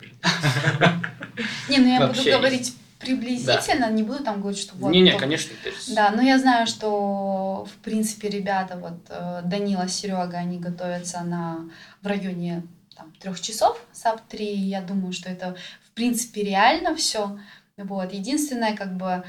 [1.70, 4.92] не, ну я буду говорить приблизительно, не буду там говорить, что вот.
[4.92, 10.38] Не-не, конечно, ты Да, но я знаю, что в принципе ребята, вот э, Данила, Серега,
[10.38, 11.70] они готовятся на
[12.02, 12.64] в районе
[12.96, 14.46] там, трех часов, sub 3.
[14.46, 15.56] Я думаю, что это
[15.86, 17.40] в принципе реально все.
[17.78, 18.14] Вот.
[18.14, 19.24] Единственное, как бы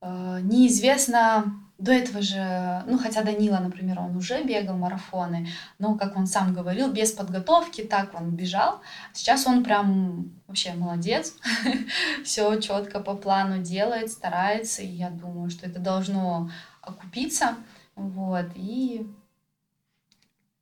[0.00, 5.48] э, неизвестно до этого же, ну хотя Данила, например, он уже бегал марафоны,
[5.78, 8.80] но, как он сам говорил, без подготовки, так он бежал.
[9.14, 11.36] Сейчас он прям вообще молодец,
[12.24, 16.50] все четко по плану делает, старается, и я думаю, что это должно
[16.82, 17.56] окупиться,
[17.94, 19.06] вот, и...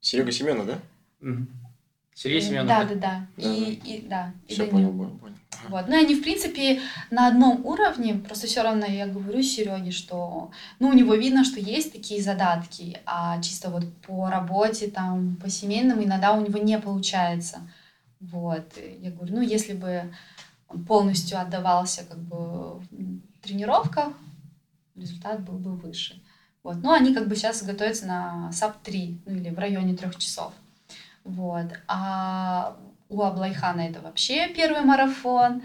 [0.01, 0.79] Серега Семенов, да?
[1.21, 1.49] Мгм.
[2.15, 2.67] Сергей Семенов.
[2.67, 2.89] Да, да?
[2.89, 5.35] да, да, Да, и, и, да, Все понял, понял, понял.
[5.69, 5.89] Вот.
[5.89, 10.51] Ну, и они, в принципе, на одном уровне, просто все равно я говорю Сереге, что,
[10.81, 15.49] ну, у него видно, что есть такие задатки, а чисто вот по работе, там, по
[15.49, 17.61] семейным иногда у него не получается.
[18.21, 18.77] Вот.
[19.01, 20.13] Я говорю, ну, если бы
[20.87, 24.13] полностью отдавался как бы в тренировках,
[24.97, 26.21] результат был бы выше.
[26.63, 26.77] Вот.
[26.83, 30.53] Но они как бы сейчас готовятся на sub-3, ну или в районе трех часов.
[31.25, 31.67] Вот.
[31.87, 32.77] А
[33.09, 35.63] у Аблайхана это вообще первый марафон,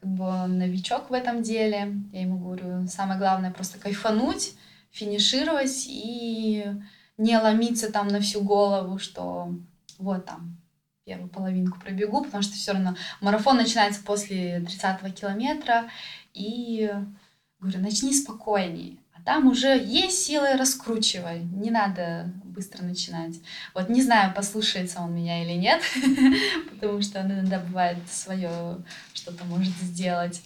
[0.00, 1.96] как бы он новичок в этом деле.
[2.12, 4.54] Я ему говорю, самое главное просто кайфануть,
[4.90, 6.66] финишировать и
[7.16, 9.52] не ломиться там на всю голову, что
[9.98, 10.56] вот там
[11.04, 15.90] первую половинку пробегу, потому что все равно марафон начинается после 30 километра,
[16.32, 16.90] и
[17.60, 23.40] говорю, начни спокойнее, а там уже есть силы, раскручивай, не надо быстро начинать.
[23.74, 25.82] Вот не знаю, послушается он меня или нет,
[26.70, 28.82] потому что он иногда бывает свое
[29.12, 30.42] что-то может сделать.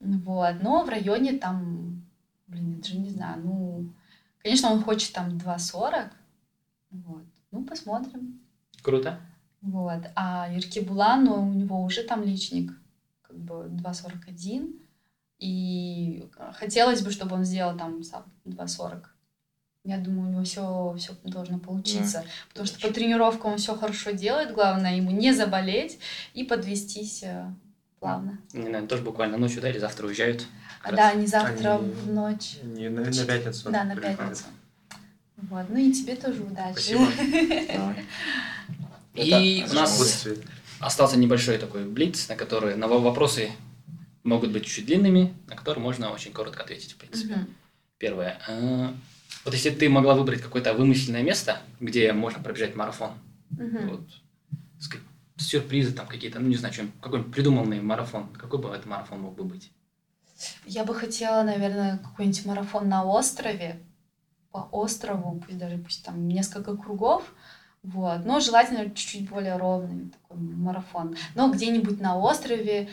[0.00, 2.02] Вот, но в районе там,
[2.48, 3.88] блин, я даже не знаю, ну,
[4.42, 6.10] конечно, он хочет там 2.40,
[6.90, 8.40] вот, ну, посмотрим.
[8.82, 9.20] Круто.
[9.62, 10.02] Вот.
[10.16, 12.72] А Иркибулан, ну, у него уже там личник
[13.22, 14.78] как бы 2.41.
[15.38, 18.00] И хотелось бы, чтобы он сделал там
[18.44, 19.04] 2.40.
[19.84, 22.18] Я думаю, у него все, все должно получиться.
[22.18, 22.28] Да.
[22.50, 24.52] Потому что по тренировкам он все хорошо делает.
[24.52, 25.98] Главное ему не заболеть
[26.34, 27.52] и подвестись э,
[27.98, 28.38] плавно.
[28.52, 30.46] Не знаю, тоже буквально ночью, да, или завтра уезжают?
[30.84, 31.90] А, да, не завтра они...
[31.90, 32.58] в ночь.
[32.62, 33.70] Не, на, на пятницу.
[33.70, 34.44] Да, на пятницу.
[35.36, 35.66] Вот.
[35.68, 36.94] Ну и тебе тоже удачи.
[36.94, 37.06] Спасибо.
[39.14, 40.26] И у нас
[40.80, 43.52] остался небольшой такой блиц, на который на вопросы
[44.24, 47.34] могут быть чуть длинными, на которые можно очень коротко ответить, в принципе.
[47.34, 47.46] Угу.
[47.98, 48.38] Первое.
[48.48, 48.94] А,
[49.44, 53.12] вот если ты могла выбрать какое-то вымышленное место, где можно пробежать марафон,
[53.50, 53.78] угу.
[53.90, 54.00] вот,
[55.42, 59.34] сюрпризы там какие-то, ну не знаю, чем, какой-нибудь придуманный марафон, какой бы этот марафон мог
[59.34, 59.70] бы быть?
[60.66, 63.80] Я бы хотела, наверное, какой-нибудь марафон на острове,
[64.50, 67.32] по острову, пусть даже пусть там несколько кругов,
[67.82, 68.24] вот.
[68.24, 71.16] Но желательно чуть-чуть более ровный такой марафон.
[71.34, 72.88] Но где-нибудь на острове,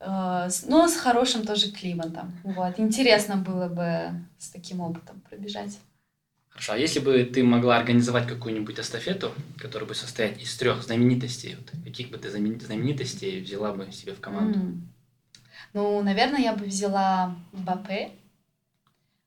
[0.00, 2.32] э, с, но с хорошим тоже климатом.
[2.42, 2.78] Вот.
[2.78, 5.78] Интересно было бы с таким опытом пробежать.
[6.50, 11.56] Хорошо, а если бы ты могла организовать какую-нибудь эстафету, которая бы состоять из трех знаменитостей,
[11.58, 14.60] вот, каких бы ты знаменитостей взяла бы себе в команду?
[14.60, 14.80] Mm.
[15.72, 18.12] Ну, наверное, я бы взяла Бапе,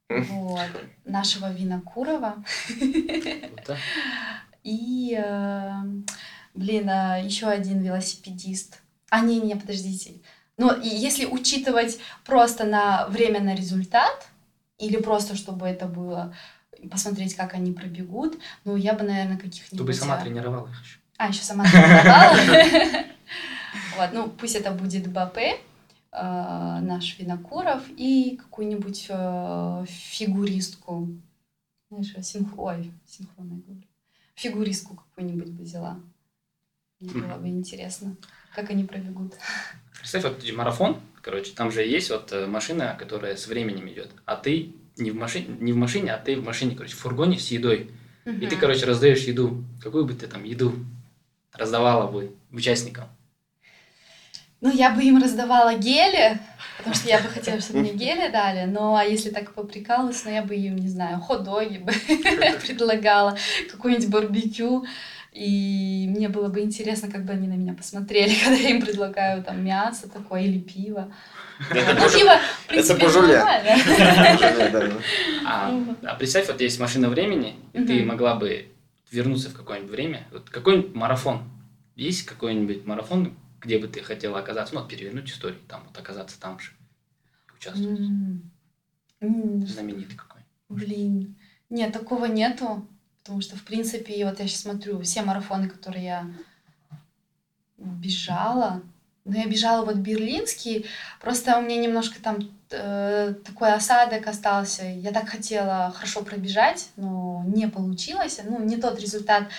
[0.08, 0.70] вот,
[1.04, 2.42] нашего Винокурова.
[4.68, 5.82] И, э,
[6.54, 8.82] блин, э, еще один велосипедист.
[9.10, 10.16] А, не, не, подождите.
[10.58, 14.28] Но если учитывать просто на время на результат,
[14.78, 16.36] или просто чтобы это было
[16.92, 19.78] посмотреть, как они пробегут, ну, я бы, наверное, каких-нибудь...
[19.78, 21.00] Ты бы сама тренировала их еще.
[21.18, 23.06] А, еще сама тренировала.
[23.98, 25.58] Вот, ну, пусть это будет БП, э,
[26.12, 29.10] наш Винокуров, и какую-нибудь
[29.90, 31.08] фигуристку.
[31.90, 32.62] Знаешь, синхро...
[32.62, 33.87] Ой, синхронная говорю
[34.38, 36.00] фигуристку какую-нибудь бы взяла.
[37.00, 38.16] Мне было бы интересно,
[38.56, 39.34] как они пробегут.
[40.00, 44.36] Представь, вот марафон, короче, там же есть вот э, машина, которая с временем идет, а
[44.36, 47.52] ты не в машине, не в машине, а ты в машине, короче, в фургоне с
[47.52, 47.92] едой.
[48.26, 48.36] Угу.
[48.36, 49.64] И ты, короче, раздаешь еду.
[49.82, 50.74] Какую бы ты там еду
[51.54, 53.10] раздавала бы участникам?
[54.60, 56.40] Ну, я бы им раздавала гели,
[56.78, 58.66] потому что я бы хотела, чтобы мне гели дали.
[58.66, 61.92] Ну, а если так поприкалываться, ну, я бы им, не знаю, хот-доги бы
[62.66, 63.38] предлагала,
[63.72, 64.86] какой-нибудь барбекю.
[65.34, 69.44] И мне было бы интересно, как бы они на меня посмотрели, когда я им предлагаю
[69.44, 71.14] там мясо такое или пиво.
[71.70, 72.32] Это ну, пиво,
[72.64, 73.08] в принципе.
[75.46, 75.72] А,
[76.04, 78.68] а представь, вот есть машина времени, и ты могла бы
[79.12, 80.28] вернуться в какое-нибудь время.
[80.32, 81.42] Вот какой-нибудь марафон.
[81.96, 86.60] Есть какой-нибудь марафон, где бы ты хотела оказаться, ну, перевернуть историю, там вот оказаться там
[86.60, 86.72] же,
[87.56, 88.00] участвовать.
[89.20, 89.66] Mm.
[89.66, 90.42] Знаменитый какой.
[90.70, 91.36] Блин,
[91.70, 92.88] нет, такого нету,
[93.20, 96.34] потому что, в принципе, вот я сейчас смотрю, все марафоны, которые я
[97.78, 98.82] бежала,
[99.26, 100.86] но я бежала вот берлинский,
[101.20, 102.40] просто у меня немножко там
[102.72, 104.84] э, такой осадок остался.
[104.84, 108.40] Я так хотела хорошо пробежать, но не получилось.
[108.44, 109.50] Ну, не тот результат,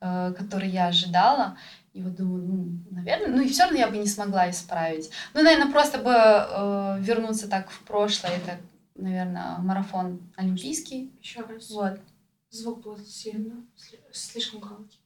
[0.00, 1.56] э, который я ожидала.
[1.94, 5.10] И вот думаю, ну, наверное, ну и все равно я бы не смогла исправить.
[5.32, 8.58] Ну, наверное, просто бы э, вернуться так в прошлое, это,
[8.96, 11.12] наверное, марафон олимпийский.
[11.22, 11.70] Еще раз.
[11.70, 12.00] Вот.
[12.50, 13.64] Звук был сильно,
[14.10, 14.98] слишком громкий.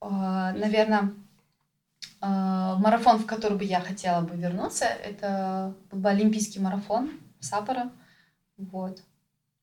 [0.00, 1.12] Э, наверное,
[2.20, 7.10] э, марафон, в который бы я хотела бы вернуться, это был бы олимпийский марафон
[7.40, 7.90] Саппора.
[8.56, 9.02] Вот.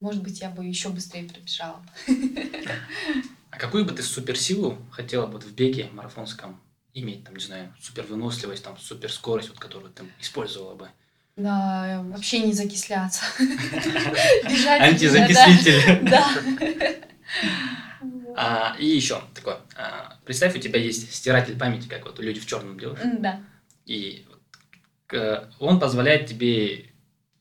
[0.02, 1.82] Может быть, я бы еще быстрее пробежала.
[3.52, 6.60] А какую бы ты суперсилу хотела бы в беге марафонском
[6.96, 10.90] иметь, там, не знаю, супер выносливость, там, супер скорость, вот, которую ты использовала бы?
[11.36, 13.24] Да, вообще не закисляться.
[14.80, 16.10] Антизакислитель.
[16.10, 16.28] Да.
[18.38, 19.60] А, и еще такое.
[19.78, 23.00] А, представь, у тебя есть стиратель памяти, как вот люди в черном делают.
[23.22, 23.42] Да.
[23.86, 24.26] И
[25.08, 26.88] к- он позволяет тебе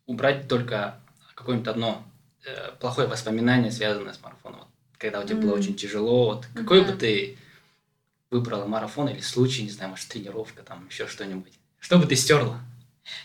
[0.07, 1.01] убрать только
[1.35, 2.05] какое-нибудь одно
[2.47, 4.61] э, плохое воспоминание, связанное с марафоном.
[4.61, 4.69] Вот,
[4.99, 5.59] когда у тебя было Мгм.
[5.61, 6.99] очень тяжело, вот, какой бы Мгм.
[6.99, 7.39] ты
[8.35, 11.53] выбрала марафон или случай, не знаю, может, тренировка, там, еще что-нибудь.
[11.79, 12.59] Что бы ты стерла?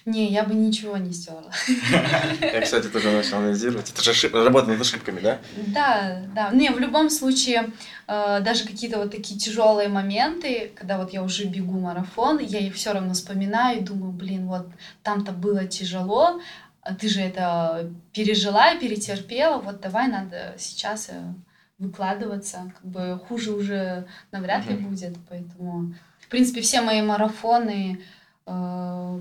[0.05, 1.51] Не, я бы ничего не стерла.
[2.41, 3.89] Я, кстати, тоже начал анализировать.
[3.89, 5.39] Это же работа над ошибками, да?
[5.67, 6.51] Да, да.
[6.51, 7.71] Не, в любом случае,
[8.07, 12.75] э, даже какие-то вот такие тяжелые моменты, когда вот я уже бегу марафон, я их
[12.75, 14.67] все равно вспоминаю и думаю, блин, вот
[15.01, 16.41] там-то было тяжело,
[16.81, 21.23] а ты же это пережила и перетерпела, вот давай надо сейчас э,
[21.79, 28.01] выкладываться, как бы хуже уже навряд ли будет, поэтому, в принципе, все мои марафоны
[28.45, 29.19] э,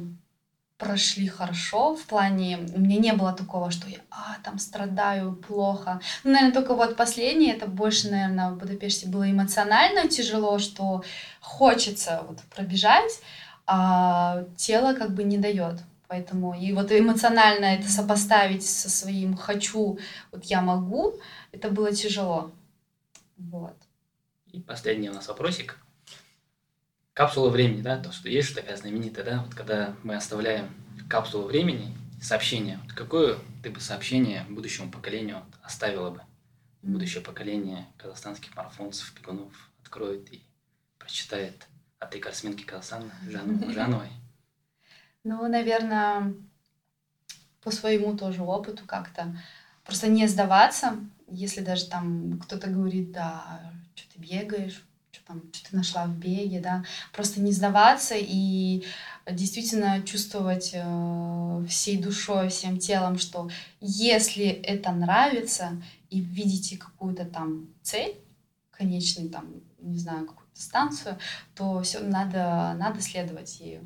[0.79, 6.01] прошли хорошо в плане, у меня не было такого, что я а, там страдаю плохо.
[6.23, 11.03] Ну, наверное, только вот последнее, это больше, наверное, в Будапеште было эмоционально тяжело, что
[11.41, 13.21] хочется вот пробежать,
[13.67, 15.81] а тело как бы не дает.
[16.07, 19.99] Поэтому и вот эмоционально это сопоставить со своим хочу,
[20.33, 21.15] вот я могу,
[21.53, 22.53] это было тяжело.
[23.37, 23.77] Вот.
[24.47, 25.79] И последний у нас вопросик.
[27.13, 30.73] Капсула времени, да, то, что есть же такая знаменитая, да, вот когда мы оставляем
[31.09, 36.23] капсулу времени, сообщение, вот какое ты бы сообщение будущему поколению оставила бы?
[36.83, 40.45] Будущее поколение казахстанских марафонцев, бегунов откроет и
[40.99, 41.67] прочитает
[41.99, 44.09] от рекордсменки Казахстана Жанны Мужановой.
[45.25, 46.33] Ну, наверное,
[47.61, 49.37] по своему тоже опыту как-то.
[49.85, 50.97] Просто не сдаваться,
[51.31, 56.17] если даже там кто-то говорит, да, что ты бегаешь, что там, что ты нашла в
[56.17, 56.85] беге, да.
[57.13, 58.85] Просто не сдаваться и
[59.31, 63.51] действительно чувствовать э, всей душой, всем телом, что
[63.81, 68.17] если это нравится и видите какую-то там цель,
[68.71, 69.47] конечный там,
[69.81, 71.19] не знаю, какую-то станцию,
[71.55, 73.83] то все надо, надо следовать ею.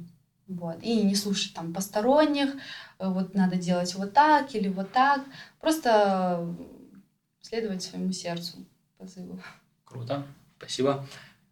[0.48, 0.82] Вот.
[0.82, 2.55] И не слушать там посторонних,
[2.98, 5.24] э, вот надо делать вот так или вот так.
[5.60, 6.55] Просто
[7.52, 8.64] следовать своему сердцу,
[8.96, 9.38] позыву.
[9.84, 10.26] Круто,
[10.56, 11.06] спасибо.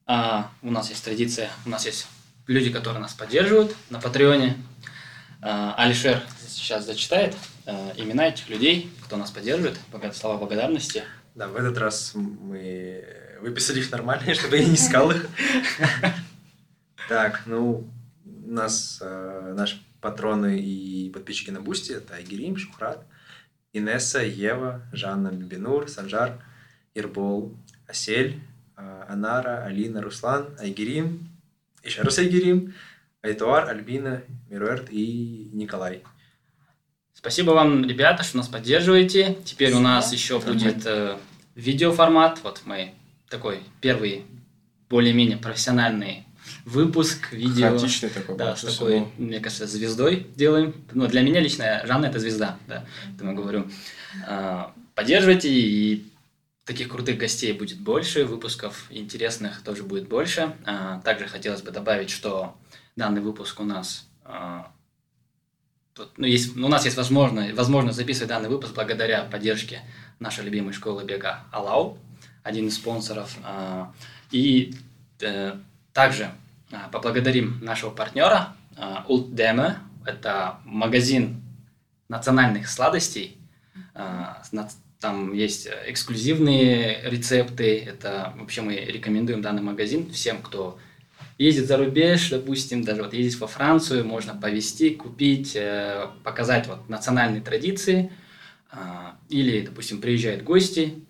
[0.06, 2.06] А, у нас есть традиция, у нас есть
[2.46, 4.56] люди, которые нас поддерживают на Патреоне.
[5.42, 7.36] А, Алишер сейчас зачитает
[7.66, 9.78] а, имена этих людей, кто нас поддерживает,
[10.14, 11.04] слова благодарности.
[11.34, 13.04] Да, в этот раз мы
[13.42, 15.28] выписали их нормально, чтобы я не искал их.
[17.10, 17.86] Так, ну,
[18.24, 23.04] у нас э, наши патроны и подписчики на Бусти это Айгерим, Шухрат,
[23.72, 26.42] Инесса, Ева, Жанна, Бибинур, Санжар,
[26.94, 27.56] Ербол,
[27.86, 28.40] Асель,
[28.76, 31.28] э, Анара, Алина, Руслан, Айгерим,
[31.82, 32.74] еще раз Айгерим,
[33.22, 36.02] Айтуар, Альбина, Меруерт и Николай.
[37.12, 39.36] Спасибо вам, ребята, что нас поддерживаете.
[39.44, 41.18] Теперь у нас еще будет э,
[41.54, 42.40] видеоформат.
[42.42, 42.94] Вот мы
[43.28, 44.24] такой первый
[44.88, 46.24] более-менее профессиональный
[46.64, 47.68] выпуск видео.
[47.68, 48.36] Хаотичный такой.
[48.36, 50.74] Да, с такой, ну, мне кажется, звездой делаем.
[50.92, 53.68] Ну, для меня лично Жанна это звезда, да, поэтому говорю.
[54.26, 56.10] А, Поддерживайте, и
[56.64, 60.54] таких крутых гостей будет больше, выпусков интересных тоже будет больше.
[60.64, 62.56] А, Также хотелось бы добавить, что
[62.96, 64.72] данный выпуск у нас а,
[66.16, 69.82] ну, есть, ну, у нас есть возможность, возможность записывать данный выпуск благодаря поддержке
[70.18, 71.98] нашей любимой школы бега Алау,
[72.42, 73.36] один из спонсоров.
[74.30, 74.74] И
[75.20, 75.56] э,
[75.92, 76.30] также
[76.92, 78.54] поблагодарим нашего партнера
[79.08, 79.78] Ултдеме.
[80.06, 81.42] Это магазин
[82.08, 83.38] национальных сладостей.
[83.94, 84.42] А,
[85.00, 87.78] Там есть эксклюзивные рецепты.
[87.78, 90.78] Это вообще мы рекомендуем данный магазин всем, кто
[91.38, 96.86] ездит за рубеж, допустим, даже вот ездить во Францию, можно повезти, купить, э, показать вот
[96.90, 98.12] национальные традиции.
[98.70, 101.02] А, Или, допустим, приезжают гости.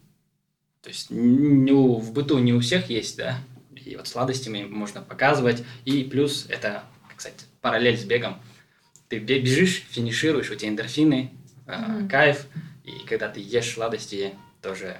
[0.83, 3.39] То есть не у- в быту не у всех есть, да,
[3.85, 5.63] и вот сладостями можно показывать.
[5.85, 6.83] И плюс это,
[7.17, 8.41] кстати, параллель с бегом.
[9.09, 11.31] Ты бе- бежишь, финишируешь, у тебя эндорфины,
[11.67, 12.09] Мгм.
[12.09, 12.47] кайф.
[12.85, 14.33] И когда ты ешь сладости,
[14.63, 14.97] тоже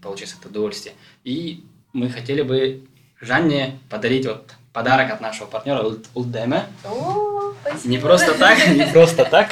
[0.00, 0.94] получается это удовольствие.
[1.24, 2.84] И мы хотели бы
[3.20, 6.66] Жанне подарить вот подарок от нашего партнера Ул- Улдеме.
[6.84, 7.88] О, спасибо.
[7.88, 9.50] Не просто так, не просто так.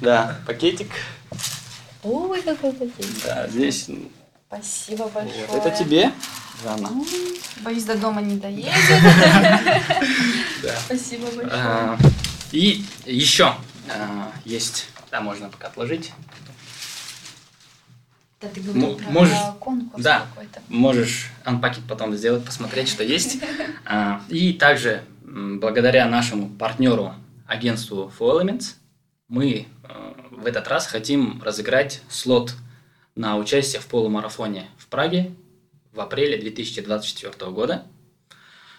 [0.00, 0.88] Да, пакетик.
[2.02, 3.06] Ой, какой пакет.
[3.24, 3.88] Да, здесь
[4.62, 5.46] Спасибо вот, большое.
[5.46, 6.12] это тебе,
[6.62, 6.90] Жанна.
[7.62, 8.70] Боюсь, до дома не доедет.
[10.84, 11.48] Спасибо большое.
[11.52, 11.98] А,
[12.50, 13.54] И еще
[13.88, 16.12] а, есть, да, можно пока отложить.
[18.42, 20.26] Да, ты говорил М- про можешь- конкурс да.
[20.34, 20.60] какой-то.
[20.68, 23.38] Можешь анпакет потом сделать, посмотреть, что есть.
[23.86, 27.14] А, И также благодаря нашему партнеру,
[27.46, 28.74] агентству Full Elements,
[29.28, 32.54] мы э, в этот раз хотим разыграть слот
[33.14, 35.34] на участие в полумарафоне в Праге
[35.92, 37.86] в апреле 2024 года.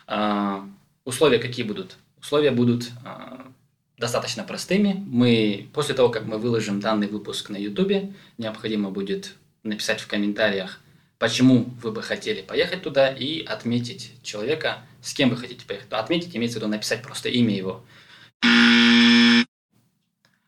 [0.07, 0.67] А,
[1.05, 1.97] Условия какие будут?
[2.19, 3.51] Условия будут а,
[3.97, 5.03] достаточно простыми.
[5.05, 10.79] Мы, после того, как мы выложим данный выпуск на YouTube, необходимо будет написать в комментариях,
[11.19, 15.91] почему вы бы хотели поехать туда и отметить человека, с кем вы хотите поехать.
[15.91, 17.83] Отметить имеется в виду написать просто имя его.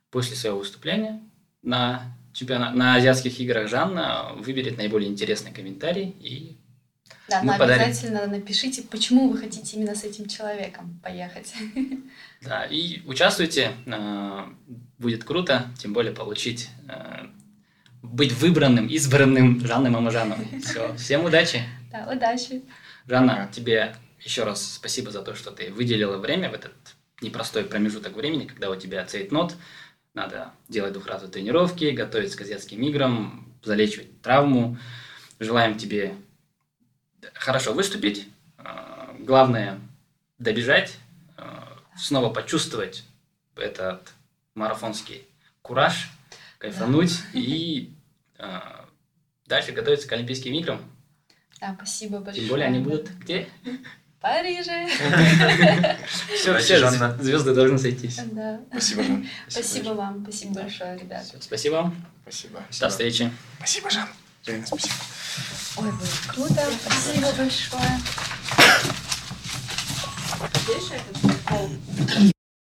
[0.10, 1.22] После своего выступления
[1.62, 6.58] на, чемпиона- на азиатских играх Жанна выберет наиболее интересный комментарий и
[7.30, 7.86] Да, Мы но подарим.
[7.86, 11.54] обязательно напишите, почему вы хотите именно с этим человеком поехать.
[12.42, 14.46] Да, и участвуйте, э,
[15.00, 17.26] будет круто, тем более получить, э,
[18.04, 20.48] быть выбранным, избранным Жанной Мамажановой.
[20.62, 21.64] Все, всем удачи.
[21.92, 22.62] Да, удачи.
[23.08, 26.74] Жанна, тебе еще раз спасибо за то, что ты выделила время в этот
[27.22, 29.56] непростой промежуток времени, когда у тебя цейтнот,
[30.16, 34.78] надо делать двухразовые тренировки, готовиться к азиатским играм, залечивать травму.
[35.40, 36.16] Желаем тебе
[37.34, 38.28] хорошо выступить.
[38.58, 39.80] Э, Главное
[40.40, 40.98] добежать,
[41.38, 41.44] э,
[41.98, 43.04] снова почувствовать
[43.56, 44.14] этот
[44.56, 45.26] марафонский
[45.62, 46.10] кураж,
[46.58, 47.94] кайфануть и
[48.38, 48.60] э,
[49.46, 50.82] дальше готовиться к Олимпийским играм.
[51.60, 52.42] Да, спасибо большое.
[52.42, 53.48] Тем более они будут где?
[54.26, 54.88] Париже.
[56.36, 57.16] Все, все Жанна.
[57.22, 58.20] звезды должны сойтись.
[58.32, 58.60] Да.
[58.72, 59.30] Спасибо, Жан.
[59.48, 60.24] Спасибо вам.
[60.24, 61.24] Спасибо большое, ребят.
[61.40, 62.06] Спасибо вам.
[62.24, 62.64] Спасибо.
[62.80, 63.32] До встречи.
[63.60, 64.08] Спасибо, Жан.
[64.48, 64.96] Реально спасибо.
[65.78, 66.64] Ой, было круто.
[66.82, 68.00] Спасибо большое.
[70.68, 72.32] Видишь этот прикол?